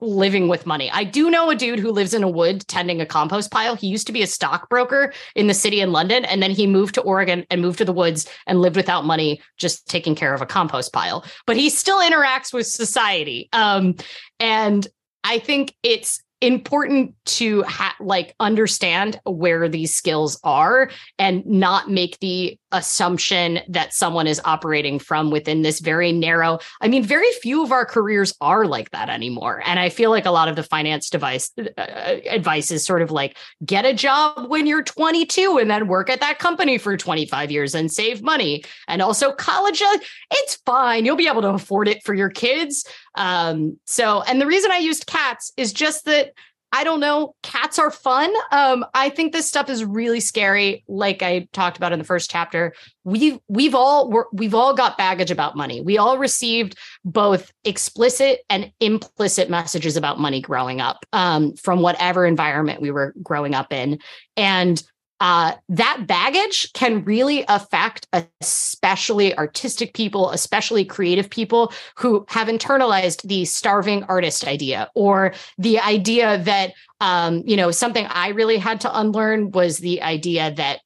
living 0.00 0.48
with 0.48 0.66
money. 0.66 0.90
I 0.92 1.04
do 1.04 1.30
know 1.30 1.50
a 1.50 1.56
dude 1.56 1.80
who 1.80 1.90
lives 1.90 2.14
in 2.14 2.22
a 2.22 2.28
wood 2.28 2.66
tending 2.68 3.00
a 3.00 3.06
compost 3.06 3.50
pile. 3.50 3.74
He 3.74 3.88
used 3.88 4.06
to 4.06 4.12
be 4.12 4.22
a 4.22 4.26
stockbroker 4.26 5.12
in 5.34 5.48
the 5.48 5.54
city 5.54 5.80
in 5.80 5.92
London 5.92 6.24
and 6.24 6.42
then 6.42 6.50
he 6.50 6.66
moved 6.66 6.94
to 6.94 7.00
Oregon 7.00 7.44
and 7.50 7.60
moved 7.60 7.78
to 7.78 7.84
the 7.84 7.92
woods 7.92 8.28
and 8.46 8.60
lived 8.60 8.76
without 8.76 9.04
money 9.04 9.40
just 9.56 9.88
taking 9.88 10.14
care 10.14 10.34
of 10.34 10.40
a 10.40 10.46
compost 10.46 10.92
pile. 10.92 11.24
But 11.46 11.56
he 11.56 11.68
still 11.68 12.00
interacts 12.00 12.52
with 12.52 12.66
society. 12.66 13.48
Um, 13.52 13.96
and 14.38 14.86
I 15.24 15.40
think 15.40 15.74
it's 15.82 16.22
important 16.40 17.14
to 17.24 17.62
ha- 17.64 17.96
like 18.00 18.34
understand 18.40 19.20
where 19.24 19.68
these 19.68 19.94
skills 19.94 20.38
are 20.44 20.90
and 21.18 21.44
not 21.46 21.90
make 21.90 22.18
the 22.20 22.58
assumption 22.72 23.60
that 23.68 23.94
someone 23.94 24.26
is 24.26 24.40
operating 24.44 24.98
from 24.98 25.30
within 25.30 25.62
this 25.62 25.80
very 25.80 26.12
narrow 26.12 26.58
i 26.82 26.88
mean 26.88 27.02
very 27.02 27.30
few 27.40 27.64
of 27.64 27.72
our 27.72 27.86
careers 27.86 28.34
are 28.42 28.66
like 28.66 28.90
that 28.90 29.08
anymore. 29.08 29.62
And 29.64 29.78
i 29.80 29.88
feel 29.88 30.10
like 30.10 30.26
a 30.26 30.30
lot 30.30 30.48
of 30.48 30.56
the 30.56 30.62
finance 30.62 31.10
device 31.10 31.50
uh, 31.58 31.80
uh 31.80 32.16
advice 32.28 32.70
is 32.70 32.84
sort 32.84 33.02
of 33.02 33.10
like 33.10 33.36
get 33.64 33.84
a 33.84 33.94
job 33.94 34.48
when 34.48 34.66
you're 34.66 34.82
22 34.82 35.58
and 35.58 35.70
then 35.70 35.88
work 35.88 36.10
at 36.10 36.20
that 36.20 36.38
company 36.38 36.78
for 36.78 36.96
25 36.96 37.50
years 37.50 37.74
and 37.74 37.90
save 37.90 38.22
money. 38.22 38.64
And 38.86 39.02
also 39.02 39.32
college 39.32 39.82
uh, 39.82 39.98
it's 40.30 40.56
fine. 40.66 41.04
You'll 41.04 41.16
be 41.16 41.28
able 41.28 41.42
to 41.42 41.50
afford 41.50 41.88
it 41.88 42.02
for 42.04 42.14
your 42.14 42.30
kids 42.30 42.84
um 43.18 43.78
so 43.84 44.22
and 44.22 44.40
the 44.40 44.46
reason 44.46 44.70
i 44.70 44.78
used 44.78 45.06
cats 45.06 45.52
is 45.56 45.72
just 45.72 46.06
that 46.06 46.32
I 46.70 46.84
don't 46.84 47.00
know. 47.00 47.34
Cats 47.42 47.78
are 47.78 47.90
fun. 47.90 48.32
Um, 48.52 48.84
I 48.92 49.08
think 49.08 49.32
this 49.32 49.46
stuff 49.46 49.70
is 49.70 49.84
really 49.84 50.20
scary. 50.20 50.84
Like 50.86 51.22
I 51.22 51.48
talked 51.52 51.78
about 51.78 51.92
in 51.92 51.98
the 51.98 52.04
first 52.04 52.30
chapter, 52.30 52.74
we've 53.04 53.38
we've 53.48 53.74
all 53.74 54.26
we've 54.34 54.54
all 54.54 54.74
got 54.74 54.98
baggage 54.98 55.30
about 55.30 55.56
money. 55.56 55.80
We 55.80 55.96
all 55.96 56.18
received 56.18 56.76
both 57.06 57.52
explicit 57.64 58.40
and 58.50 58.70
implicit 58.80 59.48
messages 59.48 59.96
about 59.96 60.20
money 60.20 60.42
growing 60.42 60.82
up 60.82 61.06
um, 61.14 61.54
from 61.54 61.80
whatever 61.80 62.26
environment 62.26 62.82
we 62.82 62.90
were 62.90 63.14
growing 63.22 63.54
up 63.54 63.72
in, 63.72 63.98
and 64.36 64.82
uh, 65.20 65.52
that 65.68 66.04
baggage 66.06 66.72
can 66.74 67.04
really 67.04 67.44
affect 67.48 68.06
especially 68.40 69.36
artistic 69.36 69.94
people, 69.94 70.30
especially 70.30 70.84
creative 70.84 71.28
people 71.28 71.72
who 71.96 72.24
have 72.28 72.48
internalized 72.48 73.22
the 73.22 73.44
starving 73.44 74.04
artist 74.04 74.46
idea 74.46 74.88
or 74.94 75.34
the 75.58 75.80
idea 75.80 76.38
that, 76.38 76.72
um, 77.00 77.42
you 77.46 77.56
know, 77.56 77.70
something 77.70 78.06
I 78.06 78.28
really 78.28 78.58
had 78.58 78.80
to 78.82 78.98
unlearn 78.98 79.50
was 79.50 79.78
the 79.78 80.02
idea 80.02 80.52
that 80.54 80.80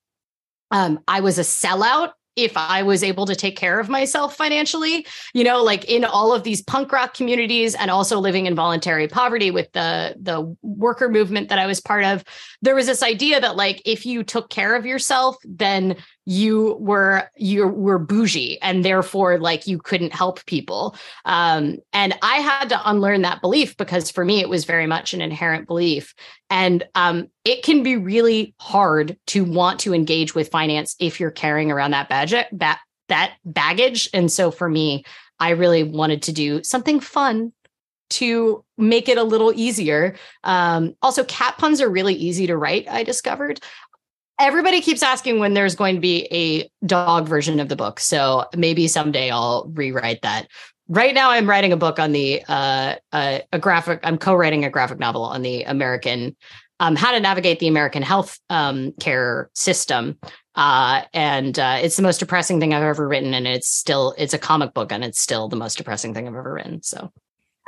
um, 0.71 1.01
I 1.07 1.21
was 1.21 1.39
a 1.39 1.43
sellout 1.43 2.13
if 2.37 2.57
I 2.57 2.83
was 2.83 3.03
able 3.03 3.27
to 3.27 3.35
take 3.35 3.57
care 3.57 3.79
of 3.79 3.89
myself 3.89 4.37
financially, 4.37 5.07
you 5.35 5.45
know, 5.45 5.63
like 5.63 5.85
in 5.85 6.05
all 6.05 6.33
of 6.33 6.43
these 6.43 6.63
punk 6.63 6.93
rock 6.93 7.15
communities 7.15 7.75
and 7.75 7.91
also 7.91 8.19
living 8.19 8.47
in 8.47 8.55
voluntary 8.55 9.07
poverty 9.09 9.51
with 9.51 9.71
the 9.73 10.15
the 10.21 10.57
worker 10.63 11.09
movement 11.09 11.49
that 11.51 11.59
I 11.59 11.67
was 11.67 11.81
part 11.81 12.05
of, 12.05 12.25
there 12.63 12.75
was 12.75 12.87
this 12.87 13.03
idea 13.03 13.41
that 13.41 13.57
like 13.57 13.83
if 13.85 14.07
you 14.07 14.23
took 14.23 14.49
care 14.49 14.75
of 14.75 14.87
yourself, 14.87 15.37
then 15.45 15.97
you 16.25 16.77
were 16.79 17.29
you 17.37 17.67
were 17.67 17.99
bougie 17.99 18.59
and 18.63 18.85
therefore 18.85 19.39
like 19.39 19.67
you 19.67 19.79
couldn't 19.79 20.15
help 20.15 20.45
people. 20.47 20.97
Um 21.25 21.79
and 21.93 22.17
i 22.23 22.37
had 22.37 22.69
to 22.69 22.91
unlearn 22.91 23.23
that 23.23 23.41
belief 23.41 23.77
because 23.77 24.11
for 24.11 24.25
me 24.25 24.41
it 24.41 24.49
was 24.49 24.65
very 24.65 24.87
much 24.87 25.15
an 25.15 25.21
inherent 25.21 25.67
belief. 25.67 26.15
And 26.51 26.85
um 26.95 27.29
it 27.45 27.63
can 27.63 27.83
be 27.83 27.97
really 27.97 28.55
hard 28.61 29.17
to 29.29 29.45
want 29.45 29.81
to 29.81 29.95
engage 29.95 30.35
with 30.35 30.51
finance 30.51 30.95
if 31.01 31.19
you're 31.19 31.31
carrying 31.31 31.71
around 31.71 31.91
that 31.93 32.09
badge 32.09 32.31
that 32.31 32.79
that 33.09 33.35
baggage. 33.45 34.09
And 34.15 34.31
so 34.31 34.51
for 34.51 34.69
me 34.69 35.05
i 35.41 35.51
really 35.51 35.83
wanted 35.83 36.23
to 36.23 36.33
do 36.33 36.63
something 36.63 37.01
fun 37.01 37.53
to 38.11 38.63
make 38.77 39.09
it 39.09 39.17
a 39.17 39.23
little 39.23 39.53
easier. 39.55 40.15
Um, 40.45 40.95
also, 41.01 41.25
cat 41.25 41.57
puns 41.57 41.81
are 41.81 41.89
really 41.89 42.15
easy 42.15 42.47
to 42.47 42.59
write, 42.59 42.87
I 42.87 43.05
discovered 43.05 43.61
everybody 44.39 44.81
keeps 44.81 45.03
asking 45.03 45.39
when 45.39 45.55
there's 45.55 45.75
going 45.75 45.95
to 45.95 46.01
be 46.01 46.27
a 46.33 46.69
dog 46.87 47.29
version 47.29 47.61
of 47.61 47.69
the 47.69 47.77
book. 47.77 48.01
So 48.01 48.47
maybe 48.57 48.89
someday 48.89 49.31
I'll 49.31 49.71
rewrite 49.75 50.23
that. 50.23 50.49
Right 50.89 51.15
now, 51.15 51.31
I'm 51.31 51.49
writing 51.49 51.73
a 51.73 51.77
book 51.77 51.99
on 51.99 52.13
the 52.13 52.43
uh, 52.49 52.97
a 53.13 53.59
graphic. 53.59 54.01
I'm 54.03 54.19
co-writing 54.19 54.65
a 54.65 54.71
graphic 54.71 54.99
novel 54.99 55.23
on 55.23 55.43
the 55.43 55.63
American 55.63 56.37
um, 56.83 56.97
how 56.97 57.13
to 57.13 57.21
navigate 57.21 57.61
the 57.61 57.69
American 57.69 58.03
health 58.03 58.41
um, 58.51 58.93
care 58.99 59.49
system. 59.55 60.19
Uh, 60.57 61.03
and 61.15 61.57
uh, 61.59 61.79
it's 61.81 61.97
the 61.97 62.03
most 62.03 62.19
depressing 62.19 62.59
thing 62.59 62.75
I've 62.75 62.83
ever 62.83 63.07
written, 63.07 63.35
and 63.35 63.47
it's 63.47 63.69
still 63.69 64.15
it's 64.19 64.35
a 64.35 64.39
comic 64.39 64.75
book, 64.75 64.91
and 64.91 65.05
it's 65.05 65.21
still 65.21 65.49
the 65.49 65.57
most 65.57 65.79
depressing 65.79 66.13
thing 66.13 66.27
I've 66.27 66.35
ever 66.35 66.53
written. 66.53 66.83
So. 66.83 67.11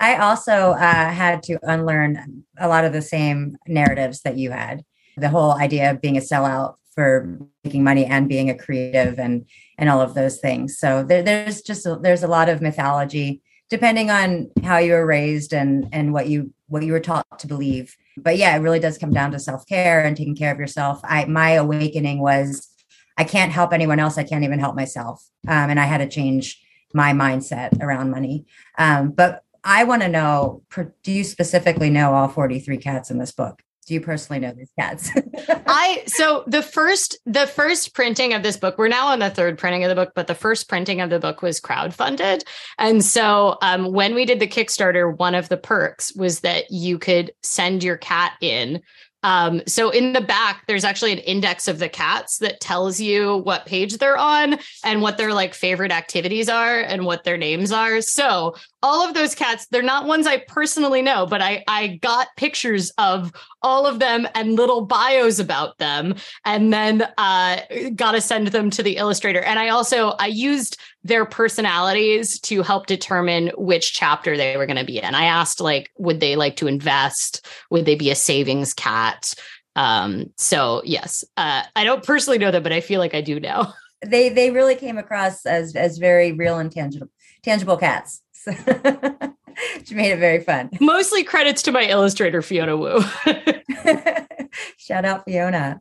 I 0.00 0.16
also 0.16 0.72
uh, 0.72 1.10
had 1.10 1.44
to 1.44 1.58
unlearn 1.62 2.44
a 2.58 2.66
lot 2.66 2.84
of 2.84 2.92
the 2.92 3.00
same 3.00 3.56
narratives 3.68 4.22
that 4.22 4.36
you 4.36 4.50
had 4.50 4.84
the 5.16 5.28
whole 5.28 5.52
idea 5.52 5.90
of 5.90 6.00
being 6.00 6.16
a 6.16 6.20
sellout 6.20 6.74
for 6.94 7.38
making 7.64 7.82
money 7.82 8.04
and 8.04 8.28
being 8.28 8.50
a 8.50 8.56
creative 8.56 9.18
and 9.18 9.46
and 9.78 9.88
all 9.88 10.00
of 10.00 10.14
those 10.14 10.38
things 10.38 10.78
so 10.78 11.02
there, 11.02 11.22
there's 11.22 11.60
just 11.60 11.86
a, 11.86 11.96
there's 11.96 12.22
a 12.22 12.28
lot 12.28 12.48
of 12.48 12.62
mythology 12.62 13.42
depending 13.70 14.10
on 14.10 14.50
how 14.62 14.78
you 14.78 14.92
were 14.92 15.06
raised 15.06 15.52
and 15.52 15.88
and 15.92 16.12
what 16.12 16.28
you 16.28 16.52
what 16.68 16.82
you 16.82 16.92
were 16.92 17.00
taught 17.00 17.26
to 17.38 17.46
believe 17.46 17.96
but 18.16 18.36
yeah 18.36 18.54
it 18.56 18.60
really 18.60 18.78
does 18.78 18.98
come 18.98 19.12
down 19.12 19.32
to 19.32 19.38
self-care 19.38 20.04
and 20.04 20.16
taking 20.16 20.36
care 20.36 20.52
of 20.52 20.58
yourself 20.58 21.00
i 21.04 21.24
my 21.24 21.52
awakening 21.52 22.20
was 22.20 22.70
I 23.16 23.24
can't 23.24 23.52
help 23.52 23.72
anyone 23.72 24.00
else. 24.00 24.18
I 24.18 24.24
can't 24.24 24.44
even 24.44 24.58
help 24.58 24.74
myself. 24.74 25.24
Um, 25.46 25.70
and 25.70 25.78
I 25.78 25.84
had 25.84 25.98
to 25.98 26.08
change 26.08 26.60
my 26.92 27.12
mindset 27.12 27.80
around 27.80 28.10
money. 28.10 28.46
Um, 28.78 29.10
but 29.10 29.42
I 29.62 29.84
want 29.84 30.02
to 30.02 30.08
know 30.08 30.62
do 31.02 31.12
you 31.12 31.24
specifically 31.24 31.90
know 31.90 32.14
all 32.14 32.28
43 32.28 32.76
cats 32.78 33.10
in 33.10 33.18
this 33.18 33.32
book? 33.32 33.62
Do 33.85 33.95
you 33.95 34.01
personally 34.01 34.41
know 34.41 34.53
these 34.53 34.70
cats? 34.78 35.11
I 35.66 36.03
so 36.07 36.45
the 36.47 36.62
first 36.62 37.18
the 37.26 37.47
first 37.47 37.95
printing 37.95 38.32
of 38.32 38.43
this 38.43 38.57
book, 38.57 38.78
we're 38.78 38.89
now 38.89 39.09
on 39.09 39.18
the 39.18 39.30
third 39.30 39.59
printing 39.59 39.85
of 39.85 39.89
the 39.89 39.95
book, 39.95 40.12
but 40.14 40.26
the 40.26 40.35
first 40.35 40.68
printing 40.68 41.01
of 41.01 41.11
the 41.11 41.18
book 41.18 41.43
was 41.43 41.61
crowdfunded. 41.61 42.43
And 42.78 43.05
so 43.05 43.59
um, 43.62 43.93
when 43.93 44.14
we 44.14 44.24
did 44.24 44.41
the 44.41 44.47
Kickstarter, 44.47 45.16
one 45.16 45.35
of 45.35 45.49
the 45.49 45.57
perks 45.57 46.14
was 46.16 46.41
that 46.41 46.70
you 46.70 46.99
could 46.99 47.32
send 47.43 47.85
your 47.85 47.97
cat 47.97 48.32
in 48.41 48.82
um, 49.25 49.62
so 49.66 49.89
in 49.89 50.12
the 50.12 50.20
back, 50.20 50.64
there's 50.66 50.85
actually 50.85 51.12
an 51.12 51.18
index 51.18 51.66
of 51.66 51.79
the 51.79 51.89
cats 51.89 52.39
that 52.39 52.61
tells 52.61 53.01
you 53.01 53.39
what 53.39 53.64
page 53.64 53.97
they're 53.97 54.18
on 54.18 54.59
and 54.85 55.01
what 55.01 55.16
their 55.16 55.33
like 55.33 55.55
favorite 55.55 55.91
activities 55.91 56.51
are 56.51 56.81
and 56.81 57.07
what 57.07 57.25
their 57.25 57.39
names 57.39 57.72
are. 57.72 58.03
So 58.03 58.55
all 58.83 59.09
of 59.09 59.14
those 59.14 59.35
cats, 59.35 59.66
they're 59.70 59.83
not 59.83 60.07
ones 60.07 60.27
I 60.27 60.45
personally 60.47 61.01
know, 61.01 61.25
but 61.25 61.41
I 61.41 61.64
I 61.66 61.99
got 62.03 62.29
pictures 62.37 62.93
of 62.99 63.33
all 63.62 63.87
of 63.87 63.99
them 63.99 64.29
and 64.35 64.57
little 64.57 64.85
bios 64.85 65.39
about 65.39 65.79
them, 65.79 66.16
and 66.45 66.70
then 66.70 67.09
uh, 67.16 67.61
got 67.97 68.12
to 68.12 68.20
send 68.20 68.49
them 68.49 68.68
to 68.70 68.83
the 68.83 68.99
illustrator. 68.99 69.41
And 69.41 69.59
I 69.59 69.70
also 69.70 70.11
I 70.11 70.27
used 70.27 70.77
their 71.05 71.24
personalities 71.26 72.40
to 72.40 72.62
help 72.62 72.86
determine 72.86 73.50
which 73.57 73.92
chapter 73.92 74.36
they 74.36 74.57
were 74.57 74.66
going 74.66 74.78
to 74.78 74.84
be 74.84 74.98
in. 74.98 75.14
I 75.14 75.24
asked 75.24 75.61
like, 75.61 75.90
would 75.98 76.20
they 76.20 76.34
like 76.34 76.57
to 76.57 76.66
invest? 76.66 77.46
Would 77.70 77.84
they 77.84 77.94
be 77.94 78.11
a 78.11 78.14
savings 78.14 78.74
cat? 78.74 79.34
Um, 79.76 80.32
so 80.36 80.82
yes, 80.84 81.24
uh, 81.36 81.62
I 81.76 81.84
don't 81.84 82.05
personally 82.05 82.38
know 82.38 82.50
them, 82.50 82.62
but 82.62 82.72
I 82.72 82.80
feel 82.80 83.00
like 83.00 83.14
I 83.14 83.20
do 83.20 83.38
now. 83.38 83.74
They 84.07 84.28
they 84.28 84.50
really 84.50 84.74
came 84.74 84.98
across 84.98 85.46
as 85.46 85.74
as 85.74 85.96
very 85.96 86.32
real 86.32 86.59
and 86.59 86.70
tangible 86.70 87.09
tangible 87.42 87.78
cats. 87.78 88.20
which 88.46 89.92
made 89.92 90.12
it 90.12 90.18
very 90.18 90.40
fun. 90.40 90.70
Mostly 90.80 91.24
credits 91.24 91.62
to 91.62 91.72
my 91.72 91.84
illustrator, 91.84 92.42
Fiona 92.42 92.76
Wu. 92.76 93.02
Shout 94.76 95.05
out, 95.05 95.24
Fiona. 95.24 95.80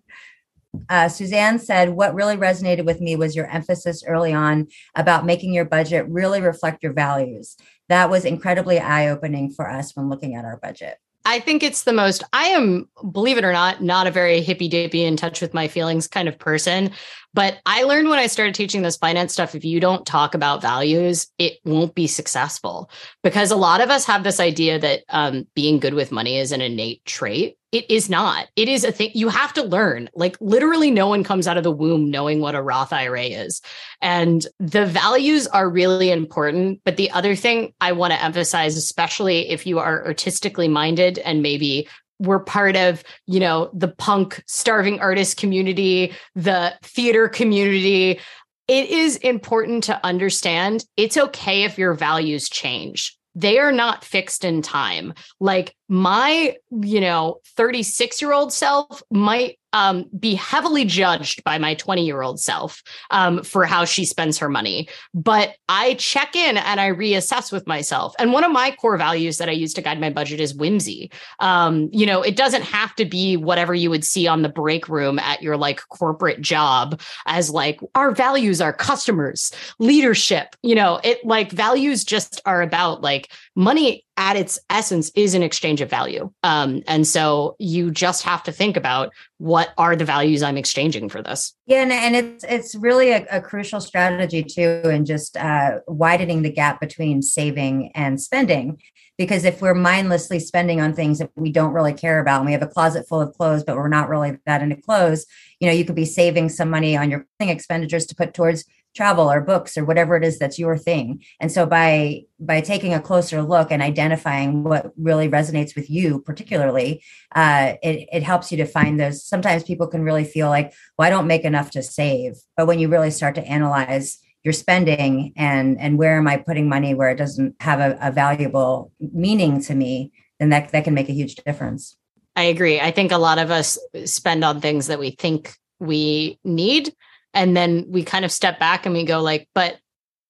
Uh, 0.90 1.08
Suzanne 1.08 1.60
said, 1.60 1.90
What 1.90 2.14
really 2.14 2.36
resonated 2.36 2.86
with 2.86 3.02
me 3.02 3.16
was 3.16 3.36
your 3.36 3.48
emphasis 3.48 4.04
early 4.08 4.34
on 4.34 4.68
about 4.96 5.26
making 5.26 5.54
your 5.54 5.66
budget 5.66 6.06
really 6.10 6.42
reflect 6.42 6.84
your 6.84 6.94
values. 6.94 7.56
That 7.90 8.10
was 8.10 8.26
incredibly 8.26 8.80
eye 8.80 9.10
opening 9.10 9.52
for 9.52 9.70
us 9.70 9.96
when 9.96 10.10
looking 10.10 10.36
at 10.36 10.46
our 10.46 10.58
budget. 10.58 10.98
I 11.26 11.40
think 11.40 11.64
it's 11.64 11.84
the 11.84 11.94
most, 11.94 12.22
I 12.34 12.48
am, 12.48 12.90
believe 13.12 13.38
it 13.38 13.46
or 13.46 13.54
not, 13.54 13.82
not 13.82 14.08
a 14.08 14.12
very 14.12 14.42
hippy 14.42 14.68
dippy 14.68 15.06
in 15.06 15.16
touch 15.16 15.40
with 15.40 15.54
my 15.54 15.70
feelings 15.70 16.08
kind 16.08 16.28
of 16.28 16.38
person. 16.38 16.92
But 17.34 17.60
I 17.66 17.84
learned 17.84 18.10
when 18.10 18.20
I 18.20 18.28
started 18.28 18.54
teaching 18.54 18.84
this 18.84 18.98
finance 18.98 19.34
stuff 19.34 19.56
if 19.56 19.66
you 19.66 19.80
don't 19.80 20.06
talk 20.06 20.36
about 20.36 20.62
values, 20.62 21.28
it 21.40 21.54
won't 21.66 21.96
be 21.96 22.08
successful. 22.08 22.92
Because 23.24 23.52
a 23.52 23.56
lot 23.56 23.82
of 23.82 23.90
us 23.90 24.06
have 24.06 24.24
this 24.24 24.40
idea 24.40 24.80
that 24.80 25.02
um, 25.10 25.48
being 25.56 25.80
good 25.80 25.96
with 25.96 26.12
money 26.12 26.38
is 26.38 26.52
an 26.52 26.62
innate 26.62 27.04
trait. 27.06 27.58
It 27.72 27.90
is 27.90 28.08
not. 28.08 28.50
It 28.56 28.70
is 28.70 28.84
a 28.84 28.92
thing 28.92 29.10
you 29.16 29.30
have 29.30 29.52
to 29.54 29.64
learn. 29.64 30.08
Like 30.14 30.38
literally, 30.40 30.92
no 30.92 31.08
one 31.08 31.24
comes 31.24 31.48
out 31.48 31.58
of 31.58 31.64
the 31.64 31.72
womb 31.72 32.12
knowing 32.12 32.40
what 32.40 32.54
a 32.54 32.62
Roth 32.62 32.94
IRA 32.94 33.24
is. 33.24 33.64
And 34.00 34.46
the 34.60 34.86
values 34.86 35.48
are 35.48 35.68
really 35.68 36.12
important. 36.12 36.82
But 36.86 36.98
the 36.98 37.10
other 37.10 37.36
thing 37.36 37.74
I 37.82 37.94
want 37.94 38.14
to 38.14 38.24
emphasize, 38.24 38.78
especially 38.78 39.50
if 39.50 39.66
you 39.66 39.80
are 39.80 40.06
artistically 40.06 40.68
minded 40.68 41.18
and 41.18 41.42
maybe 41.42 41.88
we're 42.24 42.40
part 42.40 42.76
of 42.76 43.04
you 43.28 43.40
know 43.40 43.70
the 43.74 43.88
punk 43.88 44.44
starving 44.48 45.00
artist 45.00 45.38
community 45.38 46.14
the 46.36 46.74
theater 46.82 47.30
community. 47.30 48.20
It 48.68 48.90
is 48.90 49.18
important 49.18 49.84
to 49.86 50.06
understand 50.06 50.86
it's 50.96 51.18
okay 51.18 51.64
if 51.64 51.78
your 51.78 51.94
values 51.94 52.50
change. 52.50 53.18
They 53.36 53.60
are 53.60 53.72
not 53.72 54.06
fixed 54.06 54.46
in 54.46 54.62
time. 54.62 55.14
Like 55.40 55.76
my 55.90 56.56
you 56.72 57.02
know 57.02 57.40
36 57.58 58.22
year 58.22 58.34
old 58.34 58.54
self 58.54 59.04
might 59.12 59.60
um, 59.74 60.06
be 60.18 60.36
heavily 60.36 60.86
judged 60.86 61.44
by 61.44 61.58
my 61.58 61.74
20 61.74 62.06
year 62.06 62.22
old 62.22 62.40
self 62.40 62.82
um, 63.12 63.44
for 63.44 63.66
how 63.66 63.86
she 63.86 64.06
spends 64.06 64.38
her 64.38 64.50
money. 64.50 64.88
But 65.14 65.56
I 65.68 65.96
check 65.96 66.36
in 66.36 66.58
and 66.58 66.80
I 66.80 66.92
reassess 66.92 67.52
with 67.52 67.68
myself. 67.68 68.14
And 68.20 68.32
one 68.32 68.44
of 68.44 68.52
my 68.52 68.72
core 68.80 68.98
values 68.98 69.38
that 69.38 69.50
I 69.50 69.54
use 69.54 69.74
to 69.74 69.82
guide 69.82 70.00
my 70.00 70.10
budget 70.10 70.40
is 70.40 70.54
whimsy. 70.54 71.12
Um, 71.40 71.90
you 71.92 72.06
know, 72.06 72.22
it 72.22 72.36
doesn't 72.36 72.64
have 72.64 72.96
to 72.96 73.06
be 73.06 73.36
whatever 73.36 73.74
you 73.74 73.90
would 73.90 74.06
see 74.06 74.28
on 74.28 74.44
the 74.44 74.50
break 74.50 74.88
room 74.88 75.20
at 75.20 75.42
your 75.42 75.58
like 75.58 75.82
corporate 75.90 76.42
job 76.42 77.02
as 77.26 77.50
like 77.50 77.80
our 77.96 78.12
values 78.12 78.62
are 78.62 78.74
customers, 78.74 79.52
leadership. 79.80 80.56
You 80.62 80.76
know, 80.76 81.00
it 81.04 81.26
like 81.26 81.52
values 81.52 82.04
just 82.04 82.42
are 82.46 82.62
about 82.62 83.02
like 83.02 83.32
money 83.56 84.06
at 84.16 84.36
its 84.36 84.60
essence 84.70 85.12
is 85.16 85.34
an 85.34 85.42
exchange 85.42 85.82
of 85.82 85.90
value. 85.90 86.32
Um, 86.44 86.84
and 86.88 87.08
so 87.08 87.56
you 87.60 87.90
just 87.90 88.24
have 88.24 88.44
to 88.44 88.52
think 88.52 88.78
about 88.78 89.12
what 89.38 89.70
are 89.78 89.96
the 89.96 90.06
values 90.06 90.44
I'm 90.44 90.58
exchanging 90.58 91.10
for 91.10 91.22
this. 91.22 91.54
Yeah, 91.66 91.82
and, 91.82 91.92
and 91.92 92.16
it's 92.16 92.44
it's 92.44 92.76
really 92.76 93.12
a, 93.12 93.26
a 93.32 93.42
crucial 93.42 93.82
strategy 93.82 94.44
too, 94.44 94.82
in 94.86 95.06
just 95.06 95.36
uh, 95.36 95.80
widening 95.88 96.44
the 96.44 96.52
gap 96.52 96.80
between 96.80 97.22
saving 97.22 97.92
and 97.96 98.22
spending. 98.22 98.80
Because 99.16 99.46
if 99.46 99.62
we're 99.62 99.76
mindlessly 99.76 100.40
spending 100.40 100.82
on 100.82 100.94
things 100.94 101.20
that 101.20 101.30
we 101.36 101.52
don't 101.52 101.74
really 101.74 101.94
care 101.94 102.20
about, 102.20 102.38
and 102.38 102.48
we 102.48 102.52
have 102.54 102.64
a 102.64 102.68
closet 102.68 103.08
full 103.08 103.22
of 103.22 103.34
clothes, 103.36 103.64
but 103.64 103.76
we're 103.76 103.88
not 103.88 104.10
really 104.10 104.38
that 104.48 104.64
into 104.64 104.76
clothes, 104.76 105.28
you 105.60 105.68
know, 105.68 105.74
you 105.74 105.86
could 105.86 105.96
be 105.96 106.06
saving 106.06 106.50
some 106.50 106.70
money 106.70 106.98
on 106.98 107.12
your 107.12 107.28
expenditures 107.40 108.08
to 108.08 108.16
put 108.16 108.34
towards 108.34 108.66
travel 108.96 109.32
or 109.32 109.42
books 109.42 109.78
or 109.78 109.86
whatever 109.86 110.16
it 110.16 110.24
is 110.24 110.40
that's 110.40 110.60
your 110.60 110.78
thing. 110.78 111.24
And 111.40 111.52
so 111.52 111.66
by 111.66 112.24
by 112.40 112.62
taking 112.62 112.94
a 112.94 113.02
closer 113.02 113.42
look 113.42 113.72
and 113.72 113.82
identifying 113.82 114.64
what 114.64 114.92
really 114.98 115.30
resonates 115.30 115.76
with 115.76 115.90
you 115.90 116.20
particularly 116.22 117.02
uh, 117.36 117.74
it, 117.82 118.08
it 118.12 118.24
helps 118.24 118.52
you 118.52 118.58
to 118.58 118.66
find 118.66 119.00
those 119.00 119.24
sometimes 119.24 119.64
people 119.64 119.88
can 119.88 120.04
really 120.04 120.26
feel 120.26 120.50
like 120.50 120.74
well 120.98 121.08
i 121.08 121.10
don't 121.10 121.28
make 121.28 121.44
enough 121.44 121.72
to 121.72 121.84
save. 121.84 122.36
But 122.58 122.68
when 122.68 122.80
you 122.80 122.88
really 122.88 123.12
start 123.12 123.36
to 123.36 123.46
analyze 123.46 124.20
your 124.44 124.54
spending 124.54 125.34
and 125.38 125.80
and 125.80 125.98
where 125.98 126.18
am 126.18 126.28
i 126.28 126.38
putting 126.38 126.68
money 126.68 126.94
where 126.94 127.10
it 127.10 127.18
doesn't 127.18 127.56
have 127.62 127.80
a, 127.80 127.98
a 128.02 128.12
valuable 128.12 128.92
meaning 129.00 129.62
to 129.62 129.74
me 129.74 130.12
then 130.40 130.50
that 130.50 130.72
that 130.72 130.84
can 130.84 130.94
make 130.94 131.10
a 131.10 131.14
huge 131.14 131.36
difference. 131.36 131.96
I 132.36 132.44
agree. 132.44 132.80
I 132.80 132.92
think 132.92 133.12
a 133.12 133.18
lot 133.18 133.38
of 133.38 133.52
us 133.52 133.78
spend 134.06 134.44
on 134.44 134.60
things 134.60 134.88
that 134.88 135.00
we 135.00 135.12
think 135.12 135.54
we 135.80 136.40
need 136.44 136.94
and 137.34 137.56
then 137.56 137.86
we 137.90 138.04
kind 138.04 138.26
of 138.26 138.32
step 138.32 138.60
back 138.60 138.86
and 138.86 138.94
we 138.94 139.04
go 139.04 139.22
like 139.22 139.48
but 139.54 139.78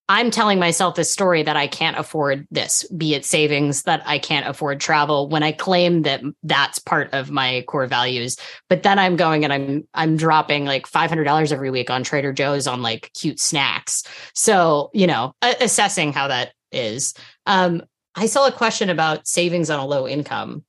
i'm 0.10 0.32
telling 0.32 0.60
myself 0.60 0.96
this 0.96 1.12
story 1.12 1.44
that 1.44 1.56
i 1.56 1.68
can't 1.68 1.98
afford 1.98 2.48
this 2.52 2.84
be 2.96 3.14
it 3.14 3.26
savings 3.26 3.84
that 3.84 4.02
i 4.06 4.20
can't 4.20 4.48
afford 4.48 4.80
travel 4.80 5.30
when 5.30 5.44
i 5.44 5.52
claim 5.52 6.02
that 6.04 6.22
that's 6.44 6.80
part 6.80 7.14
of 7.14 7.32
my 7.32 7.64
core 7.68 7.88
values. 7.88 8.38
But 8.70 8.84
then 8.84 9.00
i'm 9.00 9.16
going 9.16 9.44
and 9.44 9.54
i'm 9.54 9.88
i'm 9.94 10.18
dropping 10.18 10.66
like 10.66 10.88
$500 10.88 11.52
every 11.52 11.72
week 11.72 11.90
on 11.90 12.04
trader 12.04 12.34
joe's 12.34 12.68
on 12.68 12.82
like 12.82 13.12
cute 13.14 13.40
snacks. 13.40 14.04
So 14.34 14.90
you 14.94 15.08
know 15.08 15.34
assessing 15.42 16.14
how 16.14 16.28
that 16.28 16.54
is. 16.72 17.14
Um 17.46 17.84
i 18.16 18.26
saw 18.26 18.48
a 18.48 18.52
question 18.52 18.90
about 18.90 19.28
savings 19.28 19.70
on 19.70 19.80
a 19.80 19.86
low 19.86 20.08
income. 20.08 20.64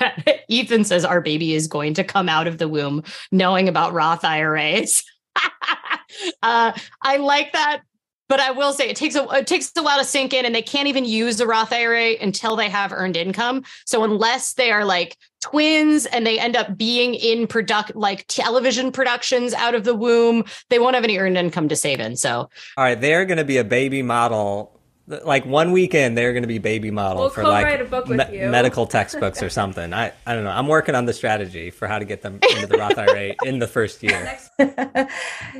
Ethan 0.48 0.84
says 0.84 1.04
our 1.04 1.20
baby 1.20 1.54
is 1.54 1.68
going 1.68 1.94
to 1.94 2.04
come 2.04 2.28
out 2.28 2.46
of 2.46 2.58
the 2.58 2.68
womb 2.68 3.02
knowing 3.32 3.68
about 3.68 3.92
Roth 3.92 4.24
IRAs. 4.24 5.02
uh, 6.42 6.72
I 7.02 7.16
like 7.16 7.52
that, 7.52 7.82
but 8.28 8.40
I 8.40 8.50
will 8.50 8.72
say 8.72 8.88
it 8.88 8.96
takes 8.96 9.14
a 9.14 9.28
it 9.30 9.46
takes 9.46 9.72
a 9.76 9.82
while 9.82 9.98
to 9.98 10.04
sink 10.04 10.32
in, 10.32 10.44
and 10.44 10.54
they 10.54 10.62
can't 10.62 10.88
even 10.88 11.04
use 11.04 11.36
the 11.36 11.46
Roth 11.46 11.72
IRA 11.72 12.14
until 12.20 12.56
they 12.56 12.68
have 12.68 12.92
earned 12.92 13.16
income. 13.16 13.64
So 13.84 14.04
unless 14.04 14.54
they 14.54 14.70
are 14.70 14.84
like 14.84 15.16
twins 15.40 16.06
and 16.06 16.26
they 16.26 16.38
end 16.38 16.56
up 16.56 16.76
being 16.76 17.14
in 17.14 17.46
product 17.46 17.94
like 17.94 18.24
television 18.26 18.90
productions 18.90 19.54
out 19.54 19.74
of 19.74 19.84
the 19.84 19.94
womb, 19.94 20.44
they 20.70 20.78
won't 20.78 20.94
have 20.94 21.04
any 21.04 21.18
earned 21.18 21.36
income 21.36 21.68
to 21.68 21.76
save 21.76 22.00
in. 22.00 22.16
So, 22.16 22.50
all 22.76 22.84
right, 22.84 23.00
they're 23.00 23.24
going 23.24 23.38
to 23.38 23.44
be 23.44 23.58
a 23.58 23.64
baby 23.64 24.02
model 24.02 24.75
like 25.08 25.46
one 25.46 25.70
weekend 25.70 26.18
they're 26.18 26.32
going 26.32 26.42
to 26.42 26.48
be 26.48 26.58
baby 26.58 26.90
model 26.90 27.22
we'll 27.22 27.30
for 27.30 27.44
like 27.44 28.08
me- 28.08 28.38
medical 28.48 28.86
textbooks 28.86 29.40
or 29.42 29.48
something. 29.48 29.92
I, 29.92 30.12
I 30.26 30.34
don't 30.34 30.42
know. 30.42 30.50
I'm 30.50 30.66
working 30.66 30.94
on 30.94 31.06
the 31.06 31.12
strategy 31.12 31.70
for 31.70 31.86
how 31.86 31.98
to 31.98 32.04
get 32.04 32.22
them 32.22 32.40
into 32.50 32.66
the 32.66 32.76
Roth 32.76 32.98
IRA 32.98 33.34
in 33.44 33.60
the 33.60 33.68
first 33.68 34.02
year. 34.02 34.36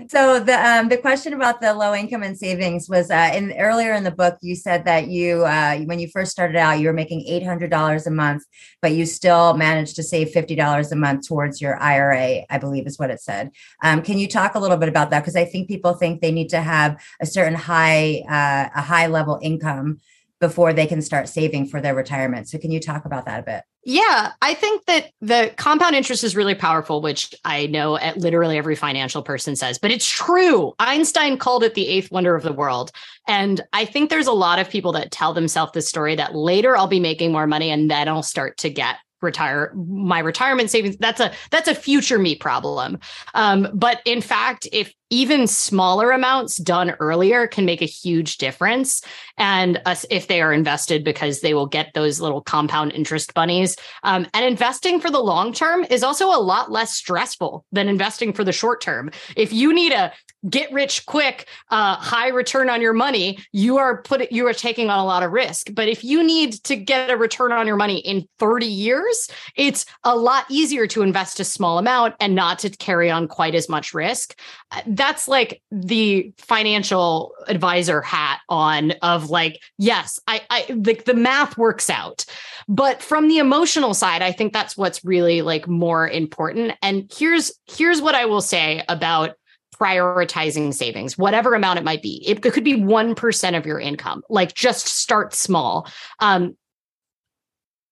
so 0.08 0.40
the 0.40 0.58
um, 0.58 0.88
the 0.88 0.98
question 1.00 1.32
about 1.32 1.60
the 1.60 1.72
low 1.74 1.94
income 1.94 2.24
and 2.24 2.36
savings 2.36 2.88
was 2.88 3.10
uh, 3.10 3.30
in 3.34 3.52
earlier 3.52 3.92
in 3.94 4.02
the 4.02 4.10
book 4.10 4.36
you 4.42 4.56
said 4.56 4.84
that 4.84 5.08
you 5.08 5.44
uh, 5.44 5.78
when 5.80 6.00
you 6.00 6.08
first 6.08 6.32
started 6.32 6.56
out 6.56 6.80
you 6.80 6.88
were 6.88 6.92
making 6.92 7.20
eight 7.26 7.44
hundred 7.44 7.70
dollars 7.70 8.06
a 8.06 8.10
month, 8.10 8.42
but 8.82 8.92
you 8.92 9.06
still 9.06 9.54
managed 9.54 9.94
to 9.96 10.02
save 10.02 10.30
fifty 10.30 10.56
dollars 10.56 10.90
a 10.90 10.96
month 10.96 11.26
towards 11.28 11.60
your 11.60 11.80
IRA. 11.80 12.44
I 12.50 12.58
believe 12.58 12.86
is 12.86 12.98
what 12.98 13.10
it 13.10 13.20
said. 13.20 13.52
Um, 13.84 14.02
can 14.02 14.18
you 14.18 14.26
talk 14.26 14.56
a 14.56 14.58
little 14.58 14.76
bit 14.76 14.88
about 14.88 15.10
that? 15.10 15.20
Because 15.20 15.36
I 15.36 15.44
think 15.44 15.68
people 15.68 15.94
think 15.94 16.20
they 16.20 16.32
need 16.32 16.48
to 16.48 16.60
have 16.60 17.00
a 17.20 17.26
certain 17.26 17.54
high 17.54 18.24
uh, 18.28 18.70
a 18.74 18.82
high 18.82 19.06
level 19.06 19.35
income 19.42 20.00
before 20.40 20.72
they 20.72 20.86
can 20.86 21.00
start 21.00 21.28
saving 21.28 21.66
for 21.66 21.80
their 21.80 21.94
retirement. 21.94 22.48
So, 22.48 22.58
can 22.58 22.70
you 22.70 22.80
talk 22.80 23.04
about 23.04 23.24
that 23.26 23.40
a 23.40 23.42
bit? 23.42 23.62
Yeah, 23.88 24.32
I 24.42 24.54
think 24.54 24.84
that 24.86 25.12
the 25.20 25.54
compound 25.56 25.94
interest 25.94 26.24
is 26.24 26.34
really 26.34 26.56
powerful, 26.56 27.00
which 27.00 27.32
I 27.44 27.66
know 27.66 27.96
at 27.96 28.18
literally 28.18 28.58
every 28.58 28.74
financial 28.74 29.22
person 29.22 29.54
says, 29.54 29.78
but 29.78 29.92
it's 29.92 30.08
true. 30.08 30.74
Einstein 30.80 31.38
called 31.38 31.62
it 31.62 31.74
the 31.74 31.86
eighth 31.86 32.10
wonder 32.10 32.34
of 32.34 32.42
the 32.42 32.52
world. 32.52 32.90
And 33.28 33.60
I 33.72 33.84
think 33.84 34.10
there's 34.10 34.26
a 34.26 34.32
lot 34.32 34.58
of 34.58 34.68
people 34.68 34.90
that 34.92 35.12
tell 35.12 35.32
themselves 35.32 35.70
this 35.72 35.88
story 35.88 36.16
that 36.16 36.34
later 36.34 36.76
I'll 36.76 36.88
be 36.88 36.98
making 36.98 37.30
more 37.30 37.46
money 37.46 37.70
and 37.70 37.88
then 37.88 38.08
I'll 38.08 38.24
start 38.24 38.56
to 38.58 38.70
get 38.70 38.96
retire 39.22 39.72
my 39.74 40.18
retirement 40.18 40.70
savings 40.70 40.94
that's 40.98 41.20
a 41.20 41.32
that's 41.50 41.68
a 41.68 41.74
future 41.74 42.18
me 42.18 42.36
problem 42.36 42.98
um, 43.34 43.66
but 43.72 44.02
in 44.04 44.20
fact 44.20 44.68
if 44.72 44.92
even 45.10 45.46
smaller 45.46 46.10
amounts 46.10 46.56
done 46.56 46.90
earlier 46.98 47.46
can 47.46 47.64
make 47.64 47.82
a 47.82 47.86
huge 47.86 48.38
difference. 48.38 49.02
And 49.38 49.80
if 50.10 50.26
they 50.26 50.40
are 50.40 50.52
invested 50.52 51.04
because 51.04 51.40
they 51.40 51.54
will 51.54 51.66
get 51.66 51.92
those 51.94 52.20
little 52.20 52.40
compound 52.40 52.92
interest 52.92 53.34
bunnies. 53.34 53.76
Um, 54.02 54.26
and 54.34 54.44
investing 54.44 55.00
for 55.00 55.10
the 55.10 55.20
long 55.20 55.52
term 55.52 55.84
is 55.90 56.02
also 56.02 56.28
a 56.28 56.40
lot 56.40 56.70
less 56.70 56.92
stressful 56.94 57.64
than 57.72 57.88
investing 57.88 58.32
for 58.32 58.44
the 58.44 58.52
short 58.52 58.80
term. 58.80 59.10
If 59.36 59.52
you 59.52 59.72
need 59.72 59.92
a 59.92 60.12
get 60.48 60.72
rich 60.72 61.06
quick 61.06 61.48
uh, 61.70 61.96
high 61.96 62.28
return 62.28 62.70
on 62.70 62.80
your 62.80 62.92
money 62.92 63.38
you 63.52 63.78
are 63.78 64.02
put 64.02 64.30
you 64.30 64.46
are 64.46 64.52
taking 64.52 64.90
on 64.90 64.98
a 64.98 65.04
lot 65.04 65.22
of 65.22 65.32
risk. 65.32 65.68
But 65.72 65.88
if 65.88 66.04
you 66.04 66.22
need 66.22 66.52
to 66.64 66.76
get 66.76 67.10
a 67.10 67.16
return 67.16 67.52
on 67.52 67.66
your 67.66 67.76
money 67.76 67.98
in 67.98 68.28
30 68.38 68.66
years 68.66 69.28
it's 69.56 69.86
a 70.04 70.16
lot 70.16 70.44
easier 70.48 70.86
to 70.88 71.02
invest 71.02 71.40
a 71.40 71.44
small 71.44 71.78
amount 71.78 72.14
and 72.20 72.34
not 72.34 72.60
to 72.60 72.70
carry 72.70 73.10
on 73.10 73.28
quite 73.28 73.54
as 73.54 73.68
much 73.68 73.94
risk. 73.94 74.38
Uh, 74.70 74.82
that's 74.96 75.28
like 75.28 75.62
the 75.70 76.32
financial 76.38 77.32
advisor 77.48 78.00
hat 78.02 78.40
on 78.48 78.92
of 79.02 79.30
like 79.30 79.60
yes 79.78 80.18
i 80.26 80.40
i 80.50 80.64
the, 80.68 81.00
the 81.06 81.14
math 81.14 81.56
works 81.56 81.90
out 81.90 82.24
but 82.68 83.02
from 83.02 83.28
the 83.28 83.38
emotional 83.38 83.94
side 83.94 84.22
i 84.22 84.32
think 84.32 84.52
that's 84.52 84.76
what's 84.76 85.04
really 85.04 85.42
like 85.42 85.68
more 85.68 86.08
important 86.08 86.72
and 86.82 87.10
here's 87.16 87.52
here's 87.66 88.00
what 88.00 88.14
i 88.14 88.24
will 88.24 88.40
say 88.40 88.82
about 88.88 89.34
prioritizing 89.78 90.72
savings, 90.72 91.18
whatever 91.18 91.54
amount 91.54 91.78
it 91.78 91.84
might 91.84 92.02
be. 92.02 92.22
It, 92.26 92.44
it 92.44 92.52
could 92.54 92.64
be 92.64 92.76
1% 92.76 93.58
of 93.58 93.66
your 93.66 93.78
income, 93.78 94.22
like 94.30 94.54
just 94.54 94.86
start 94.86 95.34
small. 95.34 95.86
Um, 96.18 96.56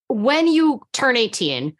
when 0.08 0.46
you 0.46 0.80
turn 0.92 1.16
18, 1.16 1.76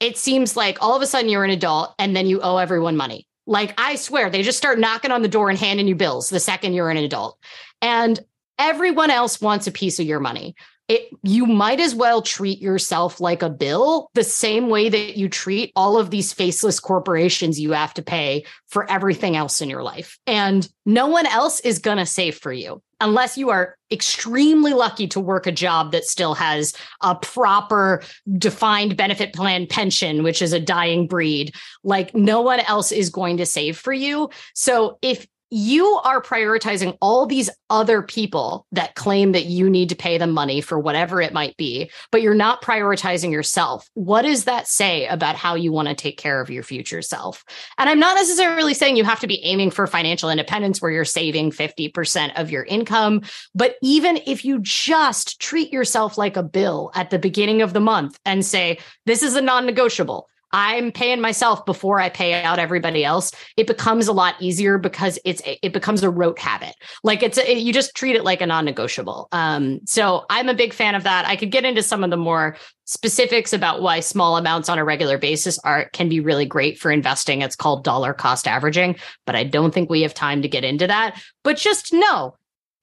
it 0.00 0.16
seems 0.16 0.56
like 0.56 0.78
all 0.80 0.96
of 0.96 1.02
a 1.02 1.06
sudden 1.06 1.28
you're 1.28 1.44
an 1.44 1.50
adult 1.50 1.94
and 1.98 2.14
then 2.14 2.26
you 2.26 2.40
owe 2.40 2.56
everyone 2.56 2.96
money. 2.96 3.27
Like 3.48 3.74
I 3.78 3.96
swear, 3.96 4.28
they 4.28 4.42
just 4.42 4.58
start 4.58 4.78
knocking 4.78 5.10
on 5.10 5.22
the 5.22 5.28
door 5.28 5.48
and 5.48 5.58
handing 5.58 5.88
you 5.88 5.94
bills 5.94 6.28
the 6.28 6.38
second 6.38 6.74
you're 6.74 6.90
an 6.90 6.98
adult. 6.98 7.38
And 7.80 8.20
everyone 8.58 9.10
else 9.10 9.40
wants 9.40 9.66
a 9.66 9.72
piece 9.72 9.98
of 9.98 10.06
your 10.06 10.20
money. 10.20 10.54
It, 10.86 11.08
you 11.22 11.46
might 11.46 11.80
as 11.80 11.94
well 11.94 12.22
treat 12.22 12.60
yourself 12.60 13.20
like 13.20 13.42
a 13.42 13.50
bill 13.50 14.10
the 14.14 14.24
same 14.24 14.68
way 14.68 14.88
that 14.88 15.16
you 15.16 15.28
treat 15.28 15.72
all 15.76 15.98
of 15.98 16.10
these 16.10 16.32
faceless 16.32 16.78
corporations 16.80 17.60
you 17.60 17.72
have 17.72 17.92
to 17.94 18.02
pay 18.02 18.44
for 18.68 18.90
everything 18.90 19.36
else 19.36 19.60
in 19.60 19.68
your 19.68 19.82
life. 19.82 20.18
And 20.26 20.66
no 20.86 21.06
one 21.06 21.26
else 21.26 21.60
is 21.60 21.78
going 21.78 21.98
to 21.98 22.06
save 22.06 22.36
for 22.36 22.52
you 22.52 22.82
unless 23.00 23.38
you 23.38 23.50
are 23.50 23.76
extremely 23.90 24.72
lucky 24.72 25.06
to 25.08 25.20
work 25.20 25.46
a 25.46 25.52
job 25.52 25.92
that 25.92 26.04
still 26.04 26.34
has 26.34 26.74
a 27.02 27.14
proper 27.14 28.02
defined 28.36 28.96
benefit 28.96 29.32
plan 29.32 29.66
pension, 29.66 30.22
which 30.22 30.42
is 30.42 30.52
a 30.52 30.60
dying 30.60 31.06
breed. 31.06 31.54
Like 31.84 32.14
no 32.14 32.42
one 32.42 32.60
else 32.60 32.92
is 32.92 33.10
going 33.10 33.36
to 33.38 33.46
save 33.46 33.78
for 33.78 33.92
you. 33.92 34.30
So 34.54 34.98
if 35.02 35.26
you 35.50 35.86
are 36.04 36.22
prioritizing 36.22 36.96
all 37.00 37.26
these 37.26 37.50
other 37.70 38.02
people 38.02 38.66
that 38.72 38.94
claim 38.94 39.32
that 39.32 39.46
you 39.46 39.70
need 39.70 39.88
to 39.88 39.96
pay 39.96 40.18
them 40.18 40.30
money 40.30 40.60
for 40.60 40.78
whatever 40.78 41.20
it 41.20 41.32
might 41.32 41.56
be, 41.56 41.90
but 42.12 42.22
you're 42.22 42.34
not 42.34 42.62
prioritizing 42.62 43.30
yourself. 43.30 43.88
What 43.94 44.22
does 44.22 44.44
that 44.44 44.66
say 44.66 45.06
about 45.06 45.36
how 45.36 45.54
you 45.54 45.72
want 45.72 45.88
to 45.88 45.94
take 45.94 46.18
care 46.18 46.40
of 46.40 46.50
your 46.50 46.62
future 46.62 47.02
self? 47.02 47.44
And 47.78 47.88
I'm 47.88 48.00
not 48.00 48.16
necessarily 48.16 48.74
saying 48.74 48.96
you 48.96 49.04
have 49.04 49.20
to 49.20 49.26
be 49.26 49.42
aiming 49.44 49.70
for 49.70 49.86
financial 49.86 50.30
independence 50.30 50.82
where 50.82 50.90
you're 50.90 51.04
saving 51.04 51.50
50% 51.50 52.38
of 52.40 52.50
your 52.50 52.64
income, 52.64 53.22
but 53.54 53.76
even 53.82 54.18
if 54.26 54.44
you 54.44 54.60
just 54.60 55.40
treat 55.40 55.72
yourself 55.72 56.18
like 56.18 56.36
a 56.36 56.42
bill 56.42 56.90
at 56.94 57.10
the 57.10 57.18
beginning 57.18 57.62
of 57.62 57.72
the 57.72 57.80
month 57.80 58.18
and 58.24 58.44
say, 58.44 58.78
this 59.06 59.22
is 59.22 59.36
a 59.36 59.40
non 59.40 59.66
negotiable. 59.66 60.28
I'm 60.52 60.92
paying 60.92 61.20
myself 61.20 61.64
before 61.66 62.00
I 62.00 62.08
pay 62.08 62.42
out 62.42 62.58
everybody 62.58 63.04
else. 63.04 63.32
It 63.56 63.66
becomes 63.66 64.08
a 64.08 64.12
lot 64.12 64.34
easier 64.40 64.78
because 64.78 65.18
it's 65.24 65.42
it 65.44 65.72
becomes 65.72 66.02
a 66.02 66.10
rote 66.10 66.38
habit. 66.38 66.74
Like 67.04 67.22
it's 67.22 67.38
a, 67.38 67.58
you 67.58 67.72
just 67.72 67.94
treat 67.94 68.16
it 68.16 68.24
like 68.24 68.40
a 68.40 68.46
non-negotiable. 68.46 69.28
Um, 69.32 69.80
so 69.84 70.24
I'm 70.30 70.48
a 70.48 70.54
big 70.54 70.72
fan 70.72 70.94
of 70.94 71.04
that. 71.04 71.26
I 71.26 71.36
could 71.36 71.50
get 71.50 71.64
into 71.64 71.82
some 71.82 72.04
of 72.04 72.10
the 72.10 72.16
more 72.16 72.56
specifics 72.84 73.52
about 73.52 73.82
why 73.82 74.00
small 74.00 74.38
amounts 74.38 74.70
on 74.70 74.78
a 74.78 74.84
regular 74.84 75.18
basis 75.18 75.58
are 75.58 75.90
can 75.92 76.08
be 76.08 76.20
really 76.20 76.46
great 76.46 76.78
for 76.78 76.90
investing. 76.90 77.42
It's 77.42 77.56
called 77.56 77.84
dollar 77.84 78.14
cost 78.14 78.48
averaging, 78.48 78.96
but 79.26 79.36
I 79.36 79.44
don't 79.44 79.74
think 79.74 79.90
we 79.90 80.02
have 80.02 80.14
time 80.14 80.40
to 80.42 80.48
get 80.48 80.64
into 80.64 80.86
that. 80.86 81.20
But 81.44 81.58
just 81.58 81.92
know 81.92 82.36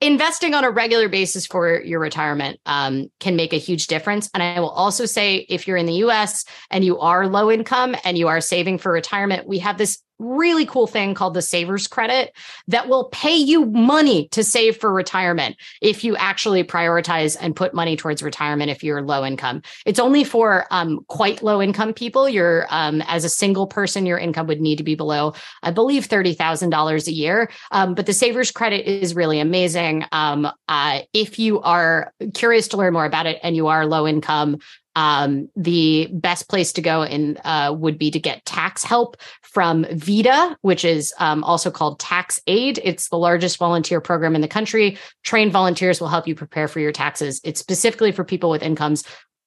investing 0.05 0.53
on 0.53 0.63
a 0.63 0.69
regular 0.69 1.09
basis 1.09 1.45
for 1.45 1.81
your 1.81 1.99
retirement 1.99 2.59
um, 2.65 3.09
can 3.19 3.35
make 3.35 3.53
a 3.53 3.57
huge 3.57 3.87
difference. 3.87 4.29
And 4.33 4.43
I 4.43 4.59
will 4.59 4.69
also 4.69 5.05
say, 5.05 5.45
if 5.49 5.67
you're 5.67 5.77
in 5.77 5.85
the 5.85 6.03
US 6.05 6.45
and 6.69 6.83
you 6.83 6.99
are 6.99 7.27
low 7.27 7.49
income 7.51 7.95
and 8.03 8.17
you 8.17 8.27
are 8.27 8.41
saving 8.41 8.77
for 8.77 8.91
retirement, 8.91 9.47
we 9.47 9.59
have 9.59 9.77
this 9.77 10.01
really 10.20 10.66
cool 10.66 10.88
thing 10.88 11.13
called 11.13 11.34
the 11.34 11.41
savers 11.41 11.88
credit 11.88 12.36
that 12.68 12.88
will 12.88 13.05
pay 13.05 13.36
you 13.36 13.66
money 13.66 14.28
to 14.30 14.43
save 14.43 14.78
for 14.78 14.93
retirement 14.93 15.55
if 15.82 16.03
you 16.03 16.16
actually 16.16 16.63
prioritize 16.63 17.36
and 17.39 17.55
put 17.55 17.74
money 17.74 17.95
towards 17.95 18.24
retirement 18.24 18.72
if 18.72 18.84
you're 18.84 19.01
low 19.01 19.26
income. 19.26 19.61
It's 19.86 19.99
only 19.99 20.24
for 20.24 20.66
um, 20.72 21.03
quite 21.07 21.43
low 21.43 21.61
income 21.61 21.93
people. 21.93 22.30
You're 22.30 22.66
um, 22.70 23.01
as 23.03 23.24
a 23.24 23.30
single 23.30 23.68
person 23.68 24.05
your 24.05 24.18
income 24.18 24.47
would 24.47 24.61
need 24.61 24.78
to 24.78 24.84
be 24.84 24.95
below 24.95 25.34
i 25.63 25.72
believe 25.72 26.07
$30000 26.07 27.07
a 27.07 27.11
year. 27.11 27.49
Um, 27.72 27.93
but 27.93 28.05
the 28.05 28.13
savers 28.13 28.51
credit 28.51 28.88
is 28.88 29.16
really 29.16 29.39
amazing. 29.39 30.05
Um, 30.11 30.47
uh, 30.68 31.01
if 31.13 31.39
you 31.39 31.61
are 31.61 32.13
curious 32.34 32.68
to 32.70 32.78
learn 32.78 32.93
more 32.93 33.05
about 33.05 33.26
it 33.26 33.39
and 33.43 33.55
you 33.55 33.68
are 33.68 33.86
low 33.86 34.07
income 34.07 34.59
um, 34.95 35.49
the 35.55 36.07
best 36.13 36.47
place 36.47 36.72
to 36.74 36.82
go 36.82 37.03
in 37.03 37.38
uh, 37.43 37.76
would 37.78 37.97
be 37.97 38.11
to 38.11 38.20
get 38.20 38.45
tax 38.45 38.84
help 38.84 39.18
from 39.55 39.85
VITA, 39.89 40.57
which 40.63 40.83
is 40.83 41.13
um, 41.17 41.41
also 41.45 41.71
called 41.71 41.97
Tax 41.97 42.41
Aid. 42.45 42.77
It's 42.83 43.07
the 43.07 43.17
largest 43.17 43.57
volunteer 43.57 44.01
program 44.01 44.35
in 44.35 44.41
the 44.41 44.49
country. 44.49 44.97
Trained 45.23 45.53
volunteers 45.53 46.01
will 46.01 46.09
help 46.09 46.27
you 46.27 46.35
prepare 46.35 46.67
for 46.67 46.81
your 46.81 46.91
taxes. 46.91 47.39
It's 47.45 47.61
specifically 47.61 48.11
for 48.11 48.25
people 48.25 48.49
with 48.49 48.61
incomes 48.61 49.05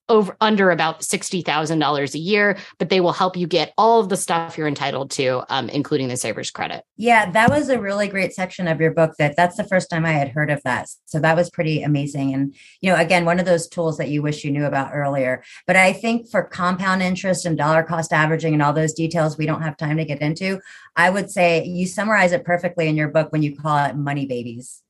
over 0.08 0.36
under 0.40 0.70
about 0.70 1.00
$60,000 1.00 2.14
a 2.14 2.18
year, 2.18 2.56
but 2.78 2.88
they 2.88 3.00
will 3.00 3.12
help 3.12 3.36
you 3.36 3.46
get 3.46 3.72
all 3.76 4.00
of 4.00 4.08
the 4.08 4.16
stuff 4.16 4.56
you're 4.56 4.68
entitled 4.68 5.10
to, 5.12 5.42
um, 5.48 5.68
including 5.68 6.08
the 6.08 6.16
savers 6.16 6.50
credit. 6.50 6.84
Yeah, 6.96 7.30
that 7.30 7.50
was 7.50 7.68
a 7.68 7.80
really 7.80 8.08
great 8.08 8.32
section 8.32 8.68
of 8.68 8.80
your 8.80 8.92
book 8.92 9.14
that 9.18 9.36
that's 9.36 9.56
the 9.56 9.64
first 9.64 9.90
time 9.90 10.04
I 10.04 10.12
had 10.12 10.28
heard 10.28 10.50
of 10.50 10.62
that. 10.64 10.88
So 11.06 11.18
that 11.20 11.36
was 11.36 11.50
pretty 11.50 11.82
amazing. 11.82 12.34
And, 12.34 12.54
you 12.80 12.90
know, 12.90 12.98
again, 12.98 13.24
one 13.24 13.38
of 13.38 13.46
those 13.46 13.68
tools 13.68 13.98
that 13.98 14.08
you 14.08 14.22
wish 14.22 14.44
you 14.44 14.50
knew 14.50 14.64
about 14.64 14.94
earlier. 14.94 15.42
But 15.66 15.76
I 15.76 15.92
think 15.92 16.30
for 16.30 16.42
compound 16.42 17.02
interest 17.02 17.44
and 17.44 17.56
dollar 17.56 17.82
cost 17.82 18.12
averaging 18.12 18.54
and 18.54 18.62
all 18.62 18.72
those 18.72 18.94
details 18.94 19.38
we 19.38 19.46
don't 19.46 19.62
have 19.62 19.76
time 19.76 19.96
to 19.98 20.04
get 20.04 20.22
into, 20.22 20.60
I 20.96 21.10
would 21.10 21.30
say 21.30 21.64
you 21.64 21.86
summarize 21.86 22.32
it 22.32 22.44
perfectly 22.44 22.88
in 22.88 22.96
your 22.96 23.08
book 23.08 23.32
when 23.32 23.42
you 23.42 23.56
call 23.56 23.84
it 23.84 23.96
money 23.96 24.26
babies 24.26 24.82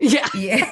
yeah. 0.00 0.28
yeah. 0.34 0.70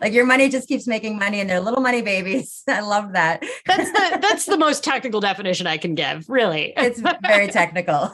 like 0.00 0.12
your 0.12 0.26
money 0.26 0.48
just 0.48 0.68
keeps 0.68 0.86
making 0.86 1.18
money 1.18 1.40
and 1.40 1.48
they're 1.48 1.60
little 1.60 1.80
money 1.80 2.02
babies. 2.02 2.62
I 2.68 2.80
love 2.80 3.12
that. 3.12 3.42
That's 3.66 3.90
the 3.90 4.18
that's 4.20 4.46
the 4.46 4.58
most 4.58 4.84
technical 4.90 5.20
definition 5.20 5.66
I 5.66 5.76
can 5.78 5.94
give, 5.94 6.28
really. 6.28 6.72
it's 6.76 7.00
very 7.22 7.48
technical. 7.48 8.12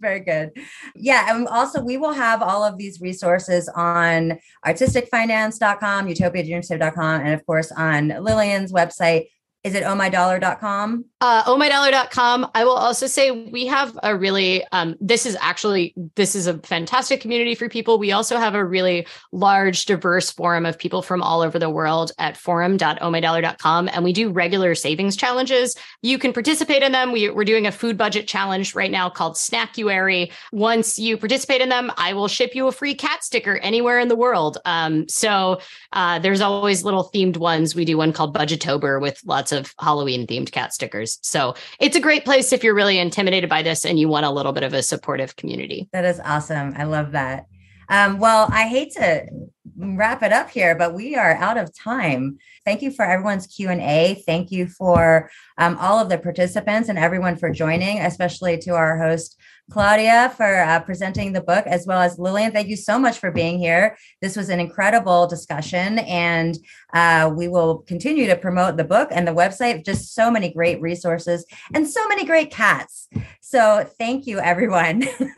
very 0.00 0.20
good. 0.20 0.52
Yeah. 0.94 1.34
And 1.34 1.46
also 1.48 1.82
we 1.82 1.96
will 1.96 2.12
have 2.12 2.42
all 2.42 2.64
of 2.64 2.78
these 2.78 3.00
resources 3.00 3.68
on 3.74 4.38
artisticfinance.com, 4.66 6.06
utopiadreamscape.com, 6.06 7.20
and 7.20 7.34
of 7.34 7.46
course 7.46 7.72
on 7.72 8.08
Lillian's 8.08 8.72
website, 8.72 9.28
is 9.64 9.74
it 9.74 9.82
ohmydollar.com? 9.84 11.04
Uh, 11.20 11.42
ohmydollar.com. 11.44 12.48
I 12.54 12.64
will 12.64 12.76
also 12.76 13.08
say 13.08 13.32
we 13.32 13.66
have 13.66 13.98
a 14.04 14.16
really, 14.16 14.64
um, 14.70 14.94
this 15.00 15.26
is 15.26 15.36
actually, 15.40 15.92
this 16.14 16.36
is 16.36 16.46
a 16.46 16.58
fantastic 16.58 17.20
community 17.20 17.56
for 17.56 17.68
people. 17.68 17.98
We 17.98 18.12
also 18.12 18.36
have 18.36 18.54
a 18.54 18.64
really 18.64 19.04
large, 19.32 19.86
diverse 19.86 20.30
forum 20.30 20.64
of 20.64 20.78
people 20.78 21.02
from 21.02 21.20
all 21.20 21.40
over 21.40 21.58
the 21.58 21.70
world 21.70 22.12
at 22.18 22.36
forum.ohmydollar.com. 22.36 23.88
And 23.92 24.04
we 24.04 24.12
do 24.12 24.30
regular 24.30 24.76
savings 24.76 25.16
challenges. 25.16 25.76
You 26.02 26.18
can 26.18 26.32
participate 26.32 26.84
in 26.84 26.92
them. 26.92 27.10
We, 27.10 27.30
we're 27.30 27.44
doing 27.44 27.66
a 27.66 27.72
food 27.72 27.98
budget 27.98 28.28
challenge 28.28 28.76
right 28.76 28.90
now 28.90 29.10
called 29.10 29.34
Snackuary. 29.34 30.30
Once 30.52 31.00
you 31.00 31.16
participate 31.16 31.60
in 31.60 31.68
them, 31.68 31.90
I 31.96 32.12
will 32.12 32.28
ship 32.28 32.54
you 32.54 32.68
a 32.68 32.72
free 32.72 32.94
cat 32.94 33.24
sticker 33.24 33.56
anywhere 33.58 33.98
in 33.98 34.06
the 34.06 34.14
world. 34.14 34.58
Um, 34.64 35.08
so 35.08 35.60
uh, 35.92 36.20
there's 36.20 36.40
always 36.40 36.84
little 36.84 37.10
themed 37.12 37.38
ones. 37.38 37.74
We 37.74 37.84
do 37.84 37.96
one 37.96 38.12
called 38.12 38.36
Budgetober 38.36 39.00
with 39.00 39.20
lots 39.24 39.48
lots 39.52 39.52
of 39.52 39.74
Halloween 39.80 40.26
themed 40.26 40.50
cat 40.50 40.72
stickers. 40.72 41.07
So 41.22 41.54
it's 41.80 41.96
a 41.96 42.00
great 42.00 42.24
place 42.24 42.52
if 42.52 42.62
you're 42.62 42.74
really 42.74 42.98
intimidated 42.98 43.48
by 43.48 43.62
this 43.62 43.84
and 43.84 43.98
you 43.98 44.08
want 44.08 44.26
a 44.26 44.30
little 44.30 44.52
bit 44.52 44.64
of 44.64 44.74
a 44.74 44.82
supportive 44.82 45.36
community. 45.36 45.88
That 45.92 46.04
is 46.04 46.20
awesome. 46.20 46.74
I 46.76 46.84
love 46.84 47.12
that. 47.12 47.46
Um, 47.88 48.18
well, 48.18 48.48
I 48.50 48.68
hate 48.68 48.92
to 48.92 49.26
wrap 49.76 50.22
it 50.22 50.32
up 50.32 50.50
here, 50.50 50.74
but 50.74 50.94
we 50.94 51.16
are 51.16 51.34
out 51.34 51.56
of 51.56 51.74
time. 51.74 52.38
Thank 52.64 52.82
you 52.82 52.90
for 52.90 53.04
everyone's 53.04 53.46
Q 53.46 53.70
and 53.70 53.80
A. 53.80 54.22
Thank 54.26 54.50
you 54.50 54.66
for 54.66 55.30
um, 55.56 55.78
all 55.78 55.98
of 55.98 56.08
the 56.08 56.18
participants 56.18 56.88
and 56.88 56.98
everyone 56.98 57.36
for 57.36 57.50
joining, 57.50 58.00
especially 58.00 58.58
to 58.58 58.74
our 58.74 58.98
host 58.98 59.38
Claudia 59.70 60.32
for 60.36 60.60
uh, 60.60 60.80
presenting 60.80 61.32
the 61.32 61.40
book, 61.40 61.66
as 61.66 61.86
well 61.86 62.00
as 62.00 62.18
Lillian. 62.18 62.52
Thank 62.52 62.68
you 62.68 62.76
so 62.76 62.98
much 62.98 63.18
for 63.18 63.30
being 63.30 63.58
here. 63.58 63.96
This 64.22 64.36
was 64.36 64.48
an 64.48 64.60
incredible 64.60 65.26
discussion, 65.26 65.98
and 66.00 66.56
uh, 66.94 67.30
we 67.34 67.48
will 67.48 67.78
continue 67.78 68.26
to 68.26 68.36
promote 68.36 68.76
the 68.76 68.84
book 68.84 69.08
and 69.12 69.28
the 69.28 69.32
website. 69.32 69.84
Just 69.84 70.14
so 70.14 70.30
many 70.30 70.52
great 70.52 70.80
resources 70.80 71.44
and 71.74 71.86
so 71.86 72.06
many 72.08 72.24
great 72.24 72.50
cats. 72.50 73.08
So, 73.40 73.88
thank 73.98 74.26
you, 74.26 74.38
everyone. 74.38 75.02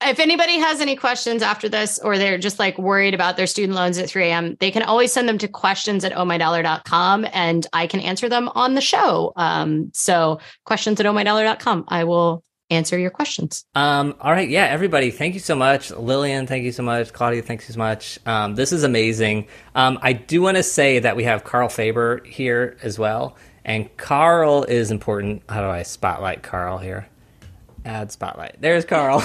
if 0.00 0.18
anybody 0.18 0.58
has 0.58 0.80
any 0.80 0.96
questions 0.96 1.42
after 1.42 1.68
this, 1.68 1.98
or 1.98 2.18
they're 2.18 2.38
just 2.38 2.58
like 2.58 2.78
worried 2.78 3.14
about 3.14 3.36
their 3.36 3.46
student 3.46 3.76
loans 3.76 3.98
at 3.98 4.08
3 4.08 4.26
a.m., 4.26 4.56
they 4.60 4.70
can 4.70 4.82
always 4.82 5.12
send 5.12 5.28
them 5.28 5.38
to 5.38 5.48
questions 5.48 6.04
at 6.04 6.12
ohmydollar.com 6.12 7.26
and 7.32 7.66
I 7.72 7.86
can 7.86 8.00
answer 8.00 8.28
them 8.28 8.48
on 8.54 8.74
the 8.74 8.80
show. 8.80 9.32
Um, 9.36 9.90
so, 9.92 10.40
questions 10.64 11.00
at 11.00 11.06
ohmydollar.com. 11.06 11.84
I 11.88 12.04
will 12.04 12.44
answer 12.72 12.98
your 12.98 13.10
questions. 13.10 13.64
Um, 13.74 14.14
all 14.20 14.32
right. 14.32 14.48
Yeah, 14.48 14.64
everybody, 14.64 15.10
thank 15.10 15.34
you 15.34 15.40
so 15.40 15.54
much. 15.54 15.90
Lillian, 15.90 16.46
thank 16.46 16.64
you 16.64 16.72
so 16.72 16.82
much. 16.82 17.12
Claudia, 17.12 17.42
thanks 17.42 17.68
so 17.68 17.78
much. 17.78 18.18
Um, 18.26 18.54
this 18.54 18.72
is 18.72 18.82
amazing. 18.82 19.46
Um, 19.74 19.98
I 20.02 20.12
do 20.14 20.42
want 20.42 20.56
to 20.56 20.62
say 20.62 20.98
that 20.98 21.16
we 21.16 21.24
have 21.24 21.44
Carl 21.44 21.68
Faber 21.68 22.22
here 22.24 22.76
as 22.82 22.98
well. 22.98 23.36
And 23.64 23.94
Carl 23.96 24.64
is 24.64 24.90
important. 24.90 25.42
How 25.48 25.60
do 25.60 25.68
I 25.68 25.82
spotlight 25.82 26.42
Carl 26.42 26.78
here? 26.78 27.06
Add 27.84 28.12
spotlight. 28.12 28.56
There's 28.60 28.84
Carl. 28.84 29.24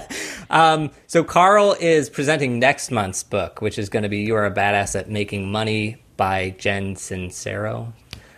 um, 0.50 0.90
so 1.06 1.24
Carl 1.24 1.76
is 1.78 2.08
presenting 2.08 2.58
next 2.58 2.90
month's 2.90 3.22
book, 3.22 3.60
which 3.60 3.78
is 3.78 3.88
going 3.88 4.04
to 4.04 4.08
be 4.08 4.18
"You 4.18 4.36
Are 4.36 4.46
a 4.46 4.50
Badass 4.50 4.98
at 4.98 5.10
Making 5.10 5.50
Money" 5.50 6.02
by 6.16 6.50
Jen 6.50 6.94
Sincero. 6.94 7.92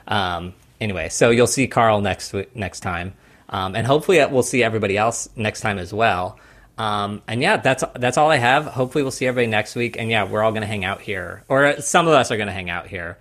Um, 0.06 0.54
anyway, 0.80 1.10
so 1.10 1.28
you'll 1.28 1.46
see 1.46 1.66
Carl 1.66 2.00
next 2.00 2.34
next 2.54 2.80
time. 2.80 3.12
Um, 3.48 3.74
and 3.74 3.86
hopefully 3.86 4.24
we'll 4.26 4.42
see 4.42 4.62
everybody 4.62 4.96
else 4.96 5.28
next 5.36 5.60
time 5.60 5.78
as 5.78 5.92
well. 5.92 6.38
Um, 6.76 7.22
and 7.26 7.42
yeah, 7.42 7.56
that's 7.56 7.82
that's 7.96 8.16
all 8.16 8.30
I 8.30 8.36
have. 8.36 8.66
Hopefully 8.66 9.02
we'll 9.02 9.10
see 9.10 9.26
everybody 9.26 9.48
next 9.48 9.74
week. 9.74 9.96
And 9.98 10.10
yeah, 10.10 10.24
we're 10.24 10.42
all 10.42 10.52
going 10.52 10.62
to 10.62 10.68
hang 10.68 10.84
out 10.84 11.00
here, 11.00 11.44
or 11.48 11.80
some 11.80 12.06
of 12.06 12.12
us 12.12 12.30
are 12.30 12.36
going 12.36 12.46
to 12.46 12.52
hang 12.52 12.70
out 12.70 12.86
here. 12.86 13.18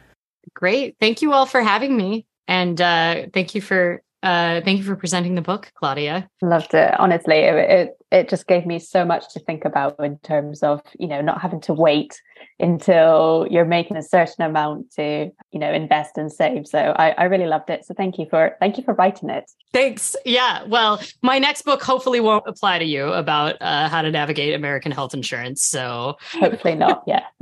Great, 0.53 0.95
thank 0.99 1.21
you 1.21 1.33
all 1.33 1.45
for 1.45 1.61
having 1.61 1.97
me, 1.97 2.25
and 2.47 2.79
uh, 2.79 3.25
thank 3.33 3.55
you 3.55 3.61
for 3.61 4.01
uh, 4.23 4.61
thank 4.61 4.79
you 4.79 4.83
for 4.83 4.95
presenting 4.95 5.35
the 5.35 5.41
book, 5.41 5.71
Claudia. 5.75 6.29
Loved 6.41 6.73
it. 6.73 6.99
Honestly, 6.99 7.35
it, 7.35 7.55
it 7.55 7.97
it 8.09 8.29
just 8.29 8.47
gave 8.47 8.65
me 8.65 8.79
so 8.79 9.03
much 9.03 9.33
to 9.33 9.39
think 9.39 9.65
about 9.65 9.95
in 9.99 10.17
terms 10.19 10.63
of 10.63 10.81
you 10.97 11.07
know 11.07 11.21
not 11.21 11.41
having 11.41 11.61
to 11.61 11.73
wait 11.73 12.19
until 12.59 13.47
you're 13.49 13.65
making 13.65 13.97
a 13.97 14.01
certain 14.01 14.43
amount 14.43 14.91
to 14.91 15.29
you 15.51 15.59
know 15.59 15.71
invest 15.71 16.17
and 16.17 16.31
save. 16.31 16.65
So 16.67 16.79
I, 16.97 17.11
I 17.11 17.23
really 17.25 17.45
loved 17.45 17.69
it. 17.69 17.85
So 17.85 17.93
thank 17.93 18.17
you 18.17 18.25
for 18.29 18.55
thank 18.59 18.77
you 18.77 18.83
for 18.83 18.93
writing 18.95 19.29
it. 19.29 19.51
Thanks. 19.71 20.15
Yeah. 20.25 20.63
Well 20.65 20.99
my 21.21 21.37
next 21.37 21.63
book 21.63 21.83
hopefully 21.83 22.19
won't 22.19 22.47
apply 22.47 22.79
to 22.79 22.85
you 22.85 23.13
about 23.13 23.55
uh, 23.61 23.87
how 23.87 24.01
to 24.01 24.09
navigate 24.09 24.55
american 24.55 24.91
health 24.91 25.13
insurance. 25.13 25.63
So 25.63 26.17
hopefully 26.31 26.75
not 26.75 27.03
yeah. 27.05 27.23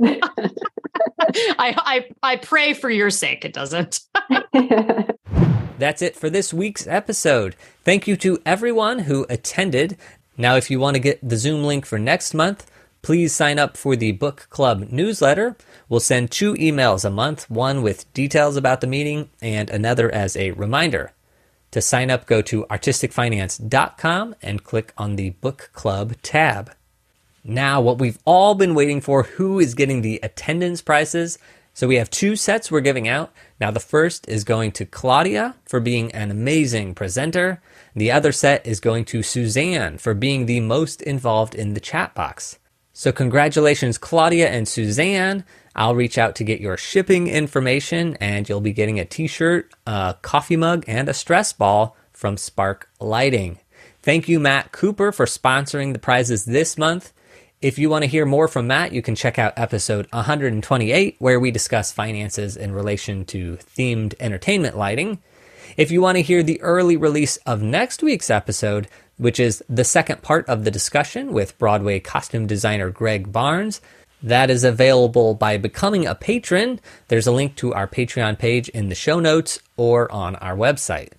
I, 1.58 1.74
I 1.78 2.04
i 2.22 2.36
pray 2.36 2.72
for 2.72 2.88
your 2.88 3.10
sake 3.10 3.44
it 3.44 3.52
doesn't 3.52 4.00
That's 5.78 6.02
it 6.02 6.16
for 6.16 6.30
this 6.30 6.54
week's 6.54 6.86
episode. 6.86 7.56
Thank 7.84 8.06
you 8.06 8.16
to 8.18 8.40
everyone 8.46 9.00
who 9.00 9.26
attended. 9.28 9.96
Now, 10.36 10.56
if 10.56 10.70
you 10.70 10.80
want 10.80 10.94
to 10.94 11.00
get 11.00 11.26
the 11.26 11.36
Zoom 11.36 11.64
link 11.64 11.86
for 11.86 11.98
next 11.98 12.34
month, 12.34 12.70
Please 13.06 13.32
sign 13.32 13.56
up 13.56 13.76
for 13.76 13.94
the 13.94 14.10
book 14.10 14.48
club 14.50 14.88
newsletter. 14.90 15.54
We'll 15.88 16.00
send 16.00 16.32
two 16.32 16.54
emails 16.54 17.04
a 17.04 17.10
month, 17.10 17.48
one 17.48 17.82
with 17.82 18.12
details 18.12 18.56
about 18.56 18.80
the 18.80 18.88
meeting 18.88 19.30
and 19.40 19.70
another 19.70 20.12
as 20.12 20.36
a 20.36 20.50
reminder. 20.50 21.12
To 21.70 21.80
sign 21.80 22.10
up, 22.10 22.26
go 22.26 22.42
to 22.42 22.64
artisticfinance.com 22.64 24.34
and 24.42 24.64
click 24.64 24.92
on 24.98 25.14
the 25.14 25.30
book 25.30 25.70
club 25.72 26.14
tab. 26.22 26.72
Now, 27.44 27.80
what 27.80 28.00
we've 28.00 28.18
all 28.24 28.56
been 28.56 28.74
waiting 28.74 29.00
for 29.00 29.22
who 29.22 29.60
is 29.60 29.74
getting 29.74 30.02
the 30.02 30.18
attendance 30.24 30.82
prices? 30.82 31.38
So, 31.76 31.86
we 31.86 31.96
have 31.96 32.08
two 32.08 32.36
sets 32.36 32.70
we're 32.70 32.80
giving 32.80 33.06
out. 33.06 33.34
Now, 33.60 33.70
the 33.70 33.80
first 33.80 34.26
is 34.30 34.44
going 34.44 34.72
to 34.72 34.86
Claudia 34.86 35.56
for 35.66 35.78
being 35.78 36.10
an 36.12 36.30
amazing 36.30 36.94
presenter. 36.94 37.60
The 37.94 38.10
other 38.10 38.32
set 38.32 38.66
is 38.66 38.80
going 38.80 39.04
to 39.06 39.22
Suzanne 39.22 39.98
for 39.98 40.14
being 40.14 40.46
the 40.46 40.60
most 40.60 41.02
involved 41.02 41.54
in 41.54 41.74
the 41.74 41.80
chat 41.80 42.14
box. 42.14 42.58
So, 42.94 43.12
congratulations, 43.12 43.98
Claudia 43.98 44.48
and 44.48 44.66
Suzanne. 44.66 45.44
I'll 45.74 45.94
reach 45.94 46.16
out 46.16 46.34
to 46.36 46.44
get 46.44 46.62
your 46.62 46.78
shipping 46.78 47.28
information, 47.28 48.16
and 48.22 48.48
you'll 48.48 48.62
be 48.62 48.72
getting 48.72 48.98
a 48.98 49.04
t 49.04 49.26
shirt, 49.26 49.74
a 49.86 50.16
coffee 50.22 50.56
mug, 50.56 50.82
and 50.88 51.10
a 51.10 51.12
stress 51.12 51.52
ball 51.52 51.94
from 52.10 52.38
Spark 52.38 52.88
Lighting. 53.00 53.58
Thank 54.00 54.30
you, 54.30 54.40
Matt 54.40 54.72
Cooper, 54.72 55.12
for 55.12 55.26
sponsoring 55.26 55.92
the 55.92 55.98
prizes 55.98 56.46
this 56.46 56.78
month. 56.78 57.12
If 57.62 57.78
you 57.78 57.88
want 57.88 58.02
to 58.02 58.10
hear 58.10 58.26
more 58.26 58.48
from 58.48 58.66
Matt, 58.66 58.92
you 58.92 59.00
can 59.00 59.14
check 59.14 59.38
out 59.38 59.54
episode 59.56 60.06
128, 60.12 61.16
where 61.18 61.40
we 61.40 61.50
discuss 61.50 61.90
finances 61.90 62.54
in 62.54 62.72
relation 62.72 63.24
to 63.26 63.56
themed 63.56 64.14
entertainment 64.20 64.76
lighting. 64.76 65.22
If 65.78 65.90
you 65.90 66.02
want 66.02 66.16
to 66.16 66.22
hear 66.22 66.42
the 66.42 66.60
early 66.60 66.98
release 66.98 67.38
of 67.38 67.62
next 67.62 68.02
week's 68.02 68.28
episode, 68.28 68.88
which 69.16 69.40
is 69.40 69.64
the 69.70 69.84
second 69.84 70.20
part 70.20 70.46
of 70.50 70.64
the 70.64 70.70
discussion 70.70 71.32
with 71.32 71.56
Broadway 71.56 71.98
costume 71.98 72.46
designer 72.46 72.90
Greg 72.90 73.32
Barnes. 73.32 73.80
That 74.22 74.50
is 74.50 74.62
available 74.62 75.32
by 75.32 75.56
becoming 75.56 76.04
a 76.06 76.14
patron. 76.14 76.78
There's 77.08 77.26
a 77.26 77.32
link 77.32 77.56
to 77.56 77.72
our 77.72 77.88
Patreon 77.88 78.38
page 78.38 78.68
in 78.68 78.90
the 78.90 78.94
show 78.94 79.18
notes 79.18 79.60
or 79.78 80.12
on 80.12 80.36
our 80.36 80.56
website. 80.56 81.12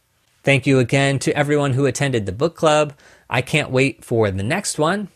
Thank 0.44 0.68
you 0.68 0.78
again 0.78 1.18
to 1.20 1.36
everyone 1.36 1.74
who 1.74 1.88
attended 1.88 2.28
the 2.28 2.32
book 2.32 2.56
club. 2.56 2.94
I 3.28 3.42
can't 3.42 3.72
wait 3.72 4.06
for 4.06 4.30
the 4.30 4.44
next 4.44 4.78
one. 4.78 5.10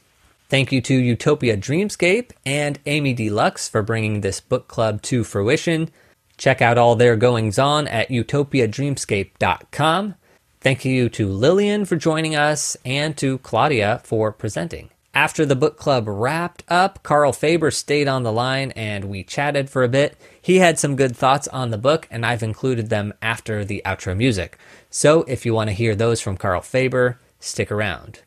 Thank 0.51 0.71
you 0.73 0.81
to 0.81 0.93
Utopia 0.93 1.55
Dreamscape 1.55 2.31
and 2.45 2.77
Amy 2.85 3.13
Deluxe 3.13 3.69
for 3.69 3.81
bringing 3.81 4.19
this 4.19 4.41
book 4.41 4.67
club 4.67 5.01
to 5.03 5.23
fruition. 5.23 5.89
Check 6.35 6.61
out 6.61 6.77
all 6.77 6.97
their 6.97 7.15
goings 7.15 7.57
on 7.57 7.87
at 7.87 8.09
utopiadreamscape.com. 8.09 10.15
Thank 10.59 10.83
you 10.83 11.07
to 11.07 11.29
Lillian 11.29 11.85
for 11.85 11.95
joining 11.95 12.35
us 12.35 12.75
and 12.83 13.15
to 13.15 13.37
Claudia 13.37 14.01
for 14.03 14.33
presenting. 14.33 14.89
After 15.13 15.45
the 15.45 15.55
book 15.55 15.77
club 15.77 16.09
wrapped 16.09 16.65
up, 16.67 17.01
Carl 17.01 17.31
Faber 17.31 17.71
stayed 17.71 18.09
on 18.09 18.23
the 18.23 18.33
line 18.33 18.71
and 18.71 19.05
we 19.05 19.23
chatted 19.23 19.69
for 19.69 19.85
a 19.85 19.87
bit. 19.87 20.17
He 20.41 20.57
had 20.57 20.77
some 20.77 20.97
good 20.97 21.15
thoughts 21.15 21.47
on 21.47 21.69
the 21.69 21.77
book, 21.77 22.09
and 22.11 22.25
I've 22.25 22.43
included 22.43 22.89
them 22.89 23.13
after 23.21 23.63
the 23.63 23.81
outro 23.85 24.17
music. 24.17 24.57
So 24.89 25.23
if 25.29 25.45
you 25.45 25.53
want 25.53 25.69
to 25.69 25.73
hear 25.73 25.95
those 25.95 26.19
from 26.19 26.35
Carl 26.35 26.59
Faber, 26.59 27.21
stick 27.39 27.71
around. 27.71 28.23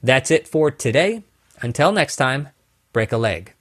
That's 0.00 0.30
it 0.30 0.46
for 0.46 0.70
today. 0.70 1.24
Until 1.62 1.92
next 1.92 2.16
time, 2.16 2.48
break 2.92 3.12
a 3.12 3.18
leg. 3.18 3.54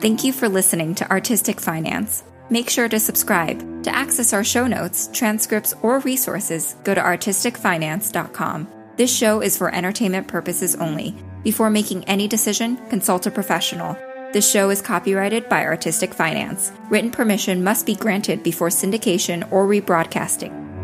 Thank 0.00 0.24
you 0.24 0.32
for 0.32 0.48
listening 0.48 0.94
to 0.96 1.10
Artistic 1.10 1.58
Finance. 1.58 2.22
Make 2.48 2.70
sure 2.70 2.88
to 2.88 3.00
subscribe. 3.00 3.82
To 3.84 3.94
access 3.94 4.32
our 4.32 4.44
show 4.44 4.66
notes, 4.66 5.08
transcripts, 5.12 5.74
or 5.82 6.00
resources, 6.00 6.76
go 6.84 6.94
to 6.94 7.00
artisticfinance.com. 7.00 8.68
This 8.96 9.14
show 9.14 9.40
is 9.40 9.56
for 9.56 9.74
entertainment 9.74 10.28
purposes 10.28 10.76
only. 10.76 11.14
Before 11.42 11.70
making 11.70 12.04
any 12.04 12.28
decision, 12.28 12.76
consult 12.88 13.26
a 13.26 13.30
professional. 13.30 13.96
This 14.32 14.48
show 14.50 14.70
is 14.70 14.82
copyrighted 14.82 15.48
by 15.48 15.64
Artistic 15.64 16.12
Finance. 16.12 16.72
Written 16.90 17.10
permission 17.10 17.64
must 17.64 17.86
be 17.86 17.94
granted 17.94 18.42
before 18.42 18.68
syndication 18.68 19.50
or 19.50 19.66
rebroadcasting. 19.66 20.75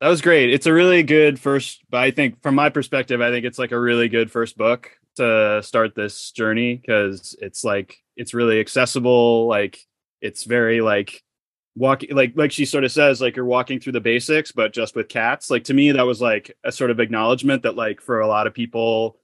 That 0.00 0.08
was 0.08 0.22
great. 0.22 0.50
It's 0.50 0.66
a 0.66 0.72
really 0.72 1.02
good 1.02 1.38
first, 1.38 1.82
I 1.92 2.10
think 2.10 2.42
from 2.42 2.54
my 2.54 2.70
perspective, 2.70 3.20
I 3.20 3.30
think 3.30 3.44
it's 3.44 3.58
like 3.58 3.72
a 3.72 3.80
really 3.80 4.08
good 4.08 4.30
first 4.30 4.56
book 4.56 4.90
to 5.16 5.62
start 5.62 5.94
this 5.94 6.30
journey 6.30 6.76
because 6.76 7.36
it's 7.40 7.64
like 7.64 7.96
it's 8.16 8.32
really 8.32 8.60
accessible 8.60 9.46
like 9.46 9.78
it's 10.22 10.44
very 10.44 10.80
like 10.80 11.22
walking 11.76 12.14
like 12.14 12.32
like 12.36 12.52
she 12.52 12.64
sort 12.64 12.84
of 12.84 12.92
says 12.92 13.20
like 13.20 13.36
you're 13.36 13.44
walking 13.44 13.80
through 13.80 13.92
the 13.92 14.00
basics 14.00 14.52
but 14.52 14.72
just 14.72 14.94
with 14.94 15.08
cats 15.08 15.50
like 15.50 15.64
to 15.64 15.74
me 15.74 15.92
that 15.92 16.06
was 16.06 16.20
like 16.20 16.56
a 16.64 16.72
sort 16.72 16.90
of 16.90 17.00
acknowledgement 17.00 17.62
that 17.62 17.76
like 17.76 18.00
for 18.00 18.20
a 18.20 18.26
lot 18.26 18.46
of 18.46 18.54
people 18.54 19.18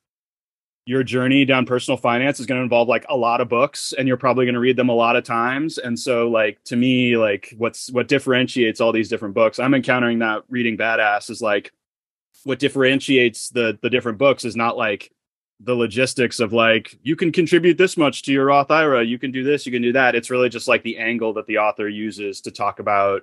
your 0.86 1.02
journey 1.02 1.44
down 1.44 1.66
personal 1.66 1.98
finance 1.98 2.40
is 2.40 2.46
going 2.46 2.58
to 2.58 2.62
involve 2.62 2.88
like 2.88 3.04
a 3.08 3.16
lot 3.16 3.40
of 3.40 3.48
books 3.48 3.92
and 3.98 4.08
you're 4.08 4.16
probably 4.16 4.46
going 4.46 4.54
to 4.54 4.60
read 4.60 4.76
them 4.76 4.88
a 4.88 4.94
lot 4.94 5.16
of 5.16 5.24
times 5.24 5.78
and 5.78 5.98
so 5.98 6.30
like 6.30 6.62
to 6.64 6.76
me 6.76 7.16
like 7.16 7.52
what's 7.58 7.90
what 7.90 8.08
differentiates 8.08 8.80
all 8.80 8.92
these 8.92 9.08
different 9.08 9.34
books 9.34 9.58
i'm 9.58 9.74
encountering 9.74 10.20
that 10.20 10.42
reading 10.48 10.76
badass 10.76 11.28
is 11.28 11.42
like 11.42 11.72
what 12.44 12.58
differentiates 12.58 13.50
the 13.50 13.76
the 13.82 13.90
different 13.90 14.16
books 14.16 14.44
is 14.44 14.54
not 14.56 14.76
like 14.76 15.12
the 15.60 15.74
logistics 15.74 16.38
of 16.38 16.52
like 16.52 16.98
you 17.02 17.16
can 17.16 17.32
contribute 17.32 17.78
this 17.78 17.96
much 17.96 18.22
to 18.22 18.32
your 18.32 18.44
Roth 18.44 18.70
IRA, 18.70 19.02
you 19.02 19.18
can 19.18 19.32
do 19.32 19.42
this, 19.42 19.64
you 19.64 19.72
can 19.72 19.80
do 19.80 19.92
that. 19.94 20.14
It's 20.14 20.28
really 20.28 20.50
just 20.50 20.68
like 20.68 20.82
the 20.82 20.98
angle 20.98 21.32
that 21.32 21.46
the 21.46 21.56
author 21.56 21.88
uses 21.88 22.42
to 22.42 22.50
talk 22.50 22.78
about 22.78 23.22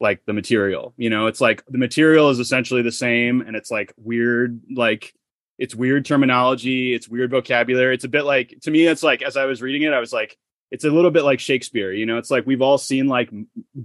like 0.00 0.24
the 0.26 0.32
material 0.32 0.92
you 0.96 1.08
know 1.08 1.28
it's 1.28 1.40
like 1.40 1.64
the 1.68 1.78
material 1.78 2.28
is 2.28 2.40
essentially 2.40 2.82
the 2.82 2.90
same 2.90 3.40
and 3.42 3.54
it's 3.54 3.70
like 3.70 3.92
weird 3.96 4.60
like 4.74 5.14
it's 5.58 5.74
weird 5.74 6.04
terminology 6.04 6.94
it's 6.94 7.08
weird 7.08 7.30
vocabulary 7.30 7.94
it's 7.94 8.04
a 8.04 8.08
bit 8.08 8.24
like 8.24 8.58
to 8.62 8.70
me 8.70 8.86
it's 8.86 9.02
like 9.02 9.22
as 9.22 9.36
i 9.36 9.44
was 9.44 9.62
reading 9.62 9.82
it 9.82 9.92
i 9.92 10.00
was 10.00 10.12
like 10.12 10.36
it's 10.70 10.84
a 10.84 10.90
little 10.90 11.10
bit 11.10 11.22
like 11.22 11.38
shakespeare 11.38 11.92
you 11.92 12.06
know? 12.06 12.18
It's 12.18 12.30
like 12.30 12.46
we've 12.46 12.62
all 12.62 12.78
seen 12.78 13.06
like 13.06 13.30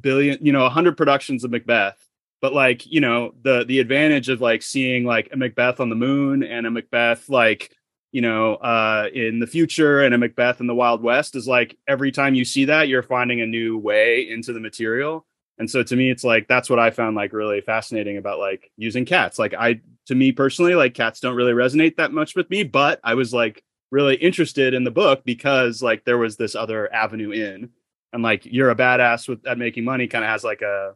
billion 0.01 0.43
you 0.43 0.51
know 0.51 0.63
100 0.63 0.97
productions 0.97 1.43
of 1.43 1.51
macbeth 1.51 1.97
but 2.41 2.53
like 2.53 2.85
you 2.85 3.01
know 3.01 3.33
the 3.41 3.65
the 3.65 3.79
advantage 3.79 4.29
of 4.29 4.41
like 4.41 4.61
seeing 4.61 5.05
like 5.05 5.29
a 5.31 5.37
macbeth 5.37 5.79
on 5.79 5.89
the 5.89 5.95
moon 5.95 6.43
and 6.43 6.65
a 6.65 6.71
macbeth 6.71 7.29
like 7.29 7.75
you 8.11 8.21
know 8.21 8.55
uh 8.55 9.07
in 9.13 9.39
the 9.39 9.47
future 9.47 10.01
and 10.01 10.15
a 10.15 10.17
macbeth 10.17 10.61
in 10.61 10.67
the 10.67 10.75
wild 10.75 11.01
west 11.03 11.35
is 11.35 11.47
like 11.47 11.77
every 11.87 12.11
time 12.11 12.35
you 12.35 12.45
see 12.45 12.65
that 12.65 12.87
you're 12.87 13.03
finding 13.03 13.41
a 13.41 13.45
new 13.45 13.77
way 13.77 14.27
into 14.29 14.53
the 14.53 14.59
material. 14.59 15.25
And 15.57 15.69
so 15.69 15.83
to 15.83 15.95
me 15.95 16.09
it's 16.09 16.23
like 16.23 16.47
that's 16.47 16.69
what 16.69 16.79
i 16.79 16.89
found 16.89 17.15
like 17.15 17.33
really 17.33 17.61
fascinating 17.61 18.17
about 18.17 18.39
like 18.39 18.71
using 18.77 19.05
cats. 19.05 19.37
Like 19.37 19.53
i 19.53 19.81
to 20.09 20.15
me 20.15 20.33
personally 20.33 20.75
like 20.75 20.93
cats 20.93 21.21
don't 21.21 21.35
really 21.35 21.53
resonate 21.53 21.95
that 21.95 22.11
much 22.11 22.35
with 22.35 22.49
me 22.49 22.63
but 22.63 22.99
i 23.03 23.13
was 23.13 23.33
like 23.33 23.63
really 23.91 24.15
interested 24.15 24.73
in 24.73 24.83
the 24.83 24.91
book 24.91 25.23
because 25.25 25.81
like 25.81 26.05
there 26.05 26.17
was 26.17 26.37
this 26.37 26.55
other 26.55 26.93
avenue 26.93 27.31
in. 27.31 27.69
And 28.11 28.23
like 28.23 28.45
you're 28.45 28.71
a 28.71 28.75
badass 28.75 29.27
with 29.27 29.45
at 29.45 29.57
making 29.57 29.83
money 29.83 30.07
kind 30.07 30.23
of 30.23 30.29
has 30.29 30.43
like 30.43 30.61
a 30.61 30.95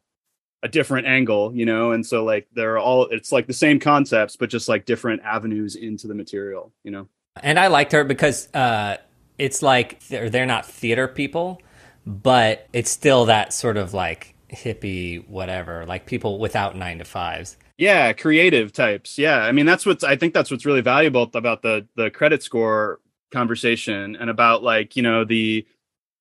a 0.64 0.68
different 0.68 1.08
angle 1.08 1.52
you 1.54 1.66
know? 1.66 1.92
And 1.92 2.06
so 2.06 2.24
like 2.24 2.48
they're 2.54 2.78
all 2.78 3.06
it's 3.06 3.32
like 3.32 3.48
the 3.48 3.54
same 3.54 3.80
concepts 3.80 4.36
but 4.36 4.50
just 4.50 4.70
like 4.70 4.86
different 4.86 5.22
avenues 5.24 5.76
into 5.76 6.08
the 6.08 6.16
material 6.16 6.72
you 6.84 6.92
know? 6.92 7.08
And 7.42 7.60
i 7.60 7.68
liked 7.68 7.92
her 7.92 8.04
because 8.04 8.52
uh 8.54 8.98
it's 9.38 9.62
like 9.62 10.00
they're, 10.08 10.30
they're 10.30 10.46
not 10.46 10.66
theater 10.66 11.08
people 11.08 11.62
but 12.06 12.68
it's 12.74 12.90
still 12.90 13.26
that 13.26 13.54
sort 13.54 13.78
of 13.78 13.94
like 13.94 14.36
hippie 14.50 15.28
whatever 15.28 15.86
like 15.86 16.06
people 16.06 16.40
without 16.40 16.76
nine 16.76 17.00
to 17.00 17.06
fives 17.06 17.58
yeah 17.78 18.14
creative 18.14 18.72
types. 18.72 19.18
Yeah 19.18 19.40
i 19.40 19.52
mean 19.52 19.66
that's 19.66 19.86
what's 19.86 20.04
i 20.04 20.16
think 20.16 20.34
that's 20.34 20.52
what's 20.52 20.66
really 20.66 20.82
valuable 20.82 21.30
about 21.34 21.62
the 21.62 21.88
the 21.96 22.10
credit 22.12 22.44
score 22.44 23.00
conversation 23.32 24.16
and 24.16 24.30
about 24.30 24.64
like 24.64 24.96
you 24.96 25.04
know 25.04 25.26
the 25.26 25.66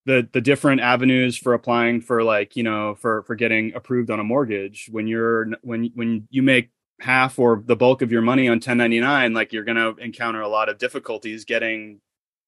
the 0.06 0.28
the 0.32 0.40
different 0.40 0.80
avenues 0.80 1.36
for 1.36 1.54
applying 1.54 2.00
for 2.00 2.24
like 2.24 2.56
you 2.56 2.62
know 2.62 2.94
for 2.96 3.22
for 3.22 3.34
getting 3.34 3.72
approved 3.74 4.10
on 4.10 4.18
a 4.18 4.24
mortgage. 4.24 4.88
When 4.90 5.06
you're 5.06 5.46
when 5.62 5.90
when 5.94 6.26
you 6.30 6.42
make 6.42 6.70
half 7.00 7.38
or 7.38 7.62
the 7.64 7.76
bulk 7.76 8.02
of 8.02 8.12
your 8.12 8.22
money 8.22 8.46
on 8.46 8.54
1099 8.54 9.34
like 9.34 9.52
you're 9.52 9.64
going 9.64 9.76
to 9.76 9.96
encounter 10.00 10.40
a 10.40 10.46
lot 10.46 10.68
of 10.68 10.78
difficulties 10.78 11.44
getting 11.44 12.00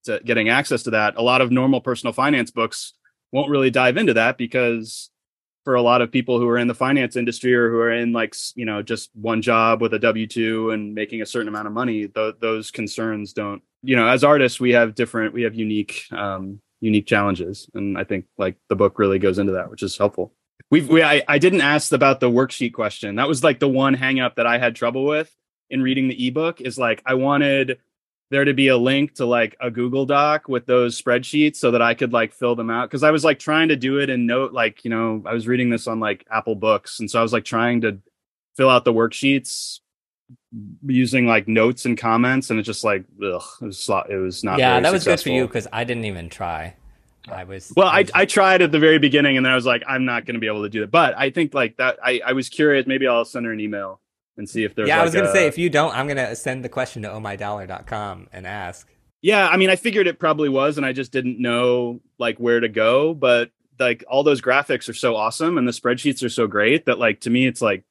to 0.05 0.21
getting 0.25 0.49
access 0.49 0.85
to 0.85 0.91
that. 0.91 1.17
A 1.17 1.23
lot 1.23 1.41
of 1.41 1.51
normal 1.51 1.81
personal 1.81 2.13
finance 2.13 2.51
books 2.51 2.93
won't 3.33 3.51
really 3.51 3.71
dive 3.71 3.97
into 3.97 4.15
that 4.15 4.39
because 4.39 5.11
for 5.65 5.75
a 5.75 5.83
lot 5.83 6.03
of 6.03 6.13
people 6.13 6.39
who 6.39 6.49
are 6.49 6.59
in 6.59 6.69
the 6.69 6.75
finance 6.75 7.17
industry 7.17 7.55
or 7.55 7.71
who 7.71 7.79
are 7.79 7.93
in 7.93 8.13
like 8.13 8.35
you 8.55 8.65
know 8.65 8.83
just 8.83 9.11
one 9.15 9.43
job 9.43 9.81
with 9.81 9.95
a 9.95 9.99
w2 9.99 10.73
and 10.73 10.95
making 10.95 11.23
a 11.23 11.27
certain 11.27 11.49
amount 11.49 11.67
of 11.67 11.73
money 11.73 12.07
th- 12.07 12.37
those 12.41 12.71
concerns 12.71 13.33
don't 13.33 13.63
you 13.83 13.97
know 13.97 14.07
as 14.07 14.23
artists 14.23 14.61
we 14.61 14.73
have 14.73 14.95
different 14.95 15.33
we 15.33 15.43
have 15.43 15.55
unique 15.55 16.05
um 16.13 16.61
unique 16.81 17.07
challenges. 17.07 17.69
And 17.75 17.97
i 17.99 18.05
think 18.05 18.27
like 18.37 18.57
the 18.69 18.77
book 18.77 18.99
really 18.99 19.19
goes 19.19 19.39
into 19.39 19.53
that 19.53 19.71
which 19.71 19.83
is 19.83 19.97
helpful. 19.97 20.33
We've 20.71 20.89
we 20.89 21.03
I, 21.03 21.23
I 21.27 21.39
didn't 21.39 21.63
ask 21.63 21.93
about 21.93 22.21
the 22.21 22.31
worksheet 22.31 22.73
question. 22.73 23.17
That 23.17 23.29
was 23.29 23.43
like 23.43 23.59
the 23.59 23.69
one 23.69 23.95
hang 23.95 24.21
up 24.21 24.37
that 24.37 24.47
i 24.47 24.59
had 24.59 24.77
trouble 24.77 25.05
with 25.05 25.35
in 25.71 25.83
reading 25.83 26.09
the 26.09 26.29
ebook 26.29 26.61
is 26.61 26.79
like 26.79 27.03
i 27.07 27.15
wanted 27.15 27.79
there 28.31 28.45
to 28.45 28.55
be 28.55 28.69
a 28.69 28.77
link 28.77 29.15
to 29.15 29.27
like 29.27 29.57
a 29.61 29.71
google 29.71 30.07
doc 30.07 30.49
with 30.49 30.67
those 30.67 31.01
spreadsheets 31.01 31.57
so 31.57 31.71
that 31.71 31.83
i 31.83 31.95
could 31.95 32.13
like 32.13 32.33
fill 32.33 32.55
them 32.55 32.71
out. 32.71 32.89
Because 32.89 33.03
i 33.03 33.11
was 33.11 33.25
like 33.25 33.39
trying 33.39 33.69
to 33.69 33.77
do 33.77 33.99
it 33.99 34.11
in 34.11 34.27
note 34.27 34.53
like 34.53 34.85
you 34.85 34.91
know 34.91 35.23
i 35.27 35.33
was 35.33 35.47
reading 35.47 35.71
this 35.71 35.87
on 35.87 36.01
like 36.01 36.25
apple 36.31 36.55
books 36.55 37.01
and 37.01 37.11
so 37.11 37.19
i 37.19 37.23
was 37.23 37.33
like 37.33 37.45
trying 37.45 37.81
to 37.83 37.99
fill 38.57 38.71
out 38.71 38.85
the 38.85 38.93
worksheets 38.93 39.81
using 40.87 41.27
like 41.27 41.47
notes 41.49 41.85
and 41.85 41.99
comments 41.99 42.51
and 42.51 42.59
it's 42.59 42.67
just 42.67 42.85
like 42.85 43.05
ugh, 43.23 43.43
it 43.61 43.65
was 43.65 43.91
it 44.09 44.17
was 44.17 44.43
not 44.43 44.59
yeah 44.59 44.81
that 44.81 44.93
was 44.93 45.03
successful. 45.03 45.31
good 45.31 45.37
for 45.37 45.37
you 45.37 45.47
because 45.47 45.67
i 45.73 45.85
didn't 45.85 46.05
even 46.05 46.29
try. 46.29 46.75
I 47.27 47.45
was 47.45 47.73
well 47.75 47.89
I, 47.89 48.01
I, 48.01 48.07
I 48.15 48.25
tried 48.27 48.61
at 48.61 48.71
the 48.71 48.79
very 48.79 48.99
beginning 48.99 49.39
and 49.39 49.47
then 49.47 49.53
i 49.53 49.55
was 49.55 49.65
like 49.65 49.83
i'm 49.87 50.05
not 50.05 50.27
going 50.27 50.35
to 50.35 50.41
be 50.41 50.47
able 50.47 50.63
to 50.63 50.69
do 50.69 50.81
that 50.81 50.91
but 50.91 51.17
i 51.17 51.31
think 51.31 51.55
like 51.55 51.79
that 51.79 51.99
i 52.03 52.21
i 52.25 52.33
was 52.33 52.51
curious 52.51 52.87
maybe 52.87 53.09
i'll 53.09 53.25
send 53.25 53.47
her 53.47 53.53
an 53.53 53.61
email 53.61 54.01
and 54.37 54.49
see 54.49 54.65
if 54.65 54.75
there's 54.75 54.89
yeah 54.89 54.97
like 54.97 55.03
i 55.03 55.05
was 55.05 55.15
going 55.15 55.25
to 55.25 55.31
a- 55.31 55.35
say 55.35 55.47
if 55.47 55.59
you 55.59 55.71
don't 55.71 55.95
i'm 55.95 56.07
going 56.07 56.17
to 56.17 56.35
send 56.37 56.65
the 56.65 56.69
question 56.69 57.03
to 57.03 57.09
ohmydollar.com 57.09 58.29
and 58.33 58.47
ask. 58.47 58.89
Yeah 59.23 59.49
i 59.49 59.57
mean 59.57 59.71
i 59.71 59.77
figured 59.77 60.07
it 60.07 60.19
probably 60.19 60.49
was 60.49 60.77
and 60.77 60.85
i 60.87 60.93
just 60.93 61.13
didn't 61.13 61.41
know 61.41 62.01
like 62.19 62.39
where 62.39 62.61
to 62.61 62.69
go 62.69 63.15
but 63.15 63.51
like 63.79 64.05
all 64.09 64.23
those 64.23 64.41
graphics 64.41 64.89
are 64.89 64.95
so 64.95 65.17
awesome 65.17 65.59
and 65.59 65.67
the 65.67 65.73
spreadsheets 65.73 66.23
are 66.23 66.29
so 66.29 66.47
great 66.47 66.87
that 66.87 66.99
like 66.99 67.21
to 67.21 67.31
me 67.31 67.47
it's 67.47 67.63
like 67.63 67.85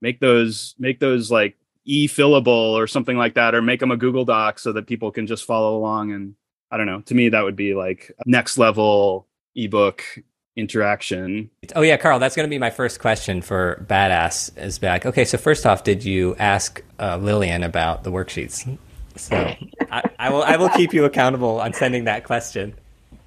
make 0.00 0.20
those 0.20 0.74
make 0.78 1.00
those 1.00 1.30
like 1.30 1.56
e-fillable 1.84 2.72
or 2.72 2.86
something 2.86 3.16
like 3.16 3.34
that 3.34 3.54
or 3.54 3.62
make 3.62 3.80
them 3.80 3.90
a 3.90 3.96
google 3.96 4.24
doc 4.24 4.58
so 4.58 4.72
that 4.72 4.86
people 4.86 5.10
can 5.10 5.26
just 5.26 5.44
follow 5.44 5.76
along 5.76 6.12
and 6.12 6.34
i 6.70 6.76
don't 6.76 6.86
know 6.86 7.00
to 7.00 7.14
me 7.14 7.28
that 7.28 7.42
would 7.44 7.56
be 7.56 7.74
like 7.74 8.12
next 8.26 8.58
level 8.58 9.26
ebook 9.54 10.02
interaction. 10.56 11.50
Oh 11.74 11.82
yeah 11.82 11.96
carl 11.96 12.18
that's 12.18 12.34
going 12.34 12.48
to 12.48 12.50
be 12.50 12.58
my 12.58 12.70
first 12.70 13.00
question 13.00 13.42
for 13.42 13.84
badass 13.88 14.56
is 14.58 14.78
back. 14.78 15.06
Okay 15.06 15.24
so 15.24 15.38
first 15.38 15.66
off 15.66 15.84
did 15.84 16.04
you 16.04 16.34
ask 16.36 16.82
uh, 16.98 17.16
lillian 17.18 17.62
about 17.62 18.04
the 18.04 18.10
worksheets? 18.10 18.78
So 19.16 19.54
I, 19.90 20.02
I 20.18 20.30
will 20.30 20.42
i 20.42 20.56
will 20.56 20.68
keep 20.70 20.92
you 20.92 21.04
accountable 21.04 21.60
on 21.60 21.72
sending 21.72 22.04
that 22.04 22.24
question. 22.24 22.74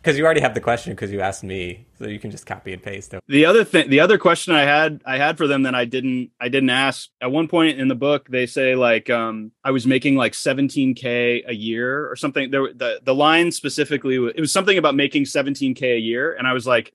Because 0.02 0.18
you 0.18 0.24
already 0.24 0.40
have 0.40 0.54
the 0.54 0.62
question 0.62 0.94
because 0.94 1.12
you 1.12 1.20
asked 1.20 1.44
me 1.44 1.86
so 1.98 2.08
you 2.08 2.20
can 2.20 2.32
just 2.32 2.46
copy 2.46 2.72
and 2.72 2.82
paste 2.82 3.14
it. 3.14 3.22
The 3.28 3.46
other 3.46 3.66
thing 3.66 3.90
the 3.90 4.00
other 4.00 4.18
question 4.18 4.56
i 4.56 4.62
had 4.62 5.02
i 5.06 5.18
had 5.18 5.38
for 5.38 5.46
them 5.46 5.64
that 5.64 5.76
i 5.76 5.84
didn't 5.84 6.32
i 6.40 6.48
didn't 6.48 6.70
ask 6.70 7.10
at 7.22 7.32
one 7.32 7.50
point 7.50 7.80
in 7.80 7.90
the 7.90 7.96
book 7.96 8.28
they 8.30 8.46
say 8.46 8.76
like 8.76 9.10
um 9.10 9.52
i 9.64 9.72
was 9.72 9.86
making 9.86 10.16
like 10.16 10.34
17k 10.34 11.44
a 11.48 11.54
year 11.54 12.10
or 12.10 12.16
something. 12.16 12.50
There 12.50 12.74
the 12.74 13.02
the 13.04 13.14
line 13.14 13.52
specifically 13.52 14.16
it 14.16 14.40
was 14.40 14.54
something 14.54 14.78
about 14.78 14.96
making 14.96 15.26
17k 15.26 15.82
a 15.82 16.00
year 16.00 16.34
and 16.34 16.48
i 16.48 16.54
was 16.54 16.66
like 16.66 16.94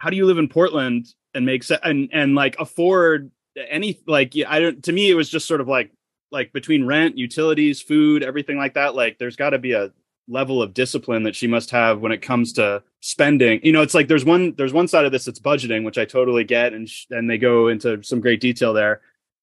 how 0.00 0.10
do 0.10 0.16
you 0.16 0.26
live 0.26 0.38
in 0.38 0.48
portland 0.48 1.06
and 1.34 1.46
make 1.46 1.62
se- 1.62 1.78
and 1.84 2.08
and 2.12 2.34
like 2.34 2.56
afford 2.58 3.30
any 3.68 4.00
like 4.06 4.34
i 4.48 4.58
don't 4.58 4.82
to 4.82 4.92
me 4.92 5.10
it 5.10 5.14
was 5.14 5.30
just 5.30 5.46
sort 5.46 5.60
of 5.60 5.68
like 5.68 5.90
like 6.32 6.52
between 6.52 6.84
rent 6.84 7.16
utilities 7.16 7.80
food 7.80 8.22
everything 8.22 8.56
like 8.56 8.74
that 8.74 8.94
like 8.94 9.18
there's 9.18 9.36
got 9.36 9.50
to 9.50 9.58
be 9.58 9.72
a 9.72 9.92
level 10.30 10.62
of 10.62 10.72
discipline 10.72 11.24
that 11.24 11.34
she 11.34 11.46
must 11.46 11.70
have 11.70 12.00
when 12.00 12.12
it 12.12 12.22
comes 12.22 12.52
to 12.54 12.82
spending. 13.00 13.60
You 13.64 13.72
know 13.72 13.82
it's 13.82 13.94
like 13.94 14.08
there's 14.08 14.24
one 14.24 14.54
there's 14.56 14.72
one 14.72 14.88
side 14.88 15.04
of 15.04 15.12
this 15.12 15.24
that's 15.24 15.40
budgeting 15.40 15.84
which 15.84 15.98
i 15.98 16.04
totally 16.04 16.44
get 16.44 16.72
and 16.72 16.88
sh- 16.88 17.06
and 17.10 17.28
they 17.28 17.36
go 17.36 17.68
into 17.68 18.02
some 18.02 18.20
great 18.20 18.40
detail 18.40 18.72
there. 18.72 19.00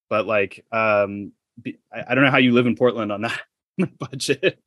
But 0.09 0.25
like 0.25 0.65
um 0.71 1.33
I, 1.65 2.05
I 2.09 2.15
don't 2.15 2.23
know 2.23 2.31
how 2.31 2.37
you 2.37 2.53
live 2.53 2.67
in 2.67 2.75
portland 2.75 3.11
on 3.11 3.21
that 3.21 3.41
budget 3.99 4.59